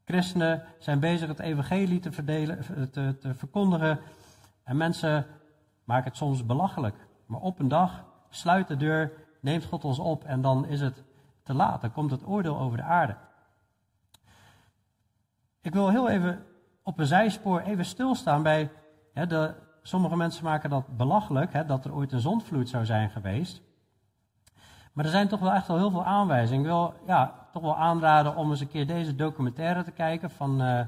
Christenen 0.05 0.63
zijn 0.79 1.01
bezig 1.01 1.29
het 1.29 1.39
evangelie 1.39 2.01
te, 2.01 2.13
verdelen, 2.13 2.59
te, 2.91 3.17
te 3.21 3.35
verkondigen 3.35 3.99
en 4.65 4.77
mensen 4.77 5.27
maken 5.85 6.09
het 6.09 6.17
soms 6.17 6.47
belachelijk. 6.47 6.97
Maar 7.27 7.41
op 7.41 7.59
een 7.59 7.69
dag 7.69 8.05
sluit 8.29 8.69
de 8.69 8.77
deur, 8.77 9.13
neemt 9.41 9.65
God 9.65 9.85
ons 9.85 9.99
op 9.99 10.25
en 10.25 10.41
dan 10.41 10.67
is 10.67 10.81
het 10.81 11.05
te 11.43 11.55
laat. 11.55 11.81
Dan 11.81 11.93
komt 11.93 12.11
het 12.11 12.27
oordeel 12.27 12.59
over 12.59 12.77
de 12.77 12.83
aarde. 12.83 13.17
Ik 15.61 15.73
wil 15.73 15.91
heel 15.91 16.09
even 16.09 16.45
op 16.83 16.99
een 16.99 17.07
zijspoor 17.07 17.61
even 17.61 17.85
stilstaan 17.85 18.43
bij 18.43 18.71
hè, 19.13 19.27
de, 19.27 19.55
sommige 19.83 20.17
mensen 20.17 20.45
maken 20.45 20.71
dat 20.71 20.97
belachelijk, 20.97 21.53
hè, 21.53 21.65
dat 21.65 21.85
er 21.85 21.95
ooit 21.95 22.13
een 22.13 22.21
zondvloed 22.21 22.69
zou 22.69 22.85
zijn 22.85 23.11
geweest. 23.11 23.63
Maar 24.93 25.05
er 25.05 25.11
zijn 25.11 25.29
toch 25.29 25.41
wel 25.41 25.53
echt 25.53 25.67
wel 25.67 25.77
heel 25.77 25.91
veel 25.91 26.05
aanwijzingen. 26.05 26.61
Ik 26.61 26.71
wil 26.71 26.95
ja, 27.07 27.46
toch 27.57 27.65
wel 27.65 27.77
aanraden 27.77 28.37
om 28.37 28.51
eens 28.51 28.61
een 28.61 28.69
keer 28.69 28.87
deze 28.87 29.15
documentaire 29.15 29.83
te 29.83 29.91
kijken 29.91 30.31
van 30.31 30.63
uh, 30.63 30.81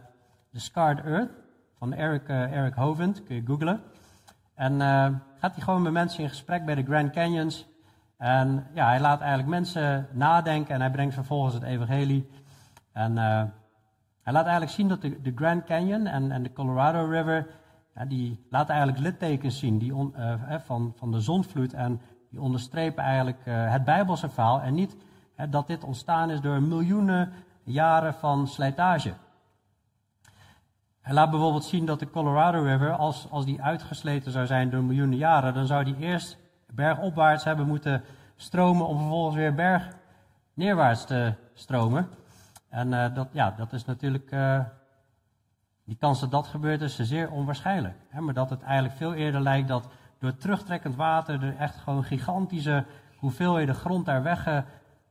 The 0.52 0.61
Scarred 0.61 1.04
Earth 1.04 1.31
van 1.78 1.92
Eric, 1.92 2.28
uh, 2.28 2.57
Eric 2.57 2.74
Hovind. 2.74 3.24
Kun 3.24 3.35
je 3.35 3.42
googlen. 3.46 3.81
En 4.54 4.72
uh, 4.72 5.07
gaat 5.38 5.54
hij 5.54 5.64
gewoon 5.64 5.83
met 5.83 5.92
mensen 5.92 6.22
in 6.22 6.28
gesprek 6.28 6.64
bij 6.64 6.74
de 6.74 6.83
Grand 6.83 7.11
Canyons. 7.11 7.66
En 8.16 8.66
ja, 8.74 8.87
hij 8.87 9.00
laat 9.00 9.20
eigenlijk 9.20 9.48
mensen 9.48 10.09
nadenken 10.12 10.74
en 10.74 10.81
hij 10.81 10.90
brengt 10.90 11.14
vervolgens 11.14 11.54
het 11.54 11.62
evangelie. 11.62 12.31
En 12.92 13.16
hij 14.22 14.33
laat 14.33 14.44
eigenlijk 14.44 14.72
zien 14.72 14.88
dat 14.88 15.02
de, 15.02 15.20
de 15.20 15.33
Grand 15.35 15.64
Canyon 15.64 16.07
en, 16.07 16.33
en 16.33 16.42
de 16.42 16.52
Colorado 16.52 17.04
River 17.11 17.46
die 18.09 18.46
laten 18.50 18.74
eigenlijk 18.74 19.04
littekens 19.04 19.59
zien 19.59 19.78
die 19.78 19.94
van, 20.64 20.92
van 20.96 21.12
de 21.12 21.20
zonvloed 21.20 21.72
en 21.72 22.00
die 22.31 22.40
onderstrepen 22.40 23.04
eigenlijk 23.04 23.40
het 23.44 23.85
Bijbelse 23.85 24.28
verhaal 24.28 24.61
en 24.61 24.74
niet 24.74 24.96
dat 25.46 25.66
dit 25.66 25.85
ontstaan 25.85 26.31
is 26.31 26.40
door 26.40 26.62
miljoenen 26.62 27.33
jaren 27.64 28.14
van 28.14 28.48
slijtage. 28.48 29.12
Hij 31.01 31.14
laat 31.14 31.31
bijvoorbeeld 31.31 31.64
zien 31.64 31.87
dat 31.87 31.98
de 31.98 32.11
Colorado 32.11 32.62
River, 32.62 32.92
als, 32.92 33.31
als 33.31 33.44
die 33.44 33.62
uitgesleten 33.62 34.33
zou 34.33 34.46
zijn 34.46 34.70
door 34.70 34.83
miljoenen 34.83 35.16
jaren, 35.16 35.55
dan 35.55 35.66
zou 35.66 35.85
die 35.85 35.96
eerst 35.96 36.38
bergopwaarts 36.66 37.44
hebben 37.44 37.66
moeten 37.66 38.05
stromen 38.37 38.87
om 38.87 38.98
vervolgens 38.98 39.37
weer 39.37 39.55
berg 39.55 39.88
neerwaarts 40.55 41.05
te 41.05 41.33
stromen. 41.55 42.09
En 42.68 42.92
uh, 42.92 43.14
dat, 43.14 43.29
ja, 43.33 43.55
dat 43.57 43.72
is 43.72 43.85
natuurlijk 43.85 44.31
die 45.88 45.96
kans 45.96 46.20
dat 46.20 46.31
dat 46.31 46.46
gebeurt 46.46 46.81
is 46.81 46.98
zeer 46.98 47.31
onwaarschijnlijk. 47.31 47.96
Hè? 48.09 48.20
Maar 48.20 48.35
dat 48.35 48.51
het 48.51 48.62
eigenlijk 48.62 48.96
veel 48.96 49.14
eerder 49.14 49.40
lijkt 49.40 49.68
dat 49.68 49.88
door 50.18 50.37
terugtrekkend 50.37 50.96
water 50.96 51.42
er 51.42 51.57
echt 51.57 51.77
gewoon 51.77 52.05
gigantische 52.05 52.85
hoeveelheden 53.16 53.74
grond 53.74 54.07
daar 54.07 54.22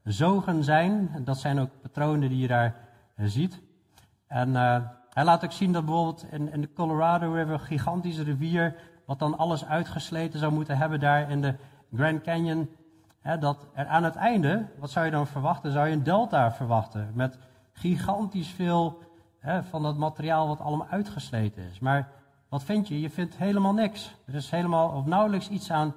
weggezogen 0.08 0.64
zijn. 0.64 1.10
Dat 1.20 1.38
zijn 1.38 1.60
ook 1.60 1.70
patronen 1.82 2.30
die 2.30 2.38
je 2.38 2.48
daar 2.48 2.76
eh, 3.16 3.26
ziet. 3.26 3.62
En 4.28 4.50
uh, 4.50 4.78
hij 5.10 5.24
laat 5.24 5.44
ook 5.44 5.52
zien 5.52 5.72
dat 5.72 5.86
bijvoorbeeld 5.86 6.26
in, 6.32 6.52
in 6.52 6.62
de 6.62 6.74
Colorado 6.74 7.34
River, 7.34 7.54
een 7.54 7.60
gigantische 7.60 8.24
rivier, 8.24 8.76
wat 9.06 9.20
dan 9.20 9.38
alles 9.38 9.66
uitgesleten 9.66 10.40
zou 10.40 10.54
moeten 10.54 10.78
hebben 10.78 11.00
daar 11.00 11.32
in 11.32 11.42
de 11.42 11.56
Grand 11.94 12.22
Canyon. 12.22 12.70
Hè, 13.20 13.38
dat 13.38 13.68
er 13.74 13.86
aan 13.86 14.04
het 14.04 14.16
einde, 14.16 14.66
wat 14.80 14.90
zou 14.90 15.06
je 15.06 15.12
dan 15.12 15.28
verwachten? 15.28 15.72
Zou 15.72 15.88
je 15.88 15.94
een 15.94 16.04
delta 16.04 16.52
verwachten 16.52 17.12
met 17.14 17.38
gigantisch 17.72 18.50
veel 18.50 19.00
hè, 19.40 19.64
van 19.64 19.84
dat 19.84 19.98
materiaal 19.98 20.48
wat 20.48 20.60
allemaal 20.60 20.88
uitgesleten 20.88 21.64
is. 21.64 21.80
Maar 21.80 22.10
wat 22.50 22.64
vind 22.64 22.88
je? 22.88 23.00
Je 23.00 23.10
vindt 23.10 23.38
helemaal 23.38 23.74
niks. 23.74 24.16
Er 24.26 24.36
is 24.36 24.50
helemaal 24.50 24.90
of 24.90 25.06
nauwelijks 25.06 25.50
iets 25.50 25.72
aan 25.72 25.94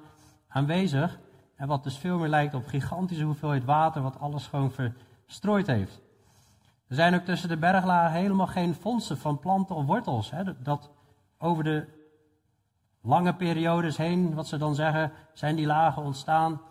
aanwezig. 0.47 1.19
En 1.61 1.67
wat 1.67 1.83
dus 1.83 1.97
veel 1.97 2.17
meer 2.17 2.29
lijkt 2.29 2.53
op 2.53 2.67
gigantische 2.67 3.23
hoeveelheid 3.23 3.65
water, 3.65 4.01
wat 4.01 4.19
alles 4.19 4.47
gewoon 4.47 4.71
verstrooid 4.71 5.67
heeft. 5.67 6.01
Er 6.87 6.95
zijn 6.95 7.15
ook 7.15 7.21
tussen 7.21 7.49
de 7.49 7.57
berglagen 7.57 8.19
helemaal 8.19 8.47
geen 8.47 8.73
fondsen 8.73 9.17
van 9.17 9.39
planten 9.39 9.75
of 9.75 9.85
wortels. 9.85 10.31
Hè, 10.31 10.61
dat 10.61 10.89
over 11.37 11.63
de 11.63 11.87
lange 13.01 13.35
periodes 13.35 13.97
heen, 13.97 14.33
wat 14.33 14.47
ze 14.47 14.57
dan 14.57 14.75
zeggen, 14.75 15.11
zijn 15.33 15.55
die 15.55 15.65
lagen 15.65 16.03
ontstaan. 16.03 16.61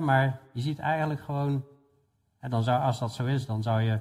maar 0.00 0.40
je 0.52 0.60
ziet 0.60 0.78
eigenlijk 0.78 1.20
gewoon, 1.20 1.64
en 2.38 2.50
dan 2.50 2.62
zou, 2.62 2.82
als 2.82 2.98
dat 2.98 3.12
zo 3.12 3.24
is, 3.24 3.46
dan 3.46 3.62
zou 3.62 3.80
je 3.80 4.00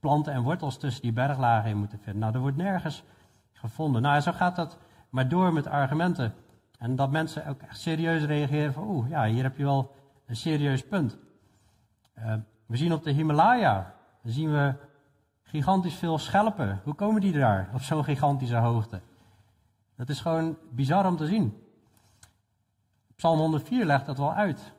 planten 0.00 0.32
en 0.32 0.42
wortels 0.42 0.78
tussen 0.78 1.02
die 1.02 1.12
berglagen 1.12 1.70
in 1.70 1.76
moeten 1.78 1.98
vinden. 1.98 2.20
Nou, 2.20 2.34
er 2.34 2.40
wordt 2.40 2.56
nergens 2.56 3.02
gevonden. 3.52 4.02
Nou, 4.02 4.20
zo 4.20 4.32
gaat 4.32 4.56
dat 4.56 4.78
maar 5.10 5.28
door 5.28 5.52
met 5.52 5.66
argumenten. 5.66 6.34
En 6.78 6.96
dat 6.96 7.10
mensen 7.10 7.46
ook 7.46 7.62
echt 7.62 7.80
serieus 7.80 8.22
reageren 8.22 8.72
van, 8.72 8.88
oeh, 8.88 9.08
ja, 9.08 9.24
hier 9.24 9.42
heb 9.42 9.56
je 9.56 9.64
wel 9.64 9.94
een 10.26 10.36
serieus 10.36 10.86
punt. 10.86 11.18
Uh, 12.18 12.34
we 12.66 12.76
zien 12.76 12.92
op 12.92 13.02
de 13.02 13.10
Himalaya, 13.10 13.94
zien 14.22 14.52
we 14.52 14.74
gigantisch 15.42 15.94
veel 15.94 16.18
schelpen. 16.18 16.80
Hoe 16.84 16.94
komen 16.94 17.20
die 17.20 17.32
daar 17.32 17.70
op 17.74 17.80
zo'n 17.80 18.04
gigantische 18.04 18.56
hoogte? 18.56 19.00
Dat 19.96 20.08
is 20.08 20.20
gewoon 20.20 20.56
bizar 20.70 21.06
om 21.06 21.16
te 21.16 21.26
zien. 21.26 21.62
Psalm 23.16 23.38
104 23.38 23.84
legt 23.84 24.06
dat 24.06 24.18
wel 24.18 24.32
uit. 24.32 24.72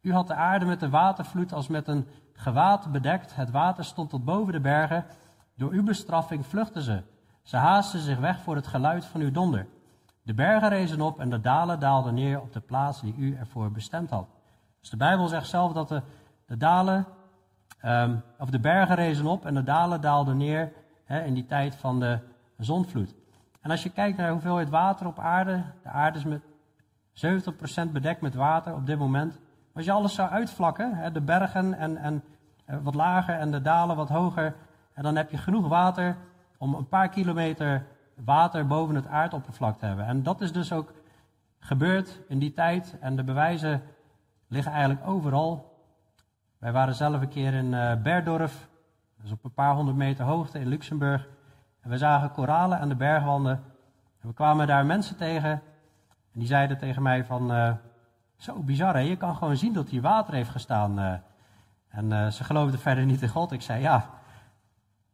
U 0.00 0.12
had 0.12 0.26
de 0.26 0.34
aarde 0.34 0.64
met 0.64 0.80
de 0.80 0.88
watervloed 0.88 1.52
als 1.52 1.68
met 1.68 1.88
een 1.88 2.06
gewaad 2.32 2.92
bedekt. 2.92 3.34
Het 3.34 3.50
water 3.50 3.84
stond 3.84 4.10
tot 4.10 4.24
boven 4.24 4.52
de 4.52 4.60
bergen. 4.60 5.04
Door 5.54 5.72
uw 5.72 5.82
bestraffing 5.82 6.46
vluchtten 6.46 6.82
ze. 6.82 7.02
Ze 7.42 7.56
haasten 7.56 8.00
zich 8.00 8.18
weg 8.18 8.40
voor 8.40 8.54
het 8.54 8.66
geluid 8.66 9.04
van 9.04 9.20
uw 9.20 9.30
donder. 9.30 9.66
De 10.28 10.34
bergen 10.34 10.68
rezen 10.68 11.00
op 11.00 11.20
en 11.20 11.30
de 11.30 11.40
dalen 11.40 11.80
daalden 11.80 12.14
neer 12.14 12.40
op 12.40 12.52
de 12.52 12.60
plaats 12.60 13.00
die 13.00 13.14
u 13.16 13.36
ervoor 13.36 13.70
bestemd 13.70 14.10
had. 14.10 14.26
Dus 14.80 14.90
de 14.90 14.96
Bijbel 14.96 15.28
zegt 15.28 15.48
zelf 15.48 15.72
dat 15.72 15.88
de, 15.88 16.02
de 16.46 16.56
dalen, 16.56 17.06
um, 17.84 18.22
of 18.38 18.50
de 18.50 18.58
bergen 18.58 18.94
rezen 18.94 19.26
op 19.26 19.46
en 19.46 19.54
de 19.54 19.62
dalen 19.62 20.00
daalden 20.00 20.36
neer 20.36 20.72
in 21.06 21.34
die 21.34 21.46
tijd 21.46 21.76
van 21.76 22.00
de 22.00 22.18
zonvloed. 22.58 23.14
En 23.60 23.70
als 23.70 23.82
je 23.82 23.90
kijkt 23.90 24.18
naar 24.18 24.30
hoeveelheid 24.30 24.68
water 24.68 25.06
op 25.06 25.18
aarde, 25.18 25.62
de 25.82 25.88
aarde 25.88 26.18
is 26.18 26.24
met 26.24 26.42
70% 27.88 27.92
bedekt 27.92 28.20
met 28.20 28.34
water 28.34 28.74
op 28.74 28.86
dit 28.86 28.98
moment. 28.98 29.38
Als 29.74 29.84
je 29.84 29.92
alles 29.92 30.14
zou 30.14 30.30
uitvlakken, 30.30 31.12
de 31.12 31.20
bergen 31.20 31.74
en, 31.74 31.96
en 31.96 32.24
eh, 32.64 32.76
wat 32.82 32.94
lager 32.94 33.38
en 33.38 33.50
de 33.50 33.62
dalen 33.62 33.96
wat 33.96 34.08
hoger, 34.08 34.54
en 34.94 35.02
dan 35.02 35.16
heb 35.16 35.30
je 35.30 35.38
genoeg 35.38 35.68
water 35.68 36.16
om 36.58 36.74
een 36.74 36.88
paar 36.88 37.08
kilometer 37.08 37.86
water 38.24 38.66
boven 38.66 38.94
het 38.94 39.06
aardoppervlak 39.06 39.78
te 39.78 39.86
hebben. 39.86 40.06
En 40.06 40.22
dat 40.22 40.40
is 40.40 40.52
dus 40.52 40.72
ook 40.72 40.92
gebeurd 41.58 42.20
in 42.28 42.38
die 42.38 42.52
tijd. 42.52 42.96
En 43.00 43.16
de 43.16 43.24
bewijzen 43.24 43.82
liggen 44.48 44.72
eigenlijk 44.72 45.06
overal. 45.06 45.76
Wij 46.58 46.72
waren 46.72 46.94
zelf 46.94 47.20
een 47.20 47.28
keer 47.28 47.54
in 47.54 47.72
uh, 47.72 47.94
Berdorf, 48.02 48.68
dus 49.22 49.32
op 49.32 49.44
een 49.44 49.52
paar 49.52 49.74
honderd 49.74 49.96
meter 49.96 50.24
hoogte 50.24 50.60
in 50.60 50.68
Luxemburg. 50.68 51.28
En 51.80 51.90
we 51.90 51.98
zagen 51.98 52.32
koralen 52.32 52.78
aan 52.78 52.88
de 52.88 52.96
bergwanden. 52.96 53.62
En 54.20 54.28
we 54.28 54.34
kwamen 54.34 54.66
daar 54.66 54.86
mensen 54.86 55.16
tegen. 55.16 55.50
En 56.32 56.38
die 56.40 56.46
zeiden 56.46 56.78
tegen 56.78 57.02
mij 57.02 57.24
van, 57.24 57.52
uh, 57.52 57.72
zo 58.36 58.62
bizar 58.62 58.94
hè, 58.94 59.00
je 59.00 59.16
kan 59.16 59.36
gewoon 59.36 59.56
zien 59.56 59.72
dat 59.72 59.88
hier 59.88 60.02
water 60.02 60.34
heeft 60.34 60.50
gestaan. 60.50 60.98
Uh, 60.98 61.12
en 61.88 62.32
ze 62.32 62.44
geloofden 62.44 62.80
verder 62.80 63.04
niet 63.04 63.22
in 63.22 63.28
God. 63.28 63.52
Ik 63.52 63.62
zei, 63.62 63.80
ja, 63.80 64.10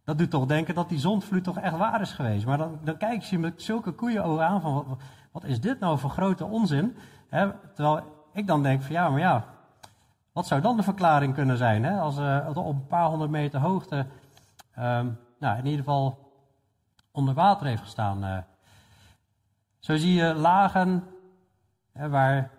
dat 0.04 0.18
doet 0.18 0.30
toch 0.30 0.46
denken 0.46 0.74
dat 0.74 0.88
die 0.88 0.98
zondvloed 0.98 1.44
toch 1.44 1.58
echt 1.58 1.76
waar 1.76 2.00
is 2.00 2.12
geweest. 2.12 2.46
Maar 2.46 2.58
dan, 2.58 2.78
dan 2.82 2.96
kijk 2.96 3.22
je 3.22 3.38
met 3.38 3.62
zulke 3.62 3.92
koeienogen 3.92 4.46
aan 4.46 4.60
van, 4.60 4.98
wat, 5.32 5.44
is 5.44 5.60
dit 5.60 5.80
nou 5.80 5.98
voor 5.98 6.10
grote 6.10 6.44
onzin? 6.44 6.96
terwijl 7.74 8.00
ik 8.32 8.46
dan 8.46 8.62
denk 8.62 8.82
van, 8.82 8.92
ja, 8.92 9.08
maar 9.08 9.20
ja, 9.20 9.44
wat 10.32 10.46
zou 10.46 10.60
dan 10.60 10.76
de 10.76 10.82
verklaring 10.82 11.34
kunnen 11.34 11.56
zijn? 11.56 11.84
Als 11.84 12.18
uh, 12.18 12.48
op 12.54 12.74
een 12.74 12.86
paar 12.86 13.06
honderd 13.06 13.30
meter 13.30 13.60
hoogte, 13.60 14.06
um, 14.78 15.18
nou, 15.38 15.58
in 15.58 15.64
ieder 15.64 15.78
geval 15.78 16.32
onder 17.10 17.34
water 17.34 17.66
heeft 17.66 17.82
gestaan. 17.82 18.24
Uh. 18.24 18.38
Zo 19.78 19.96
zie 19.96 20.14
je 20.14 20.34
lagen 20.34 21.04
waar 21.92 22.50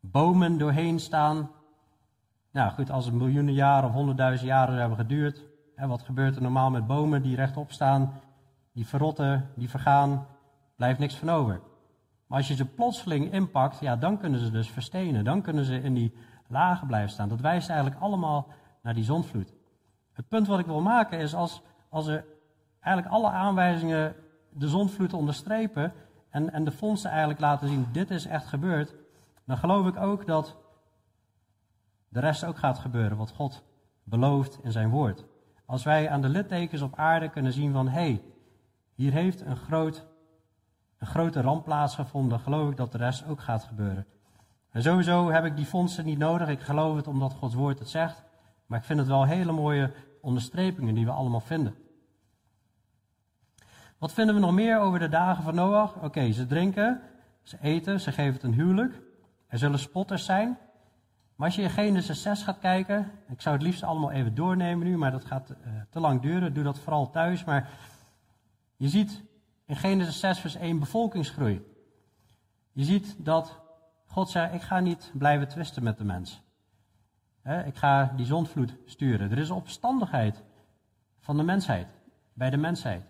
bomen 0.00 0.58
doorheen 0.58 1.00
staan. 1.00 1.50
Nou 2.50 2.70
goed, 2.72 2.90
als 2.90 3.04
het 3.04 3.14
miljoenen 3.14 3.54
jaren 3.54 3.88
of 3.88 3.94
honderdduizend 3.94 4.48
jaren 4.48 4.78
hebben 4.78 4.98
geduurd, 4.98 5.49
wat 5.88 6.02
gebeurt 6.02 6.36
er 6.36 6.42
normaal 6.42 6.70
met 6.70 6.86
bomen 6.86 7.22
die 7.22 7.36
rechtop 7.36 7.72
staan? 7.72 8.12
Die 8.72 8.86
verrotten, 8.86 9.50
die 9.54 9.70
vergaan, 9.70 10.26
blijft 10.76 10.98
niks 10.98 11.14
van 11.14 11.30
over. 11.30 11.60
Maar 12.26 12.38
als 12.38 12.48
je 12.48 12.54
ze 12.54 12.64
plotseling 12.64 13.32
inpakt, 13.32 13.80
ja, 13.80 13.96
dan 13.96 14.18
kunnen 14.18 14.40
ze 14.40 14.50
dus 14.50 14.70
verstenen. 14.70 15.24
Dan 15.24 15.42
kunnen 15.42 15.64
ze 15.64 15.82
in 15.82 15.94
die 15.94 16.14
lagen 16.46 16.86
blijven 16.86 17.10
staan. 17.10 17.28
Dat 17.28 17.40
wijst 17.40 17.68
eigenlijk 17.68 18.00
allemaal 18.00 18.46
naar 18.82 18.94
die 18.94 19.04
zondvloed. 19.04 19.52
Het 20.12 20.28
punt 20.28 20.46
wat 20.46 20.58
ik 20.58 20.66
wil 20.66 20.80
maken 20.80 21.18
is 21.18 21.34
als, 21.34 21.62
als 21.88 22.06
er 22.06 22.24
eigenlijk 22.80 23.14
alle 23.14 23.30
aanwijzingen 23.30 24.14
de 24.52 24.68
zondvloed 24.68 25.12
onderstrepen 25.12 25.92
en, 26.30 26.52
en 26.52 26.64
de 26.64 26.70
fondsen 26.70 27.10
eigenlijk 27.10 27.40
laten 27.40 27.68
zien, 27.68 27.86
dit 27.92 28.10
is 28.10 28.26
echt 28.26 28.46
gebeurd, 28.46 28.94
dan 29.44 29.56
geloof 29.56 29.86
ik 29.86 29.96
ook 29.96 30.26
dat 30.26 30.56
de 32.08 32.20
rest 32.20 32.44
ook 32.44 32.58
gaat 32.58 32.78
gebeuren, 32.78 33.16
wat 33.16 33.30
God 33.30 33.62
belooft 34.04 34.58
in 34.62 34.72
zijn 34.72 34.90
woord. 34.90 35.24
Als 35.70 35.82
wij 35.84 36.10
aan 36.10 36.20
de 36.20 36.28
littekens 36.28 36.82
op 36.82 36.96
aarde 36.96 37.28
kunnen 37.28 37.52
zien 37.52 37.72
van 37.72 37.88
hé, 37.88 38.00
hey, 38.00 38.22
hier 38.94 39.12
heeft 39.12 39.40
een, 39.40 39.56
groot, 39.56 40.06
een 40.98 41.06
grote 41.06 41.40
ramp 41.40 41.64
plaatsgevonden, 41.64 42.40
geloof 42.40 42.70
ik 42.70 42.76
dat 42.76 42.92
de 42.92 42.98
rest 42.98 43.26
ook 43.26 43.40
gaat 43.40 43.64
gebeuren. 43.64 44.06
En 44.70 44.82
sowieso 44.82 45.30
heb 45.30 45.44
ik 45.44 45.56
die 45.56 45.64
fondsen 45.64 46.04
niet 46.04 46.18
nodig. 46.18 46.48
Ik 46.48 46.60
geloof 46.60 46.96
het 46.96 47.06
omdat 47.06 47.32
Gods 47.32 47.54
woord 47.54 47.78
het 47.78 47.88
zegt. 47.88 48.24
Maar 48.66 48.78
ik 48.78 48.84
vind 48.84 48.98
het 48.98 49.08
wel 49.08 49.24
hele 49.24 49.52
mooie 49.52 49.92
onderstrepingen 50.20 50.94
die 50.94 51.04
we 51.04 51.10
allemaal 51.10 51.40
vinden. 51.40 51.74
Wat 53.98 54.12
vinden 54.12 54.34
we 54.34 54.40
nog 54.40 54.52
meer 54.52 54.78
over 54.78 54.98
de 54.98 55.08
dagen 55.08 55.42
van 55.42 55.54
Noach? 55.54 56.02
Oké, 56.02 56.32
ze 56.32 56.46
drinken, 56.46 57.00
ze 57.42 57.56
eten, 57.60 58.00
ze 58.00 58.12
geven 58.12 58.32
het 58.32 58.42
een 58.42 58.54
huwelijk. 58.54 59.00
Er 59.46 59.58
zullen 59.58 59.78
spotters 59.78 60.24
zijn. 60.24 60.58
Maar 61.40 61.48
als 61.48 61.58
je 61.58 61.64
in 61.64 61.70
Genesis 61.70 62.22
6 62.22 62.42
gaat 62.42 62.58
kijken, 62.58 63.10
ik 63.28 63.40
zou 63.40 63.54
het 63.56 63.64
liefst 63.64 63.82
allemaal 63.82 64.10
even 64.10 64.34
doornemen 64.34 64.86
nu, 64.86 64.96
maar 64.96 65.10
dat 65.10 65.24
gaat 65.24 65.50
uh, 65.50 65.56
te 65.90 66.00
lang 66.00 66.20
duren. 66.20 66.54
Doe 66.54 66.64
dat 66.64 66.78
vooral 66.78 67.10
thuis. 67.10 67.44
Maar 67.44 67.70
je 68.76 68.88
ziet 68.88 69.22
in 69.66 69.76
Genesis 69.76 70.20
6 70.20 70.38
vers 70.38 70.54
1 70.54 70.78
bevolkingsgroei. 70.78 71.62
Je 72.72 72.84
ziet 72.84 73.16
dat 73.18 73.58
God 74.06 74.30
zegt, 74.30 74.54
ik 74.54 74.62
ga 74.62 74.80
niet 74.80 75.10
blijven 75.14 75.48
twisten 75.48 75.82
met 75.82 75.98
de 75.98 76.04
mens. 76.04 76.42
ik 77.66 77.76
ga 77.76 78.12
die 78.16 78.26
zondvloed 78.26 78.74
sturen. 78.86 79.30
Er 79.30 79.38
is 79.38 79.50
opstandigheid 79.50 80.42
van 81.18 81.36
de 81.36 81.42
mensheid, 81.42 81.88
bij 82.32 82.50
de 82.50 82.56
mensheid. 82.56 83.04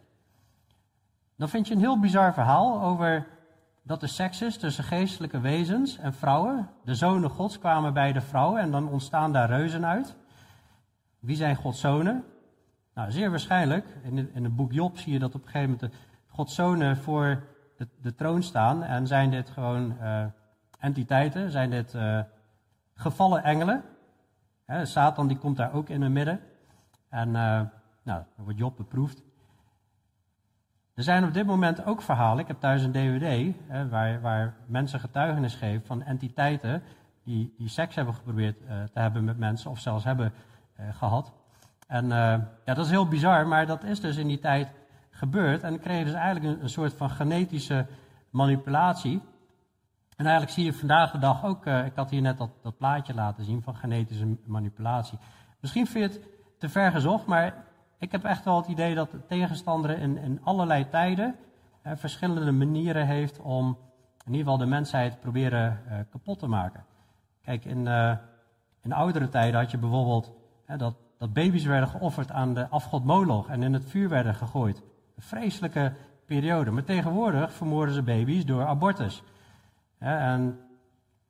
Dan 1.37 1.49
vind 1.49 1.68
je 1.68 1.74
een 1.74 1.81
heel 1.81 2.01
bizar 2.01 2.35
verhaal 2.35 2.83
over 2.83 3.26
dat 3.91 4.03
er 4.03 4.09
seks 4.09 4.43
is 4.43 4.57
tussen 4.57 4.84
geestelijke 4.84 5.41
wezens 5.41 5.99
en 5.99 6.14
vrouwen. 6.14 6.68
De 6.84 6.95
zonen 6.95 7.30
Gods 7.30 7.59
kwamen 7.59 7.93
bij 7.93 8.12
de 8.12 8.20
vrouwen 8.20 8.61
en 8.61 8.70
dan 8.70 8.88
ontstaan 8.88 9.32
daar 9.32 9.49
reuzen 9.49 9.86
uit. 9.86 10.16
Wie 11.18 11.36
zijn 11.36 11.57
Gods 11.57 11.80
zonen? 11.80 12.24
Nou, 12.95 13.11
zeer 13.11 13.30
waarschijnlijk, 13.30 13.86
in, 14.03 14.16
het, 14.16 14.30
in 14.32 14.45
het 14.45 14.57
boek 14.57 14.72
Job 14.72 14.99
zie 14.99 15.12
je 15.12 15.18
dat 15.18 15.34
op 15.34 15.43
een 15.43 15.49
gegeven 15.49 15.70
moment 15.70 15.93
de 15.93 15.99
Gods 16.26 16.55
zonen 16.55 16.97
voor 16.97 17.43
de, 17.76 17.88
de 18.03 18.14
troon 18.14 18.43
staan. 18.43 18.82
En 18.82 19.07
zijn 19.07 19.30
dit 19.30 19.51
gewoon 19.51 19.97
uh, 20.01 20.24
entiteiten? 20.78 21.51
Zijn 21.51 21.70
dit 21.70 21.95
uh, 21.95 22.20
gevallen 22.95 23.43
engelen? 23.43 23.82
Satan 24.82 25.28
die 25.28 25.38
komt 25.38 25.57
daar 25.57 25.72
ook 25.72 25.88
in 25.88 26.03
het 26.03 26.12
midden. 26.12 26.41
En 27.09 27.28
uh, 27.28 27.34
nou, 28.03 28.22
dan 28.36 28.45
wordt 28.45 28.59
Job 28.59 28.76
beproefd. 28.76 29.22
Er 31.01 31.07
zijn 31.07 31.24
op 31.24 31.34
dit 31.34 31.46
moment 31.46 31.84
ook 31.84 32.03
verhalen, 32.03 32.38
ik 32.38 32.46
heb 32.46 32.61
thuis 32.61 32.82
een 32.82 32.92
dvd, 32.92 33.55
hè, 33.66 33.88
waar, 33.88 34.20
waar, 34.20 34.55
mensen 34.66 35.01
getuigenis 35.01 35.55
geven 35.55 35.86
van 35.86 36.03
entiteiten 36.03 36.82
die, 37.24 37.55
die 37.59 37.68
seks 37.68 37.94
hebben 37.94 38.14
geprobeerd 38.14 38.61
uh, 38.61 38.68
te 38.68 39.01
hebben 39.01 39.24
met 39.24 39.38
mensen, 39.38 39.70
of 39.70 39.78
zelfs 39.78 40.05
hebben 40.05 40.32
uh, 40.80 40.86
gehad. 40.94 41.32
En 41.86 42.05
uh, 42.05 42.11
ja, 42.64 42.74
dat 42.74 42.84
is 42.84 42.90
heel 42.90 43.09
bizar, 43.09 43.46
maar 43.46 43.66
dat 43.66 43.84
is 43.84 44.01
dus 44.01 44.16
in 44.16 44.26
die 44.26 44.38
tijd 44.38 44.68
gebeurd. 45.11 45.62
En 45.62 45.80
kregen 45.80 46.05
dus 46.05 46.14
eigenlijk 46.14 46.55
een, 46.55 46.62
een, 46.62 46.70
soort 46.70 46.94
van 46.94 47.11
genetische 47.11 47.86
manipulatie. 48.30 49.22
En 50.16 50.24
eigenlijk 50.24 50.53
zie 50.53 50.64
je 50.64 50.72
vandaag 50.72 51.11
de 51.11 51.18
dag 51.18 51.44
ook, 51.44 51.66
ik 51.66 51.92
had 51.94 52.11
hier 52.11 52.22
net 52.22 52.38
dat, 52.38 52.51
dat 52.62 52.76
plaatje 52.76 53.14
laten 53.14 53.44
zien 53.44 53.62
van 53.62 53.76
genetische 53.76 54.36
manipulatie. 54.44 55.18
Misschien 55.61 55.86
vind 55.86 56.12
je 56.12 56.18
het 56.18 56.28
te 56.59 56.68
ver 56.68 56.90
gezocht, 56.90 57.26
maar 57.26 57.55
ik 58.01 58.12
heb 58.12 58.24
echt 58.24 58.44
wel 58.44 58.57
het 58.57 58.66
idee 58.66 58.94
dat 58.94 59.11
de 59.11 59.26
tegenstander 59.26 59.98
in, 59.98 60.40
allerlei 60.42 60.88
tijden 60.88 61.34
eh, 61.82 61.92
verschillende 61.96 62.53
manieren 62.53 63.07
heeft 63.07 63.40
om 63.40 63.78
in 64.24 64.32
ieder 64.32 64.40
geval 64.40 64.59
de 64.59 64.66
mensheid 64.66 65.20
proberen 65.20 65.80
eh, 65.88 65.98
kapot 66.11 66.38
te 66.38 66.46
maken. 66.46 66.84
Kijk, 67.42 67.64
in, 67.64 67.86
uh, 67.86 68.12
in 68.82 68.92
oudere 68.92 69.28
tijden 69.28 69.61
had 69.61 69.70
je 69.70 69.78
bijvoorbeeld 69.78 70.32
dat, 70.76 70.94
dat 71.18 71.32
baby's 71.32 71.64
werden 71.64 71.88
geofferd 71.88 72.30
aan 72.30 72.55
de 72.55 72.68
afgod 72.68 73.05
Moloch 73.05 73.48
en 73.48 73.62
in 73.62 73.72
het 73.72 73.84
vuur 73.84 74.09
werden 74.09 74.34
gegooid. 74.34 74.82
Een 75.16 75.22
vreselijke 75.22 75.92
periode. 76.26 76.70
Maar 76.70 76.84
tegenwoordig 76.84 77.53
vermoorden 77.53 77.94
ze 77.94 78.03
baby's 78.03 78.44
door 78.44 78.66
abortus. 78.66 79.22
en 79.98 80.40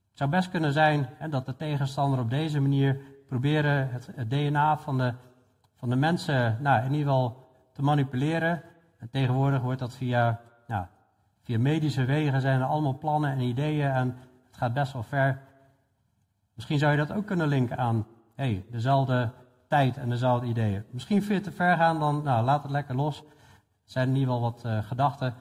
het 0.08 0.18
zou 0.18 0.30
best 0.30 0.50
kunnen 0.50 0.72
zijn 0.72 1.08
dat 1.30 1.46
de 1.46 1.56
tegenstander 1.56 2.20
op 2.20 2.30
deze 2.30 2.60
manier 2.60 3.00
proberen 3.28 3.88
het 3.90 4.30
DNA 4.30 4.78
van 4.78 4.98
de 4.98 5.14
van 5.80 5.88
de 5.88 5.96
mensen 5.96 6.56
nou, 6.60 6.78
in 6.78 6.92
ieder 6.92 7.06
geval 7.06 7.48
te 7.72 7.82
manipuleren. 7.82 8.62
En 8.98 9.10
tegenwoordig 9.10 9.62
wordt 9.62 9.80
dat 9.80 9.94
via, 9.94 10.40
nou, 10.66 10.86
via 11.42 11.58
medische 11.58 12.04
wegen 12.04 12.40
zijn 12.40 12.60
er 12.60 12.66
allemaal 12.66 12.98
plannen 12.98 13.30
en 13.30 13.40
ideeën 13.40 13.90
en 13.90 14.16
het 14.46 14.56
gaat 14.56 14.72
best 14.72 14.92
wel 14.92 15.02
ver. 15.02 15.42
Misschien 16.54 16.78
zou 16.78 16.92
je 16.92 16.98
dat 16.98 17.12
ook 17.12 17.26
kunnen 17.26 17.48
linken 17.48 17.78
aan 17.78 18.06
hey, 18.34 18.64
dezelfde 18.70 19.30
tijd 19.68 19.96
en 19.96 20.08
dezelfde 20.08 20.46
ideeën. 20.46 20.84
Misschien 20.90 21.22
je 21.22 21.34
het 21.34 21.44
te 21.44 21.52
ver 21.52 21.76
gaan, 21.76 21.98
dan 21.98 22.22
nou, 22.22 22.44
laat 22.44 22.62
het 22.62 22.72
lekker 22.72 22.94
los. 22.94 23.18
Het 23.82 23.92
zijn 23.92 24.08
in 24.08 24.16
ieder 24.16 24.34
geval 24.34 24.50
wat 24.50 24.64
uh, 24.66 24.78
gedachten. 24.82 25.34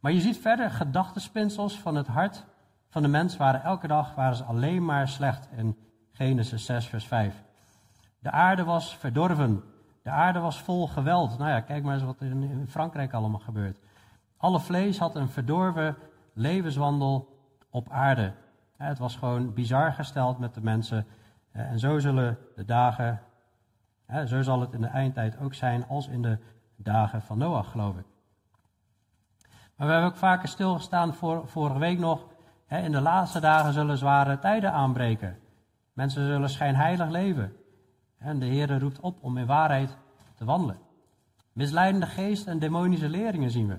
Maar 0.00 0.12
je 0.12 0.20
ziet 0.20 0.38
verder, 0.38 0.70
gedachtenspinsels 0.70 1.78
van 1.80 1.94
het 1.94 2.06
hart 2.06 2.44
van 2.88 3.02
de 3.02 3.08
mens 3.08 3.36
waren 3.36 3.62
elke 3.62 3.86
dag 3.86 4.14
waren 4.14 4.36
ze 4.36 4.44
alleen 4.44 4.84
maar 4.84 5.08
slecht 5.08 5.48
in 5.56 5.76
Genesis 6.12 6.64
6, 6.64 6.86
vers 6.86 7.06
5. 7.06 7.42
De 8.18 8.30
aarde 8.30 8.64
was 8.64 8.96
verdorven. 8.96 9.73
De 10.04 10.10
aarde 10.10 10.38
was 10.38 10.62
vol 10.62 10.88
geweld. 10.88 11.38
Nou 11.38 11.50
ja, 11.50 11.60
kijk 11.60 11.82
maar 11.84 11.94
eens 11.94 12.02
wat 12.02 12.20
er 12.20 12.26
in 12.26 12.66
Frankrijk 12.68 13.12
allemaal 13.12 13.40
gebeurt. 13.40 13.78
Alle 14.36 14.60
vlees 14.60 14.98
had 14.98 15.14
een 15.14 15.28
verdorven 15.28 15.96
levenswandel 16.32 17.38
op 17.70 17.90
aarde. 17.90 18.32
Het 18.76 18.98
was 18.98 19.16
gewoon 19.16 19.54
bizar 19.54 19.92
gesteld 19.92 20.38
met 20.38 20.54
de 20.54 20.60
mensen. 20.60 21.06
En 21.52 21.78
zo 21.78 21.98
zullen 21.98 22.38
de 22.56 22.64
dagen, 22.64 23.20
zo 24.26 24.42
zal 24.42 24.60
het 24.60 24.72
in 24.72 24.80
de 24.80 24.86
eindtijd 24.86 25.38
ook 25.38 25.54
zijn 25.54 25.88
als 25.88 26.08
in 26.08 26.22
de 26.22 26.38
dagen 26.76 27.22
van 27.22 27.38
Noach, 27.38 27.70
geloof 27.70 27.96
ik. 27.96 28.06
Maar 29.76 29.86
we 29.86 29.92
hebben 29.92 30.10
ook 30.10 30.16
vaker 30.16 30.48
stilgestaan 30.48 31.14
voor, 31.14 31.48
vorige 31.48 31.78
week 31.78 31.98
nog. 31.98 32.26
In 32.68 32.92
de 32.92 33.00
laatste 33.00 33.40
dagen 33.40 33.72
zullen 33.72 33.98
zware 33.98 34.38
tijden 34.38 34.72
aanbreken. 34.72 35.38
Mensen 35.92 36.26
zullen 36.26 36.50
schijnheilig 36.50 37.08
leven. 37.08 37.56
En 38.24 38.38
de 38.38 38.46
Heer 38.46 38.78
roept 38.78 39.00
op 39.00 39.18
om 39.20 39.36
in 39.36 39.46
waarheid 39.46 39.96
te 40.34 40.44
wandelen. 40.44 40.78
Misleidende 41.52 42.06
geest 42.06 42.46
en 42.46 42.58
demonische 42.58 43.08
leringen 43.08 43.50
zien 43.50 43.68
we. 43.68 43.78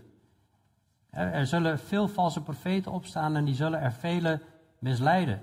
Er 1.09 1.47
zullen 1.47 1.79
veel 1.79 2.07
valse 2.07 2.41
profeten 2.41 2.91
opstaan 2.91 3.35
en 3.35 3.45
die 3.45 3.55
zullen 3.55 3.79
er 3.81 3.91
vele 3.91 4.41
misleiden. 4.79 5.41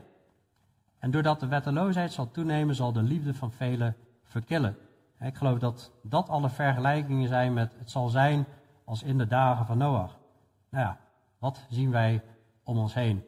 En 0.99 1.11
doordat 1.11 1.41
de 1.41 1.47
wetteloosheid 1.47 2.13
zal 2.13 2.31
toenemen, 2.31 2.75
zal 2.75 2.93
de 2.93 3.03
liefde 3.03 3.35
van 3.35 3.53
velen 3.53 3.97
verkillen. 4.23 4.77
Ik 5.21 5.37
geloof 5.37 5.59
dat 5.59 5.93
dat 6.03 6.29
alle 6.29 6.51
vergelijkingen 6.51 7.29
zijn 7.29 7.53
met 7.53 7.75
het 7.79 7.91
zal 7.91 8.09
zijn 8.09 8.47
als 8.85 9.03
in 9.03 9.19
de 9.19 9.27
dagen 9.27 9.67
van 9.67 9.79
Noach. 9.79 10.19
Nou 10.69 10.85
ja, 10.85 10.99
wat 11.39 11.67
zien 11.69 11.91
wij 11.91 12.23
om 12.65 12.79
ons 12.79 12.95
heen? 12.95 13.25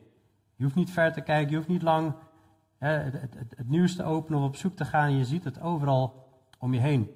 Je 0.56 0.64
hoeft 0.64 0.76
niet 0.76 0.90
ver 0.90 1.12
te 1.12 1.20
kijken, 1.20 1.50
je 1.50 1.56
hoeft 1.56 1.68
niet 1.68 1.82
lang 1.82 2.14
het, 2.85 3.20
het, 3.20 3.35
het, 3.57 3.68
nieuws 3.68 3.97
te 3.97 4.05
openen 4.05 4.41
of 4.41 4.47
op 4.47 4.57
zoek 4.57 4.76
te 4.76 4.85
gaan. 4.85 5.16
Je 5.16 5.24
ziet 5.24 5.45
het 5.45 5.61
overal 5.61 6.28
om 6.59 6.74
je 6.74 6.80
heen. 6.80 7.11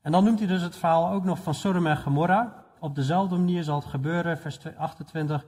En 0.00 0.12
dan 0.12 0.24
noemt 0.24 0.38
hij 0.38 0.48
dus 0.48 0.62
het 0.62 0.76
verhaal 0.76 1.10
ook 1.10 1.24
nog 1.24 1.38
van 1.38 1.54
Sodom 1.54 1.86
en 1.86 1.96
Gomorra. 1.96 2.64
Op 2.78 2.94
dezelfde 2.94 3.36
manier 3.36 3.62
zal 3.62 3.76
het 3.76 3.84
gebeuren, 3.84 4.38
vers 4.38 4.76
28. 4.76 5.46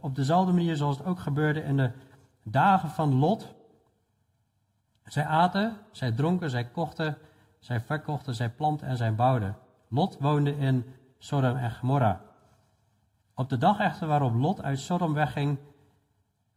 Op 0.00 0.14
dezelfde 0.14 0.52
manier 0.52 0.76
zoals 0.76 0.98
het 0.98 1.06
ook 1.06 1.18
gebeurde 1.18 1.62
in 1.62 1.76
de 1.76 1.90
dagen 2.42 2.88
van 2.88 3.14
Lot. 3.14 3.54
Zij 5.04 5.24
aten, 5.24 5.76
zij 5.90 6.12
dronken, 6.12 6.50
zij 6.50 6.64
kochten, 6.64 7.18
zij 7.58 7.80
verkochten, 7.80 8.34
zij 8.34 8.50
planten 8.50 8.86
en 8.86 8.96
zij 8.96 9.14
bouwden. 9.14 9.56
Lot 9.88 10.16
woonde 10.20 10.58
in 10.58 10.84
Sodom 11.18 11.56
en 11.56 11.70
Gomorra. 11.70 12.20
Op 13.34 13.48
de 13.48 13.58
dag 13.58 13.78
echter 13.78 14.08
waarop 14.08 14.34
Lot 14.34 14.62
uit 14.62 14.78
Sodom 14.78 15.14
wegging, 15.14 15.58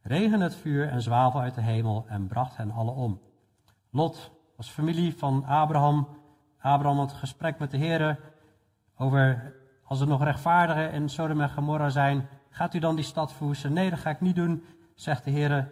regen 0.02 0.40
het 0.40 0.54
vuur 0.54 0.88
en 0.88 1.02
zwavel 1.02 1.40
uit 1.40 1.54
de 1.54 1.60
hemel 1.60 2.04
en 2.08 2.26
bracht 2.26 2.56
hen 2.56 2.70
alle 2.70 2.90
om. 2.90 3.20
Lot 3.90 4.30
was 4.56 4.70
familie 4.70 5.16
van 5.16 5.44
Abraham. 5.44 6.08
Abraham 6.58 6.98
had 6.98 7.12
gesprek 7.12 7.58
met 7.58 7.70
de 7.70 7.76
Heer 7.76 8.18
over 8.96 9.54
als 9.84 10.00
er 10.00 10.06
nog 10.06 10.24
rechtvaardigen 10.24 10.92
in 10.92 11.08
Sodom 11.08 11.40
en 11.40 11.50
Gomorra 11.50 11.88
zijn, 11.88 12.28
gaat 12.50 12.74
u 12.74 12.78
dan 12.78 12.96
die 12.96 13.04
stad 13.04 13.32
verwoesten? 13.32 13.72
Nee, 13.72 13.90
dat 13.90 13.98
ga 13.98 14.10
ik 14.10 14.20
niet 14.20 14.36
doen, 14.36 14.64
zegt 14.94 15.24
de 15.24 15.30
Heer. 15.30 15.70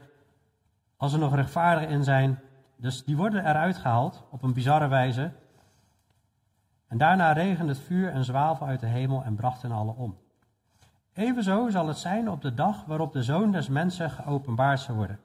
Als 0.97 1.12
er 1.12 1.18
nog 1.18 1.35
rechtvaardigen 1.35 1.95
in 1.95 2.05
zijn. 2.05 2.39
Dus 2.76 3.05
die 3.05 3.16
worden 3.16 3.47
eruit 3.47 3.76
gehaald 3.76 4.24
op 4.31 4.43
een 4.43 4.53
bizarre 4.53 4.89
wijze. 4.89 5.33
En 6.87 6.99
daarna 6.99 7.33
regende 7.33 7.72
het 7.72 7.83
vuur 7.83 8.11
en 8.11 8.24
zwavel 8.24 8.66
uit 8.66 8.81
de 8.81 8.87
hemel 8.87 9.24
en 9.24 9.35
bracht 9.35 9.62
hen 9.62 9.72
alle 9.72 9.93
om. 9.93 10.18
Evenzo 11.12 11.70
zal 11.70 11.88
het 11.88 11.98
zijn 11.98 12.30
op 12.30 12.42
de 12.42 12.54
dag 12.54 12.84
waarop 12.84 13.12
de 13.12 13.22
zoon 13.22 13.52
des 13.52 13.68
mensen 13.68 14.11
geopenbaard 14.11 14.80
zal 14.80 14.94
worden. 14.94 15.20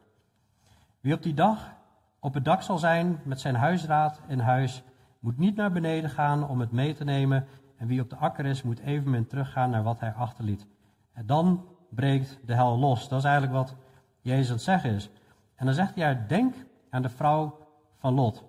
Wie 0.99 1.13
op 1.13 1.23
die 1.23 1.33
dag 1.33 1.73
op 2.19 2.33
het 2.33 2.45
dak 2.45 2.61
zal 2.61 2.77
zijn 2.77 3.19
met 3.23 3.39
zijn 3.39 3.55
huisraad 3.55 4.21
in 4.27 4.39
huis, 4.39 4.83
moet 5.19 5.37
niet 5.37 5.55
naar 5.55 5.71
beneden 5.71 6.09
gaan 6.09 6.49
om 6.49 6.59
het 6.59 6.71
mee 6.71 6.93
te 6.93 7.03
nemen. 7.03 7.47
En 7.77 7.87
wie 7.87 8.01
op 8.01 8.09
de 8.09 8.15
akker 8.15 8.45
is, 8.45 8.63
moet 8.63 8.79
evenmin 8.79 9.27
teruggaan 9.27 9.69
naar 9.69 9.83
wat 9.83 9.99
hij 9.99 10.11
achterliet. 10.11 10.67
En 11.13 11.25
dan 11.25 11.65
breekt 11.89 12.39
de 12.45 12.53
hel 12.53 12.77
los. 12.77 13.09
Dat 13.09 13.19
is 13.19 13.25
eigenlijk 13.25 13.53
wat 13.53 13.75
Jezus 14.21 14.51
aan 14.51 14.59
zeggen 14.59 14.91
is. 14.91 15.09
En 15.55 15.65
dan 15.65 15.75
zegt 15.75 15.95
hij 15.95 16.25
denk 16.27 16.55
aan 16.89 17.01
de 17.01 17.09
vrouw 17.09 17.57
van 17.97 18.13
Lot. 18.13 18.43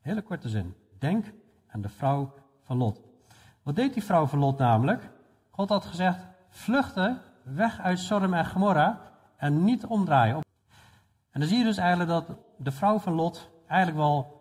Hele 0.00 0.22
korte 0.22 0.48
zin. 0.48 0.74
Denk 0.98 1.32
aan 1.66 1.80
de 1.80 1.88
vrouw 1.88 2.32
van 2.62 2.76
Lot. 2.76 3.00
Wat 3.62 3.76
deed 3.76 3.94
die 3.94 4.04
vrouw 4.04 4.26
van 4.26 4.38
Lot 4.38 4.58
namelijk? 4.58 5.10
God 5.50 5.68
had 5.68 5.84
gezegd, 5.84 6.26
vluchten 6.50 7.20
weg 7.42 7.80
uit 7.80 7.98
Sodom 7.98 8.34
en 8.34 8.46
Gomorra 8.46 9.00
en 9.36 9.64
niet 9.64 9.86
omdraaien. 9.86 10.40
En 11.30 11.40
dan 11.40 11.48
zie 11.48 11.58
je 11.58 11.64
dus 11.64 11.76
eigenlijk 11.76 12.10
dat 12.10 12.38
de 12.56 12.70
vrouw 12.70 12.98
van 12.98 13.12
Lot 13.12 13.50
eigenlijk 13.66 14.00
wel 14.00 14.40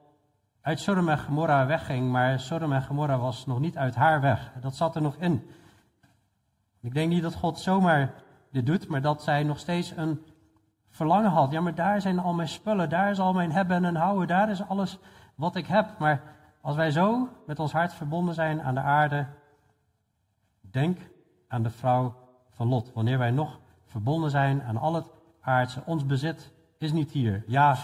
uit 0.62 0.80
Sodom 0.80 1.10
en 1.10 1.20
Gomorra 1.20 1.66
wegging, 1.66 2.12
maar 2.12 2.39
Sodom 2.39 2.74
en 2.74 2.84
Gomorra 2.84 3.18
was 3.18 3.45
nog 3.45 3.60
niet 3.60 3.78
uit 3.78 3.95
haar 3.95 4.22
weg. 4.22 4.51
Dat 4.62 4.76
zat 4.76 4.95
er 4.95 5.01
nog 5.01 5.16
in. 5.16 5.49
Ik 6.82 6.93
denk 6.93 7.10
niet 7.10 7.22
dat 7.22 7.36
God 7.36 7.60
zomaar 7.60 8.14
dit 8.51 8.66
doet, 8.66 8.88
maar 8.88 9.01
dat 9.01 9.24
zij 9.24 9.43
nog 9.43 9.60
steeds 9.60 9.93
een 9.95 10.26
verlangen 10.89 11.32
had. 11.32 11.51
Ja, 11.51 11.62
maar 11.62 11.76
daar 11.76 12.01
zijn 12.01 12.20
al 12.20 12.34
mijn 12.34 12.47
spullen, 12.47 12.89
daar 12.89 13.12
is 13.12 13.20
al 13.20 13.34
mijn 13.34 13.51
hebben 13.51 13.86
en 13.86 13.95
houden, 13.95 14.28
daar 14.28 14.49
is 14.49 14.68
alles 14.68 14.99
wat 15.36 15.55
ik 15.55 15.68
heb. 15.68 15.99
Maar 15.99 16.22
als 16.62 16.76
wij 16.76 16.91
zo 16.91 17.30
met 17.45 17.60
ons 17.60 17.72
hart 17.72 17.93
verbonden 17.93 18.34
zijn 18.34 18.62
aan 18.62 18.74
de 18.74 18.82
aarde, 18.82 19.28
denk 20.62 20.99
aan 21.50 21.64
de 21.64 21.70
vrouw 21.70 22.16
van 22.50 22.68
Lot. 22.68 22.91
Wanneer 22.93 23.18
wij 23.18 23.32
nog 23.32 23.60
verbonden 23.86 24.30
zijn 24.30 24.62
aan 24.64 24.78
al 24.78 24.93
het 24.93 25.10
aardse, 25.41 25.82
ons 25.86 26.06
bezit 26.06 26.52
is 26.78 26.91
niet 26.91 27.12
hier. 27.12 27.43
Ja, 27.47 27.78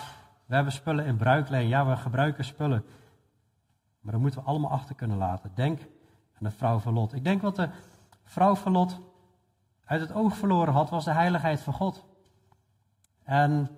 we 0.45 0.55
hebben 0.55 0.73
spullen 0.73 1.05
in 1.05 1.17
bruikleen, 1.17 1.67
ja, 1.67 1.85
we 1.85 1.97
gebruiken 1.97 2.45
spullen. 2.45 2.85
Maar 3.99 4.11
dat 4.13 4.21
moeten 4.21 4.39
we 4.39 4.45
allemaal 4.45 4.71
achter 4.71 4.95
kunnen 4.95 5.17
laten. 5.17 5.51
Denk 5.55 5.79
aan 6.33 6.49
de 6.49 6.51
vrouw 6.51 6.79
van 6.79 6.93
Lot. 6.93 7.13
Ik 7.13 7.23
denk 7.23 7.41
wat 7.41 7.55
de 7.55 7.69
vrouw 8.23 8.55
van 8.55 8.71
Lot 8.71 8.99
uit 9.85 10.01
het 10.01 10.13
oog 10.13 10.37
verloren 10.37 10.73
had, 10.73 10.89
was 10.89 11.05
de 11.05 11.11
heiligheid 11.11 11.61
van 11.61 11.73
God. 11.73 12.05
En 13.23 13.69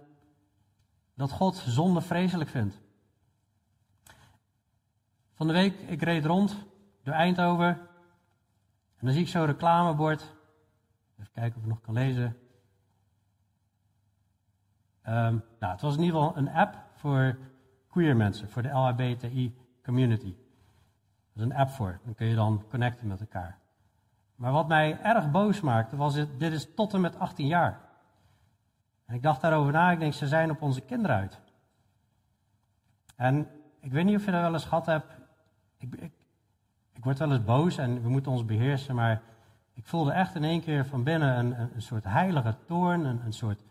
dat 1.13 1.31
God 1.31 1.55
zonde 1.55 2.01
vreselijk 2.01 2.49
vindt. 2.49 2.79
Van 5.33 5.47
de 5.47 5.53
week, 5.53 5.79
ik 5.79 6.01
reed 6.01 6.25
rond 6.25 6.57
door 7.03 7.13
Eindhoven. 7.13 7.87
En 8.97 9.05
dan 9.05 9.13
zie 9.13 9.21
ik 9.21 9.27
zo'n 9.27 9.45
reclamebord. 9.45 10.21
Even 11.19 11.31
kijken 11.33 11.57
of 11.57 11.63
ik 11.63 11.69
nog 11.69 11.81
kan 11.81 11.93
lezen. 11.93 12.37
Um, 15.07 15.43
nou, 15.59 15.71
het 15.73 15.81
was 15.81 15.95
in 15.95 16.03
ieder 16.03 16.19
geval 16.19 16.37
een 16.37 16.49
app 16.49 16.75
voor 16.95 17.37
queer 17.89 18.15
mensen, 18.15 18.49
voor 18.49 18.61
de 18.61 18.69
LHBTI 18.69 19.55
community. 19.83 20.35
Er 21.33 21.35
is 21.35 21.41
een 21.41 21.55
app 21.55 21.69
voor. 21.69 21.99
Dan 22.03 22.15
kun 22.15 22.27
je 22.27 22.35
dan 22.35 22.63
connecten 22.69 23.07
met 23.07 23.19
elkaar. 23.19 23.57
Maar 24.35 24.51
wat 24.51 24.67
mij 24.67 25.01
erg 25.01 25.31
boos 25.31 25.61
maakte, 25.61 25.95
was 25.95 26.13
dit, 26.13 26.41
is 26.41 26.73
tot 26.75 26.93
en 26.93 27.01
met 27.01 27.19
18 27.19 27.47
jaar. 27.47 27.79
En 29.05 29.15
ik 29.15 29.23
dacht 29.23 29.41
daarover 29.41 29.73
na, 29.73 29.91
ik 29.91 29.99
denk, 29.99 30.13
ze 30.13 30.27
zijn 30.27 30.51
op 30.51 30.61
onze 30.61 30.81
kinderen 30.81 31.15
uit. 31.15 31.39
En 33.15 33.47
ik 33.79 33.91
weet 33.91 34.05
niet 34.05 34.15
of 34.15 34.25
je 34.25 34.31
dat 34.31 34.41
wel 34.41 34.53
eens 34.53 34.65
gehad 34.65 34.85
hebt. 34.85 35.17
Ik, 35.77 36.11
ik 36.97 37.03
word 37.03 37.19
wel 37.19 37.31
eens 37.31 37.43
boos 37.43 37.77
en 37.77 38.01
we 38.01 38.09
moeten 38.09 38.31
ons 38.31 38.45
beheersen, 38.45 38.95
maar 38.95 39.21
ik 39.73 39.85
voelde 39.85 40.11
echt 40.11 40.35
in 40.35 40.43
één 40.43 40.61
keer 40.61 40.85
van 40.85 41.03
binnen 41.03 41.37
een, 41.37 41.55
een, 41.75 41.81
soort 41.81 42.03
heilige 42.03 42.55
toorn, 42.65 43.05
een, 43.05 43.33
soort 43.33 43.63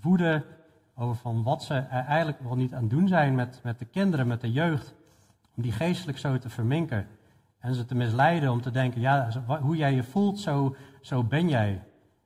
woede 0.00 0.44
over 0.94 1.16
van 1.16 1.42
wat 1.42 1.62
ze 1.62 1.74
eigenlijk 1.74 2.40
wel 2.40 2.56
niet 2.56 2.74
aan 2.74 2.88
doen 2.88 3.08
zijn 3.08 3.34
met, 3.34 3.60
met 3.62 3.78
de 3.78 3.84
kinderen, 3.84 4.26
met 4.26 4.40
de 4.40 4.52
jeugd, 4.52 4.94
om 5.56 5.62
die 5.62 5.72
geestelijk 5.72 6.18
zo 6.18 6.38
te 6.38 6.48
verminken 6.48 7.06
en 7.58 7.74
ze 7.74 7.84
te 7.84 7.94
misleiden 7.94 8.50
om 8.50 8.60
te 8.60 8.70
denken, 8.70 9.00
ja, 9.00 9.28
hoe 9.60 9.76
jij 9.76 9.94
je 9.94 10.02
voelt, 10.02 10.38
zo, 10.38 10.76
zo 11.00 11.24
ben 11.24 11.48
jij. 11.48 11.82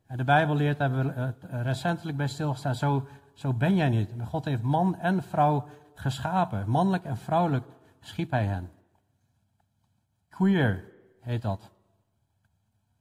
En 0.07 0.17
de 0.17 0.25
Bijbel 0.25 0.55
leert, 0.57 0.79
hebben 0.79 1.07
we 1.15 1.63
recentelijk 1.63 2.17
bij 2.17 2.29
stilgestaan, 2.29 2.75
zo, 2.75 3.07
zo 3.35 3.53
ben 3.53 3.77
jij 3.77 3.89
niet. 3.89 4.11
God 4.25 4.45
heeft 4.45 4.63
man 4.63 4.97
en 4.99 5.23
vrouw 5.23 5.69
geschapen. 5.95 6.69
Mannelijk 6.71 7.05
en 7.05 7.17
vrouwelijk 7.17 7.65
schiep 8.01 8.31
hij 8.31 8.45
hen. 8.45 8.71
Queer 10.37 10.85
heet 11.21 11.43
dat. 11.43 11.71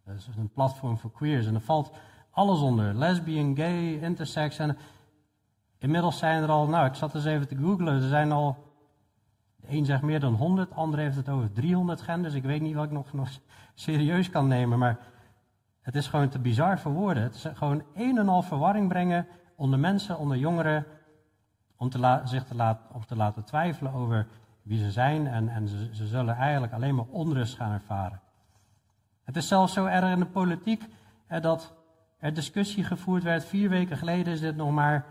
Dat 0.05 0.15
is 0.15 0.27
een 0.37 0.51
platform 0.53 0.97
voor 0.97 1.11
queers. 1.11 1.45
En 1.45 1.55
er 1.55 1.61
valt 1.61 1.91
alles 2.31 2.59
onder. 2.59 2.93
Lesbian, 2.93 3.55
gay, 3.55 3.93
intersex. 3.93 4.59
En 4.59 4.77
inmiddels 5.77 6.17
zijn 6.17 6.43
er 6.43 6.49
al, 6.49 6.67
nou 6.67 6.85
ik 6.85 6.95
zat 6.95 7.15
eens 7.15 7.25
even 7.25 7.47
te 7.47 7.55
googlen, 7.55 8.01
er 8.01 8.09
zijn 8.09 8.31
al, 8.31 8.73
de 9.55 9.67
een 9.69 9.85
zegt 9.85 10.01
meer 10.01 10.19
dan 10.19 10.33
100, 10.33 10.69
de 10.69 10.75
ander 10.75 10.99
heeft 10.99 11.15
het 11.15 11.29
over 11.29 11.51
300 11.51 12.01
genders. 12.01 12.33
Ik 12.33 12.43
weet 12.43 12.61
niet 12.61 12.75
wat 12.75 12.85
ik 12.85 12.91
nog, 12.91 13.13
nog 13.13 13.29
serieus 13.73 14.29
kan 14.29 14.47
nemen, 14.47 14.79
maar 14.79 14.99
het 15.81 15.95
is 15.95 16.07
gewoon 16.07 16.29
te 16.29 16.39
bizar 16.39 16.79
voor 16.79 16.91
woorden. 16.91 17.23
Het 17.23 17.35
is 17.35 17.45
gewoon 17.53 17.83
een 17.93 18.17
en 18.17 18.29
al 18.29 18.41
verwarring 18.41 18.87
brengen 18.87 19.27
onder 19.55 19.79
mensen, 19.79 20.17
onder 20.17 20.37
jongeren, 20.37 20.85
om 21.75 21.89
te 21.89 22.21
zich 22.23 22.43
te, 22.45 22.55
laten, 22.55 22.95
om 22.95 23.05
te 23.05 23.15
laten 23.15 23.43
twijfelen 23.43 23.93
over 23.93 24.27
wie 24.65 24.79
ze 24.79 24.91
zijn 24.91 25.27
en, 25.27 25.49
en 25.49 25.67
ze, 25.67 25.89
ze 25.91 26.07
zullen 26.07 26.35
eigenlijk 26.35 26.73
alleen 26.73 26.95
maar 26.95 27.05
onrust 27.05 27.55
gaan 27.55 27.71
ervaren. 27.71 28.21
Het 29.23 29.35
is 29.35 29.47
zelfs 29.47 29.73
zo 29.73 29.85
erg 29.85 30.11
in 30.11 30.19
de 30.19 30.25
politiek 30.25 30.83
dat 31.41 31.73
er 32.19 32.33
discussie 32.33 32.83
gevoerd 32.83 33.23
werd. 33.23 33.45
Vier 33.45 33.69
weken 33.69 33.97
geleden 33.97 34.33
is 34.33 34.39
dit 34.39 34.55
nog 34.55 34.71
maar 34.71 35.05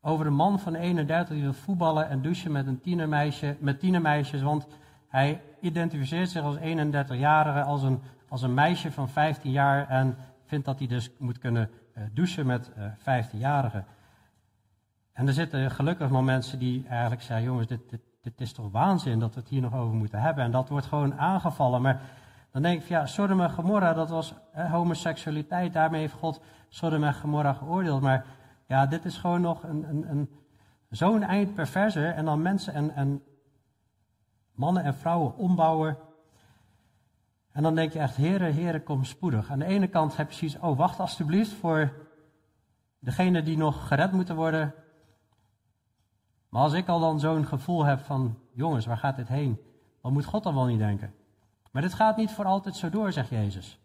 over 0.00 0.26
een 0.26 0.34
man 0.34 0.58
van 0.58 0.74
31 0.74 1.34
die 1.34 1.42
wil 1.42 1.52
voetballen 1.52 2.08
en 2.08 2.22
douchen 2.22 2.52
met 2.52 2.66
een 2.66 2.80
tienermeisje, 2.80 3.56
met 3.60 3.80
tienermeisjes. 3.80 4.42
Want 4.42 4.66
hij 5.08 5.40
identificeert 5.60 6.30
zich 6.30 6.42
als 6.42 6.56
31-jarige, 6.56 7.62
als 7.62 7.82
een, 7.82 8.00
als 8.28 8.42
een 8.42 8.54
meisje 8.54 8.92
van 8.92 9.08
15 9.08 9.50
jaar 9.50 9.88
en 9.88 10.16
vindt 10.44 10.64
dat 10.64 10.78
hij 10.78 10.88
dus 10.88 11.10
moet 11.18 11.38
kunnen 11.38 11.70
uh, 11.96 12.04
douchen 12.12 12.46
met 12.46 12.70
uh, 12.78 12.84
15-jarigen. 12.98 13.84
En 15.12 15.26
er 15.26 15.32
zitten 15.32 15.70
gelukkig 15.70 16.08
wel 16.08 16.22
mensen 16.22 16.58
die 16.58 16.86
eigenlijk 16.88 17.22
zeggen, 17.22 17.46
jongens, 17.46 17.66
dit, 17.66 17.80
dit 18.20 18.40
is 18.40 18.52
toch 18.52 18.70
waanzin 18.70 19.18
dat 19.18 19.34
we 19.34 19.40
het 19.40 19.48
hier 19.48 19.60
nog 19.60 19.74
over 19.74 19.96
moeten 19.96 20.20
hebben. 20.20 20.44
En 20.44 20.50
dat 20.50 20.68
wordt 20.68 20.86
gewoon 20.86 21.18
aangevallen. 21.18 21.82
Maar 21.82 22.00
dan 22.52 22.62
denk 22.62 22.82
ik, 22.82 22.88
ja, 22.88 23.06
Sodom 23.06 23.40
en 23.40 23.50
Gomorra, 23.50 23.92
dat 23.92 24.10
was 24.10 24.34
homoseksualiteit. 24.52 25.72
Daarmee 25.72 26.00
heeft 26.00 26.14
God 26.14 26.40
Sodom 26.68 27.04
en 27.04 27.14
Gomorra 27.14 27.52
geoordeeld. 27.52 28.02
Maar 28.02 28.26
ja, 28.66 28.86
dit 28.86 29.04
is 29.04 29.18
gewoon 29.18 29.40
nog 29.40 29.62
een, 29.62 29.88
een, 29.88 30.10
een 30.10 30.30
zo'n 30.88 31.22
eind 31.22 31.54
perverser. 31.54 32.14
En 32.14 32.24
dan 32.24 32.42
mensen 32.42 32.74
en, 32.74 32.94
en 32.94 33.22
mannen 34.54 34.82
en 34.82 34.94
vrouwen 34.94 35.36
ombouwen. 35.36 35.96
En 37.52 37.62
dan 37.62 37.74
denk 37.74 37.92
je 37.92 37.98
echt, 37.98 38.16
heren, 38.16 38.52
heren, 38.52 38.82
kom 38.82 39.04
spoedig. 39.04 39.50
Aan 39.50 39.58
de 39.58 39.64
ene 39.64 39.86
kant 39.86 40.16
heb 40.16 40.30
je 40.30 40.36
zoiets, 40.36 40.58
oh, 40.58 40.78
wacht 40.78 41.00
alstublieft 41.00 41.52
voor 41.52 41.92
degene 42.98 43.42
die 43.42 43.56
nog 43.56 43.88
gered 43.88 44.12
moeten 44.12 44.36
worden. 44.36 44.74
Maar 46.50 46.62
als 46.62 46.72
ik 46.72 46.88
al 46.88 47.00
dan 47.00 47.20
zo'n 47.20 47.46
gevoel 47.46 47.84
heb 47.84 48.00
van, 48.00 48.38
jongens, 48.52 48.86
waar 48.86 48.98
gaat 48.98 49.16
dit 49.16 49.28
heen? 49.28 49.60
Dan 50.02 50.12
moet 50.12 50.24
God 50.24 50.42
dan 50.42 50.54
wel 50.54 50.66
niet 50.66 50.78
denken. 50.78 51.14
Maar 51.70 51.82
dit 51.82 51.94
gaat 51.94 52.16
niet 52.16 52.30
voor 52.30 52.44
altijd 52.44 52.76
zo 52.76 52.90
door, 52.90 53.12
zegt 53.12 53.28
Jezus. 53.28 53.78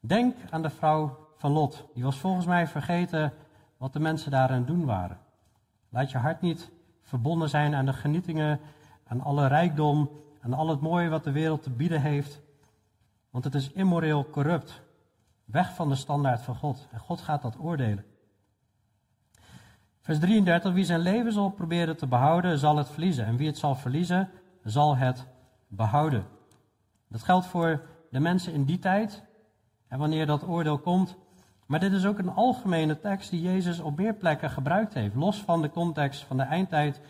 Denk 0.00 0.36
aan 0.50 0.62
de 0.62 0.70
vrouw 0.70 1.18
van 1.36 1.52
Lot. 1.52 1.84
Die 1.94 2.02
was 2.02 2.18
volgens 2.18 2.46
mij 2.46 2.66
vergeten 2.66 3.32
wat 3.76 3.92
de 3.92 4.00
mensen 4.00 4.30
daar 4.30 4.48
aan 4.48 4.56
het 4.58 4.66
doen 4.66 4.84
waren. 4.84 5.18
Laat 5.88 6.10
je 6.10 6.18
hart 6.18 6.40
niet 6.40 6.70
verbonden 7.02 7.48
zijn 7.48 7.74
aan 7.74 7.86
de 7.86 7.92
genietingen, 7.92 8.60
aan 9.06 9.20
alle 9.20 9.46
rijkdom, 9.46 10.10
aan 10.40 10.54
al 10.54 10.68
het 10.68 10.80
mooie 10.80 11.08
wat 11.08 11.24
de 11.24 11.32
wereld 11.32 11.62
te 11.62 11.70
bieden 11.70 12.00
heeft. 12.00 12.40
Want 13.30 13.44
het 13.44 13.54
is 13.54 13.72
immoreel 13.72 14.30
corrupt. 14.30 14.82
Weg 15.44 15.74
van 15.74 15.88
de 15.88 15.94
standaard 15.94 16.42
van 16.42 16.54
God. 16.54 16.88
En 16.90 16.98
God 16.98 17.20
gaat 17.20 17.42
dat 17.42 17.58
oordelen. 17.58 18.04
Vers 20.08 20.20
33. 20.20 20.72
Wie 20.72 20.84
zijn 20.84 21.00
leven 21.00 21.32
zal 21.32 21.50
proberen 21.50 21.96
te 21.96 22.06
behouden, 22.06 22.58
zal 22.58 22.76
het 22.76 22.88
verliezen. 22.88 23.24
En 23.24 23.36
wie 23.36 23.46
het 23.46 23.58
zal 23.58 23.74
verliezen, 23.74 24.30
zal 24.64 24.96
het 24.96 25.26
behouden. 25.66 26.26
Dat 27.08 27.22
geldt 27.22 27.46
voor 27.46 27.86
de 28.10 28.20
mensen 28.20 28.52
in 28.52 28.64
die 28.64 28.78
tijd. 28.78 29.22
En 29.88 29.98
wanneer 29.98 30.26
dat 30.26 30.46
oordeel 30.46 30.78
komt. 30.78 31.16
Maar 31.66 31.80
dit 31.80 31.92
is 31.92 32.06
ook 32.06 32.18
een 32.18 32.34
algemene 32.34 33.00
tekst 33.00 33.30
die 33.30 33.42
Jezus 33.42 33.80
op 33.80 33.96
meer 33.96 34.14
plekken 34.14 34.50
gebruikt 34.50 34.94
heeft. 34.94 35.14
Los 35.14 35.42
van 35.42 35.62
de 35.62 35.70
context 35.70 36.24
van 36.24 36.36
de 36.36 36.42
eindtijd. 36.42 37.00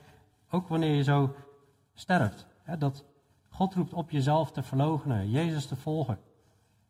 Ook 0.50 0.68
wanneer 0.68 0.94
je 0.94 1.02
zo 1.02 1.34
sterft. 1.94 2.46
Dat 2.78 3.04
God 3.48 3.74
roept 3.74 3.92
op 3.92 4.10
jezelf 4.10 4.52
te 4.52 4.62
verloochenen, 4.62 5.30
Jezus 5.30 5.66
te 5.66 5.76
volgen. 5.76 6.18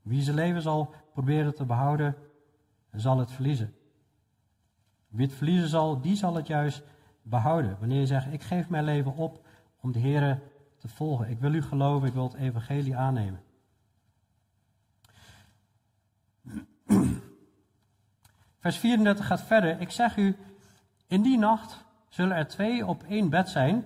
Wie 0.03 0.23
zijn 0.23 0.37
leven 0.37 0.63
zal 0.63 0.95
proberen 1.13 1.55
te 1.55 1.65
behouden, 1.65 2.17
zal 2.93 3.19
het 3.19 3.31
verliezen. 3.31 3.78
Wie 5.09 5.27
het 5.27 5.35
verliezen 5.35 5.69
zal, 5.69 6.01
die 6.01 6.17
zal 6.17 6.35
het 6.35 6.47
juist 6.47 6.83
behouden. 7.23 7.77
Wanneer 7.79 8.01
je 8.01 8.07
zegt, 8.07 8.33
ik 8.33 8.43
geef 8.43 8.69
mijn 8.69 8.85
leven 8.85 9.15
op 9.15 9.47
om 9.81 9.93
de 9.93 9.99
Heer 9.99 10.41
te 10.79 10.89
volgen. 10.89 11.31
Ik 11.31 11.41
wil 11.41 11.55
u 11.55 11.63
geloven, 11.63 12.09
ik 12.09 12.15
wil 12.15 12.23
het 12.23 12.35
evangelie 12.35 12.97
aannemen. 12.97 13.41
Vers 18.61 18.77
34 18.77 19.27
gaat 19.27 19.43
verder. 19.43 19.81
Ik 19.81 19.91
zeg 19.91 20.17
u, 20.17 20.37
in 21.07 21.23
die 21.23 21.39
nacht 21.39 21.85
zullen 22.09 22.37
er 22.37 22.47
twee 22.47 22.87
op 22.87 23.03
één 23.03 23.31
bed 23.31 23.49
zijn. 23.49 23.85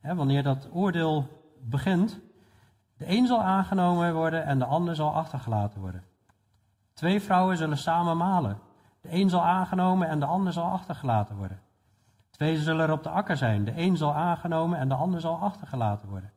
Hè, 0.00 0.14
wanneer 0.14 0.42
dat 0.42 0.68
oordeel 0.72 1.42
begint. 1.60 2.20
De 2.96 3.08
een 3.08 3.26
zal 3.26 3.42
aangenomen 3.42 4.14
worden 4.14 4.44
en 4.44 4.58
de 4.58 4.64
ander 4.64 4.94
zal 4.94 5.14
achtergelaten 5.14 5.80
worden. 5.80 6.04
Twee 6.92 7.20
vrouwen 7.20 7.56
zullen 7.56 7.78
samen 7.78 8.16
malen. 8.16 8.58
De 9.04 9.12
een 9.12 9.28
zal 9.28 9.42
aangenomen 9.42 10.08
en 10.08 10.20
de 10.20 10.26
ander 10.26 10.52
zal 10.52 10.70
achtergelaten 10.70 11.36
worden. 11.36 11.60
Twee 12.30 12.58
zullen 12.58 12.86
er 12.86 12.92
op 12.92 13.02
de 13.02 13.08
akker 13.08 13.36
zijn. 13.36 13.64
De 13.64 13.72
een 13.76 13.96
zal 13.96 14.14
aangenomen 14.14 14.78
en 14.78 14.88
de 14.88 14.94
ander 14.94 15.20
zal 15.20 15.38
achtergelaten 15.38 16.08
worden. 16.08 16.32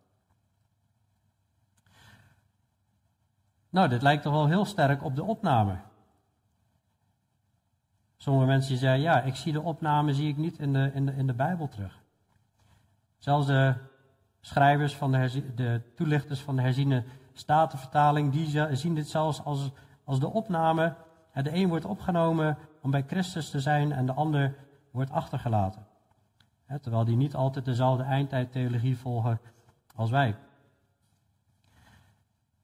Nou, 3.70 3.90
dit 3.90 4.02
lijkt 4.02 4.24
toch 4.24 4.34
wel 4.34 4.48
heel 4.48 4.66
sterk 4.66 5.04
op 5.04 5.16
de 5.16 5.24
opname. 5.24 5.78
Sommige 8.18 8.46
mensen 8.46 8.78
zeggen, 8.78 9.00
ja, 9.00 9.22
ik 9.22 9.36
zie 9.36 9.54
de 9.54 9.62
opname 9.62 10.14
zie 10.14 10.28
ik 10.28 10.38
niet 10.38 10.60
in 10.60 10.74
de, 10.74 10.92
in 10.94 11.06
de, 11.06 11.16
in 11.16 11.28
de 11.28 11.34
Bijbel 11.34 11.68
terug. 11.68 12.04
Zelfs 13.18 13.48
de 13.48 13.76
schrijvers 14.42 14.96
van 14.96 15.12
de, 15.12 15.54
de 15.56 15.82
toelichters 15.96 16.42
van 16.42 16.56
de 16.56 16.62
herziene 16.62 17.04
statenvertaling, 17.34 18.32
die 18.32 18.76
zien 18.76 18.96
dit 18.96 19.08
zelfs 19.10 19.44
als, 19.44 19.72
als 20.04 20.20
de 20.20 20.30
opname. 20.30 20.96
De 21.44 21.54
een 21.54 21.70
wordt 21.70 21.86
opgenomen 21.86 22.58
om 22.82 22.92
bij 22.92 23.04
Christus 23.08 23.50
te 23.50 23.60
zijn 23.60 23.92
en 23.92 24.06
de 24.06 24.14
ander 24.14 24.56
wordt 24.92 25.12
achtergelaten. 25.12 25.86
Terwijl 26.82 27.06
die 27.06 27.16
niet 27.16 27.36
altijd 27.36 27.66
dezelfde 27.66 28.04
eindtijdtheologie 28.04 28.98
volgen 28.98 29.40
als 29.96 30.10
wij. 30.10 30.36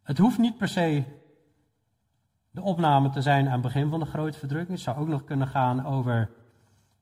Het 0.03 0.17
hoeft 0.17 0.37
niet 0.37 0.57
per 0.57 0.67
se 0.67 1.03
de 2.51 2.61
opname 2.61 3.09
te 3.09 3.21
zijn 3.21 3.45
aan 3.45 3.51
het 3.51 3.61
begin 3.61 3.89
van 3.89 3.99
de 3.99 4.05
grote 4.05 4.37
verdrukking. 4.37 4.71
Het 4.71 4.79
zou 4.79 4.97
ook 4.97 5.07
nog 5.07 5.23
kunnen 5.23 5.47
gaan 5.47 5.85
over 5.85 6.29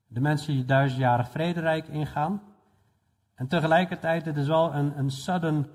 de 0.06 0.20
mensen 0.20 0.54
die 0.54 0.64
duizendjarig 0.64 1.30
vrederijk 1.30 1.88
ingaan. 1.88 2.42
En 3.34 3.46
tegelijkertijd, 3.48 4.24
het 4.24 4.36
is 4.36 4.46
wel 4.46 4.74
een, 4.74 4.98
een 4.98 5.10
sudden 5.10 5.66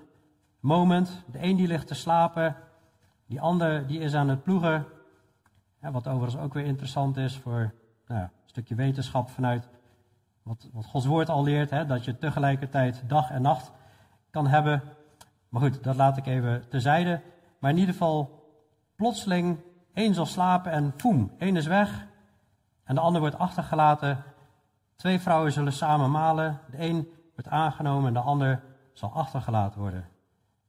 moment. 0.59 1.23
De 1.31 1.43
een 1.43 1.55
die 1.55 1.67
ligt 1.67 1.87
te 1.87 1.93
slapen, 1.93 2.55
die 3.25 3.41
ander 3.41 3.87
die 3.87 3.99
is 3.99 4.13
aan 4.13 4.29
het 4.29 4.43
ploegen. 4.43 4.85
Wat 5.91 6.07
overigens 6.07 6.43
ook 6.43 6.53
weer 6.53 6.65
interessant 6.65 7.17
is 7.17 7.37
voor 7.37 7.73
nou 8.07 8.21
een 8.21 8.29
stukje 8.45 8.75
wetenschap 8.75 9.29
vanuit 9.29 9.67
wat, 10.43 10.67
wat 10.73 10.85
Gods 10.85 11.05
woord 11.05 11.29
al 11.29 11.43
leert. 11.43 11.69
Hè, 11.69 11.85
dat 11.85 12.05
je 12.05 12.17
tegelijkertijd 12.17 13.03
dag 13.07 13.29
en 13.29 13.41
nacht 13.41 13.71
kan 14.29 14.47
hebben. 14.47 14.83
Maar 15.49 15.61
goed, 15.61 15.83
dat 15.83 15.95
laat 15.95 16.17
ik 16.17 16.25
even 16.25 16.69
terzijde. 16.69 17.21
Maar 17.59 17.71
in 17.71 17.77
ieder 17.77 17.93
geval, 17.93 18.45
plotseling, 18.95 19.59
één 19.93 20.13
zal 20.13 20.25
slapen 20.25 20.71
en 20.71 20.93
foem, 20.97 21.31
één 21.37 21.55
is 21.55 21.65
weg. 21.65 22.07
En 22.83 22.95
de 22.95 23.01
ander 23.01 23.21
wordt 23.21 23.37
achtergelaten. 23.37 24.23
Twee 24.95 25.19
vrouwen 25.19 25.51
zullen 25.51 25.73
samen 25.73 26.11
malen. 26.11 26.59
De 26.71 26.79
een 26.79 27.07
wordt 27.33 27.49
aangenomen 27.49 28.07
en 28.07 28.13
de 28.13 28.19
ander 28.19 28.63
zal 28.93 29.13
achtergelaten 29.13 29.79
worden. 29.79 30.05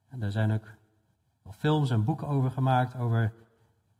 En 0.08 0.22
er 0.22 0.32
zijn 0.32 0.52
ook 0.52 0.76
films 1.50 1.90
en 1.90 2.04
boeken 2.04 2.28
over 2.28 2.50
gemaakt 2.50 2.96
over 2.96 3.32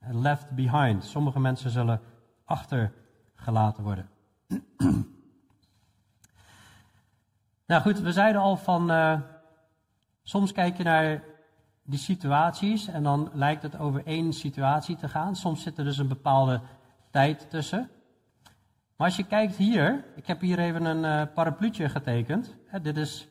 left 0.01 0.51
behind. 0.51 1.05
Sommige 1.05 1.41
mensen 1.41 1.71
zullen 1.71 2.01
achtergelaten 2.45 3.83
worden. 3.83 4.09
nou 7.67 7.83
goed, 7.83 8.01
we 8.01 8.13
zeiden 8.13 8.41
al 8.41 8.57
van, 8.57 8.91
uh, 8.91 9.21
soms 10.23 10.53
kijk 10.53 10.77
je 10.77 10.83
naar 10.83 11.23
die 11.83 11.99
situaties 11.99 12.87
en 12.87 13.03
dan 13.03 13.31
lijkt 13.33 13.63
het 13.63 13.79
over 13.79 14.07
één 14.07 14.33
situatie 14.33 14.97
te 14.97 15.09
gaan. 15.09 15.37
Soms 15.37 15.63
zit 15.63 15.79
er 15.79 15.85
dus 15.85 15.99
een 15.99 16.09
bepaalde 16.09 16.61
tijd 17.11 17.51
tussen. 17.51 17.91
Maar 18.97 19.07
als 19.07 19.17
je 19.17 19.27
kijkt 19.27 19.57
hier, 19.57 20.05
ik 20.17 20.27
heb 20.27 20.41
hier 20.41 20.59
even 20.59 20.85
een 20.85 21.05
uh, 21.05 21.35
parapluutje 21.35 21.89
getekend. 21.89 22.57
Hè, 22.67 22.81
dit 22.81 22.97
is 22.97 23.29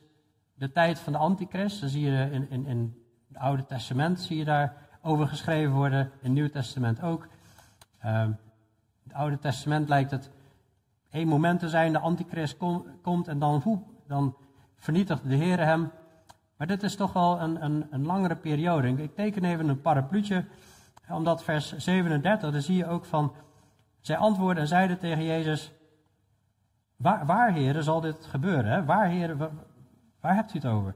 de 0.54 0.72
tijd 0.72 0.98
van 0.98 1.12
de 1.12 1.18
antichrist. 1.18 1.80
Dat 1.80 1.90
zie 1.90 2.10
je 2.10 2.30
in, 2.30 2.50
in, 2.50 2.66
in 2.66 3.02
het 3.28 3.36
Oude 3.36 3.64
Testament 3.64 4.20
zie 4.20 4.36
je 4.36 4.44
daar 4.44 4.87
over 5.02 5.28
geschreven 5.28 5.72
worden. 5.72 6.00
In 6.00 6.10
het 6.20 6.32
Nieuwe 6.32 6.50
Testament 6.50 7.02
ook. 7.02 7.28
Uh, 8.04 8.22
in 8.22 8.36
het 9.02 9.12
Oude 9.12 9.38
Testament 9.38 9.88
lijkt 9.88 10.10
het 10.10 10.30
één 11.10 11.28
moment 11.28 11.60
te 11.60 11.68
zijn, 11.68 11.92
de 11.92 11.98
antichrist 11.98 12.56
komt 13.02 13.28
en 13.28 13.38
dan, 13.38 13.84
dan 14.06 14.36
vernietigt 14.76 15.28
de 15.28 15.34
Heer 15.34 15.58
hem. 15.58 15.90
Maar 16.56 16.66
dit 16.66 16.82
is 16.82 16.96
toch 16.96 17.12
wel 17.12 17.40
een, 17.40 17.86
een, 17.90 18.06
langere 18.06 18.36
periode. 18.36 18.88
Ik 18.88 19.14
teken 19.14 19.44
even 19.44 19.68
een 19.68 19.80
parapluutje, 19.80 20.44
omdat 21.08 21.44
vers 21.44 21.76
37, 21.76 22.52
daar 22.52 22.60
zie 22.60 22.76
je 22.76 22.86
ook 22.86 23.04
van 23.04 23.32
zij 24.00 24.16
antwoordden 24.16 24.62
en 24.62 24.68
zeiden 24.68 24.98
tegen 24.98 25.24
Jezus: 25.24 25.72
Waar, 26.96 27.26
waar 27.26 27.82
zal 27.82 28.00
dit 28.00 28.26
gebeuren? 28.26 28.84
Waar, 28.84 29.08
heren, 29.08 29.38
waar 30.20 30.34
hebt 30.34 30.54
u 30.54 30.58
het 30.58 30.66
over? 30.66 30.94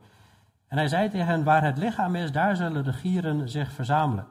En 0.72 0.78
hij 0.78 0.88
zei 0.88 1.08
tegen 1.08 1.26
hen: 1.26 1.44
Waar 1.44 1.64
het 1.64 1.78
lichaam 1.78 2.14
is, 2.14 2.32
daar 2.32 2.56
zullen 2.56 2.84
de 2.84 2.92
gieren 2.92 3.48
zich 3.48 3.72
verzamelen. 3.72 4.26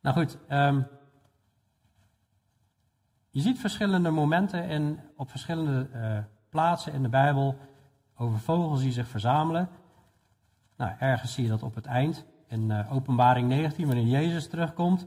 Nou 0.00 0.16
goed, 0.16 0.38
um, 0.48 0.86
je 3.30 3.40
ziet 3.40 3.58
verschillende 3.58 4.10
momenten 4.10 4.68
in, 4.68 5.00
op 5.16 5.30
verschillende 5.30 5.88
uh, 5.94 6.18
plaatsen 6.48 6.92
in 6.92 7.02
de 7.02 7.08
Bijbel 7.08 7.58
over 8.16 8.38
vogels 8.38 8.80
die 8.80 8.92
zich 8.92 9.08
verzamelen. 9.08 9.68
Nou, 10.76 10.92
ergens 10.98 11.34
zie 11.34 11.44
je 11.44 11.50
dat 11.50 11.62
op 11.62 11.74
het 11.74 11.86
eind, 11.86 12.24
in 12.46 12.70
uh, 12.70 12.92
Openbaring 12.92 13.48
19, 13.48 13.86
wanneer 13.86 14.06
Jezus 14.06 14.48
terugkomt. 14.48 15.06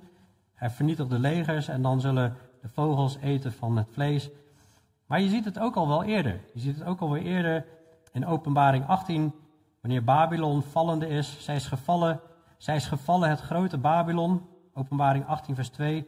Hij 0.53 0.69
vernietigt 0.69 1.09
de 1.09 1.19
legers 1.19 1.67
en 1.67 1.81
dan 1.81 2.01
zullen 2.01 2.35
de 2.61 2.69
vogels 2.69 3.17
eten 3.17 3.53
van 3.53 3.77
het 3.77 3.87
vlees. 3.91 4.29
Maar 5.05 5.21
je 5.21 5.29
ziet 5.29 5.45
het 5.45 5.59
ook 5.59 5.75
al 5.75 5.87
wel 5.87 6.03
eerder. 6.03 6.39
Je 6.53 6.59
ziet 6.59 6.75
het 6.77 6.87
ook 6.87 6.99
al 6.99 7.09
wel 7.09 7.21
eerder 7.21 7.65
in 8.11 8.25
Openbaring 8.25 8.87
18, 8.87 9.33
wanneer 9.83 10.03
Babylon 10.03 10.61
vallende 10.61 11.07
is, 11.07 11.37
zij 11.39 11.55
is 11.55 11.65
gevallen, 11.65 12.19
zij 12.57 12.75
is 12.75 12.85
gevallen 12.85 13.29
het 13.29 13.39
grote 13.39 13.77
Babylon, 13.77 14.41
Openbaring 14.73 15.25
18 15.25 15.55
vers 15.55 15.69
2, 15.69 16.07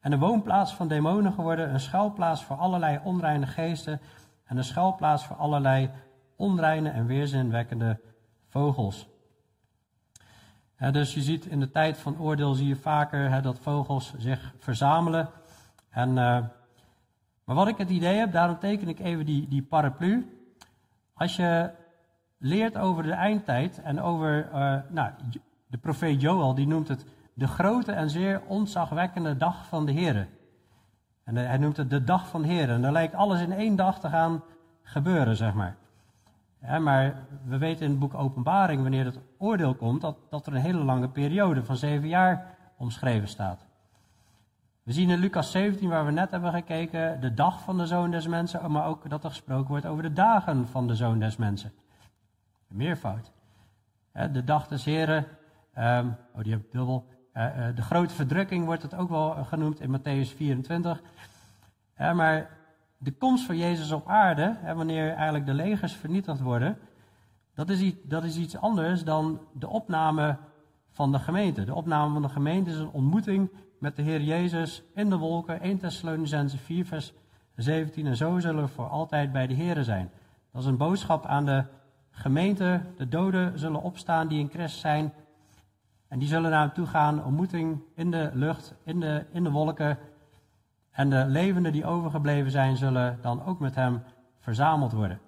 en 0.00 0.12
een 0.12 0.18
woonplaats 0.18 0.72
van 0.72 0.88
demonen 0.88 1.32
geworden, 1.32 1.72
een 1.72 1.80
schuilplaats 1.80 2.44
voor 2.44 2.56
allerlei 2.56 3.00
onreine 3.04 3.46
geesten 3.46 4.00
en 4.44 4.56
een 4.56 4.64
schuilplaats 4.64 5.24
voor 5.26 5.36
allerlei 5.36 5.90
onreine 6.36 6.90
en 6.90 7.06
weerzinwekkende 7.06 8.00
vogels. 8.48 9.08
dus 10.92 11.14
je 11.14 11.22
ziet 11.22 11.46
in 11.46 11.60
de 11.60 11.70
tijd 11.70 11.98
van 11.98 12.20
oordeel 12.20 12.54
zie 12.54 12.68
je 12.68 12.76
vaker 12.76 13.42
dat 13.42 13.58
vogels 13.58 14.14
zich 14.18 14.54
verzamelen. 14.58 15.28
En, 15.90 16.08
uh, 16.08 16.14
maar 17.44 17.56
wat 17.56 17.68
ik 17.68 17.76
het 17.78 17.90
idee 17.90 18.16
heb, 18.16 18.32
daarom 18.32 18.58
teken 18.58 18.88
ik 18.88 19.00
even 19.00 19.26
die, 19.26 19.48
die 19.48 19.62
paraplu. 19.62 20.38
Als 21.14 21.36
je 21.36 21.78
leert 22.40 22.76
over 22.76 23.02
de 23.02 23.12
eindtijd 23.12 23.82
en 23.82 24.00
over, 24.00 24.48
uh, 24.54 24.76
nou, 24.88 25.10
de 25.66 25.78
profeet 25.78 26.20
Joel, 26.20 26.54
die 26.54 26.66
noemt 26.66 26.88
het 26.88 27.04
de 27.34 27.46
grote 27.46 27.92
en 27.92 28.10
zeer 28.10 28.42
ontzagwekkende 28.46 29.36
dag 29.36 29.66
van 29.66 29.86
de 29.86 29.92
Heer. 29.92 30.28
En 31.24 31.36
hij 31.36 31.58
noemt 31.58 31.76
het 31.76 31.90
de 31.90 32.04
dag 32.04 32.28
van 32.28 32.42
de 32.42 32.48
Heer. 32.48 32.70
En 32.70 32.82
dan 32.82 32.92
lijkt 32.92 33.14
alles 33.14 33.40
in 33.40 33.52
één 33.52 33.76
dag 33.76 34.00
te 34.00 34.08
gaan 34.08 34.42
gebeuren, 34.82 35.36
zeg 35.36 35.54
maar. 35.54 35.76
Maar 36.80 37.14
we 37.44 37.58
weten 37.58 37.84
in 37.84 37.90
het 37.90 37.98
boek 37.98 38.14
Openbaring, 38.14 38.82
wanneer 38.82 39.04
het 39.04 39.18
oordeel 39.38 39.74
komt, 39.74 40.00
dat, 40.00 40.16
dat 40.30 40.46
er 40.46 40.54
een 40.54 40.60
hele 40.60 40.84
lange 40.84 41.08
periode 41.08 41.64
van 41.64 41.76
zeven 41.76 42.08
jaar 42.08 42.54
omschreven 42.76 43.28
staat. 43.28 43.66
We 44.82 44.92
zien 44.92 45.10
in 45.10 45.18
Lucas 45.18 45.50
17, 45.50 45.88
waar 45.88 46.04
we 46.04 46.10
net 46.10 46.30
hebben 46.30 46.52
gekeken, 46.52 47.20
de 47.20 47.34
dag 47.34 47.60
van 47.60 47.78
de 47.78 47.86
zoon 47.86 48.10
des 48.10 48.26
mensen, 48.26 48.70
maar 48.70 48.86
ook 48.86 49.10
dat 49.10 49.24
er 49.24 49.30
gesproken 49.30 49.68
wordt 49.68 49.86
over 49.86 50.02
de 50.02 50.12
dagen 50.12 50.68
van 50.68 50.86
de 50.86 50.94
zoon 50.94 51.18
des 51.18 51.36
mensen. 51.36 51.72
Meervoud. 52.70 53.32
De 54.12 54.44
dag 54.44 54.68
des 54.68 54.84
Heren, 54.84 55.26
um, 55.78 56.16
oh 56.34 56.42
die 56.42 56.52
heb 56.52 56.60
ik 56.60 56.72
dubbel. 56.72 57.06
Uh, 57.34 57.44
uh, 57.44 57.76
de 57.76 57.82
grote 57.82 58.14
verdrukking 58.14 58.64
wordt 58.64 58.82
het 58.82 58.94
ook 58.94 59.08
wel 59.08 59.44
genoemd 59.44 59.80
in 59.80 59.98
Matthäus 59.98 60.36
24. 60.36 61.02
Uh, 62.00 62.12
maar 62.12 62.50
de 62.98 63.12
komst 63.12 63.44
van 63.44 63.56
Jezus 63.56 63.92
op 63.92 64.08
aarde, 64.08 64.56
wanneer 64.74 65.12
eigenlijk 65.12 65.46
de 65.46 65.54
legers 65.54 65.92
vernietigd 65.92 66.40
worden, 66.40 66.78
dat 67.54 67.68
is, 67.68 67.80
iets, 67.80 67.96
dat 68.02 68.24
is 68.24 68.36
iets 68.36 68.56
anders 68.56 69.04
dan 69.04 69.40
de 69.52 69.68
opname 69.68 70.36
van 70.90 71.12
de 71.12 71.18
gemeente. 71.18 71.64
De 71.64 71.74
opname 71.74 72.12
van 72.12 72.22
de 72.22 72.28
gemeente 72.28 72.70
is 72.70 72.76
een 72.76 72.90
ontmoeting 72.90 73.50
met 73.78 73.96
de 73.96 74.02
Heer 74.02 74.20
Jezus 74.20 74.82
in 74.94 75.10
de 75.10 75.16
wolken. 75.16 75.60
1 75.60 75.78
Thessalonicense 75.78 76.58
4 76.58 76.86
vers 76.86 77.12
17. 77.56 78.06
En 78.06 78.16
zo 78.16 78.38
zullen 78.38 78.62
we 78.62 78.68
voor 78.68 78.88
altijd 78.88 79.32
bij 79.32 79.46
de 79.46 79.54
Heer 79.54 79.84
zijn. 79.84 80.10
Dat 80.52 80.62
is 80.62 80.68
een 80.68 80.76
boodschap 80.76 81.26
aan 81.26 81.44
de 81.44 81.64
gemeente. 82.10 82.80
De 82.96 83.08
doden 83.08 83.58
zullen 83.58 83.82
opstaan 83.82 84.28
die 84.28 84.38
in 84.38 84.48
Christus 84.48 84.80
zijn. 84.80 85.12
En 86.08 86.18
die 86.18 86.28
zullen 86.28 86.50
naar 86.50 86.60
hem 86.60 86.72
toe 86.72 86.86
gaan. 86.86 87.24
Ontmoeting 87.24 87.82
in 87.94 88.10
de 88.10 88.30
lucht, 88.32 88.74
in 88.84 89.00
de, 89.00 89.26
in 89.32 89.44
de 89.44 89.50
wolken. 89.50 89.98
En 90.90 91.10
de 91.10 91.24
levenden 91.26 91.72
die 91.72 91.84
overgebleven 91.84 92.50
zijn, 92.50 92.76
zullen 92.76 93.18
dan 93.20 93.44
ook 93.44 93.60
met 93.60 93.74
hem 93.74 94.02
verzameld 94.38 94.92
worden. 94.92 95.20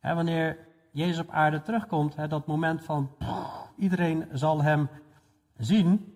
wanneer 0.00 0.58
Jezus 0.92 1.18
op 1.18 1.30
aarde 1.30 1.62
terugkomt, 1.62 2.30
dat 2.30 2.46
moment 2.46 2.84
van 2.84 3.10
iedereen 3.76 4.28
zal 4.32 4.62
hem 4.62 4.88
zien. 5.56 6.14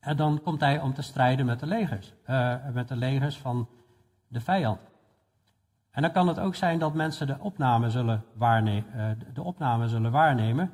En 0.00 0.16
dan 0.16 0.40
komt 0.42 0.60
hij 0.60 0.80
om 0.80 0.94
te 0.94 1.02
strijden 1.02 1.46
met 1.46 1.60
de 1.60 1.66
legers. 1.66 2.14
Uh, 2.26 2.56
met 2.72 2.88
de 2.88 2.96
legers 2.96 3.38
van 3.38 3.68
de 4.28 4.40
vijand. 4.40 4.91
En 5.92 6.02
dan 6.02 6.12
kan 6.12 6.28
het 6.28 6.38
ook 6.38 6.54
zijn 6.54 6.78
dat 6.78 6.94
mensen 6.94 7.26
de 7.26 7.36
opname 7.38 7.90
zullen, 7.90 8.24
uh, 8.40 9.10
de 9.32 9.88
zullen 9.88 10.10
waarnemen. 10.10 10.70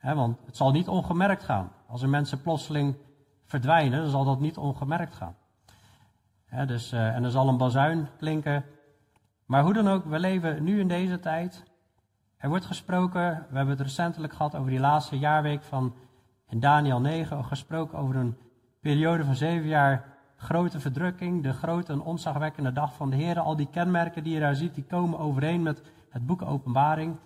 want 0.00 0.38
het 0.46 0.56
zal 0.56 0.70
niet 0.70 0.88
ongemerkt 0.88 1.42
gaan. 1.42 1.72
Als 1.86 2.02
er 2.02 2.08
mensen 2.08 2.42
plotseling 2.42 2.96
verdwijnen, 3.44 4.00
dan 4.00 4.10
zal 4.10 4.24
dat 4.24 4.40
niet 4.40 4.56
ongemerkt 4.56 5.14
gaan 5.14 5.34
dus, 6.66 6.92
uh, 6.92 7.14
en 7.14 7.24
er 7.24 7.30
zal 7.30 7.48
een 7.48 7.56
bazuin 7.56 8.08
klinken. 8.18 8.64
Maar 9.46 9.62
hoe 9.62 9.72
dan 9.72 9.88
ook, 9.88 10.04
we 10.04 10.18
leven 10.18 10.64
nu 10.64 10.80
in 10.80 10.88
deze 10.88 11.20
tijd. 11.20 11.64
Er 12.36 12.48
wordt 12.48 12.64
gesproken, 12.64 13.46
we 13.50 13.56
hebben 13.56 13.76
het 13.76 13.86
recentelijk 13.86 14.32
gehad 14.32 14.56
over 14.56 14.70
die 14.70 14.80
laatste 14.80 15.18
jaarweek 15.18 15.62
van 15.62 15.94
Daniel 16.48 17.00
9, 17.00 17.44
gesproken 17.44 17.98
over 17.98 18.16
een 18.16 18.36
periode 18.80 19.24
van 19.24 19.34
zeven 19.34 19.68
jaar 19.68 20.09
grote 20.40 20.80
verdrukking, 20.80 21.42
de 21.42 21.52
grote 21.52 21.92
en 21.92 22.00
onzagwekkende 22.00 22.72
dag 22.72 22.94
van 22.94 23.10
de 23.10 23.16
Heer. 23.16 23.40
Al 23.40 23.56
die 23.56 23.68
kenmerken 23.70 24.22
die 24.22 24.34
je 24.34 24.40
daar 24.40 24.54
ziet, 24.54 24.74
die 24.74 24.84
komen 24.84 25.18
overeen 25.18 25.62
met 25.62 25.82
het 26.10 26.26
boek 26.26 26.42
Openbaring. 26.42 27.16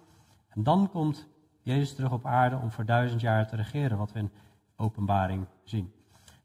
En 0.48 0.62
dan 0.62 0.90
komt 0.90 1.26
Jezus 1.62 1.94
terug 1.94 2.12
op 2.12 2.26
aarde 2.26 2.56
om 2.56 2.70
voor 2.70 2.84
duizend 2.84 3.20
jaar 3.20 3.48
te 3.48 3.56
regeren, 3.56 3.98
wat 3.98 4.12
we 4.12 4.18
in 4.18 4.30
Openbaring 4.76 5.46
zien. 5.64 5.92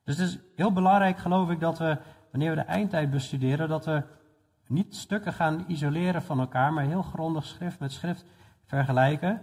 Dus 0.04 0.18
het 0.18 0.28
is 0.28 0.40
heel 0.56 0.74
belangrijk, 0.74 1.18
geloof 1.18 1.50
ik, 1.50 1.60
dat 1.60 1.78
we 1.78 1.98
wanneer 2.32 2.50
we 2.50 2.56
de 2.56 2.62
eindtijd 2.62 3.10
bestuderen, 3.10 3.70
dat 3.70 3.86
we 3.86 4.04
niet 4.68 4.96
stukken 4.96 5.34
gaan 5.34 5.64
isoleren 5.68 6.22
van 6.22 6.40
elkaar, 6.40 6.74
maar 6.74 6.84
heel 6.84 7.02
grondig 7.02 7.46
schrift 7.46 7.80
met 7.80 7.92
schrift 7.92 8.26
vergelijken. 8.66 9.42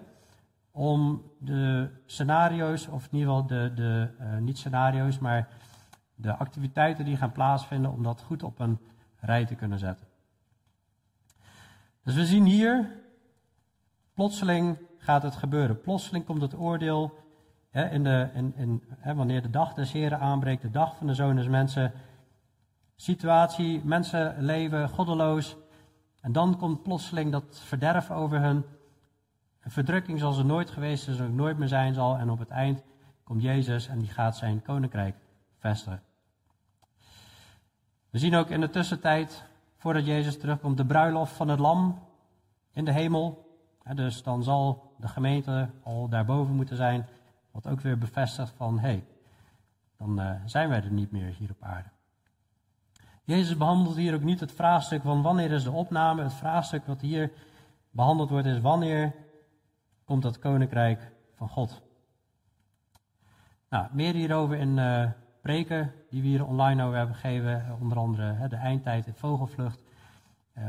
Om 0.70 1.22
de 1.38 1.90
scenario's, 2.06 2.88
of 2.88 3.08
in 3.10 3.18
ieder 3.18 3.34
geval 3.34 3.46
de, 3.46 3.72
de 3.74 4.08
uh, 4.20 4.38
niet 4.38 4.58
scenario's, 4.58 5.18
maar 5.18 5.48
de 6.16 6.36
activiteiten 6.36 7.04
die 7.04 7.16
gaan 7.16 7.32
plaatsvinden, 7.32 7.92
om 7.92 8.02
dat 8.02 8.22
goed 8.22 8.42
op 8.42 8.58
een 8.58 8.78
rij 9.20 9.46
te 9.46 9.54
kunnen 9.54 9.78
zetten. 9.78 10.06
Dus 12.02 12.14
we 12.14 12.26
zien 12.26 12.44
hier, 12.44 12.90
plotseling 14.14 14.78
gaat 14.98 15.22
het 15.22 15.36
gebeuren. 15.36 15.80
Plotseling 15.80 16.24
komt 16.24 16.42
het 16.42 16.58
oordeel. 16.58 17.24
Hè, 17.70 17.88
in 17.88 18.04
de, 18.04 18.30
in, 18.34 18.54
in, 18.56 18.82
hè, 18.98 19.14
wanneer 19.14 19.42
de 19.42 19.50
dag 19.50 19.74
des 19.74 19.92
Heren 19.92 20.20
aanbreekt, 20.20 20.62
de 20.62 20.70
dag 20.70 20.96
van 20.96 21.06
de 21.06 21.14
Zoon 21.14 21.36
des 21.36 21.48
Mensen, 21.48 21.92
situatie, 22.96 23.84
mensen 23.84 24.42
leven 24.42 24.88
goddeloos. 24.88 25.56
En 26.20 26.32
dan 26.32 26.56
komt 26.58 26.82
plotseling 26.82 27.32
dat 27.32 27.60
verderf 27.64 28.10
over 28.10 28.40
hun. 28.40 28.64
Een 29.60 29.70
verdrukking 29.70 30.18
zoals 30.18 30.38
er 30.38 30.44
nooit 30.44 30.70
geweest 30.70 31.08
is 31.08 31.18
en 31.18 31.26
ook 31.26 31.32
nooit 31.32 31.58
meer 31.58 31.68
zijn 31.68 31.94
zal. 31.94 32.16
En 32.16 32.30
op 32.30 32.38
het 32.38 32.50
eind 32.50 32.82
komt 33.24 33.42
Jezus 33.42 33.88
en 33.88 33.98
die 33.98 34.08
gaat 34.08 34.36
zijn 34.36 34.62
koninkrijk 34.62 35.16
vestigen. 35.58 36.02
We 38.16 38.22
zien 38.22 38.34
ook 38.34 38.50
in 38.50 38.60
de 38.60 38.70
tussentijd, 38.70 39.44
voordat 39.76 40.06
Jezus 40.06 40.38
terugkomt, 40.38 40.76
de 40.76 40.86
bruiloft 40.86 41.32
van 41.32 41.48
het 41.48 41.58
lam 41.58 41.98
in 42.72 42.84
de 42.84 42.92
hemel. 42.92 43.56
Dus 43.94 44.22
dan 44.22 44.42
zal 44.42 44.94
de 44.98 45.08
gemeente 45.08 45.68
al 45.82 46.08
daarboven 46.08 46.54
moeten 46.54 46.76
zijn. 46.76 47.06
Wat 47.50 47.66
ook 47.66 47.80
weer 47.80 47.98
bevestigt 47.98 48.52
van, 48.56 48.78
hé, 48.78 48.88
hey, 48.88 49.04
dan 49.96 50.20
uh, 50.20 50.30
zijn 50.44 50.68
wij 50.68 50.82
er 50.82 50.90
niet 50.90 51.10
meer 51.10 51.34
hier 51.38 51.50
op 51.50 51.62
aarde. 51.62 51.88
Jezus 53.24 53.56
behandelt 53.56 53.96
hier 53.96 54.14
ook 54.14 54.22
niet 54.22 54.40
het 54.40 54.52
vraagstuk 54.52 55.02
van 55.02 55.22
wanneer 55.22 55.50
is 55.50 55.64
de 55.64 55.72
opname. 55.72 56.22
Het 56.22 56.34
vraagstuk 56.34 56.86
wat 56.86 57.00
hier 57.00 57.32
behandeld 57.90 58.30
wordt 58.30 58.46
is 58.46 58.60
wanneer 58.60 59.14
komt 60.04 60.22
dat 60.22 60.38
koninkrijk 60.38 61.12
van 61.34 61.48
God. 61.48 61.82
Nou, 63.68 63.86
meer 63.92 64.14
hierover 64.14 64.56
in 64.56 64.76
uh, 64.76 65.10
preken 65.46 65.92
die 66.10 66.22
we 66.22 66.28
hier 66.28 66.46
online 66.46 66.82
over 66.82 66.96
hebben 66.96 67.14
gegeven. 67.14 67.64
Onder 67.80 67.98
andere 67.98 68.32
hè, 68.32 68.48
de 68.48 68.56
eindtijd 68.56 69.06
in 69.06 69.14
vogelvlucht. 69.14 69.82
Uh, 70.58 70.64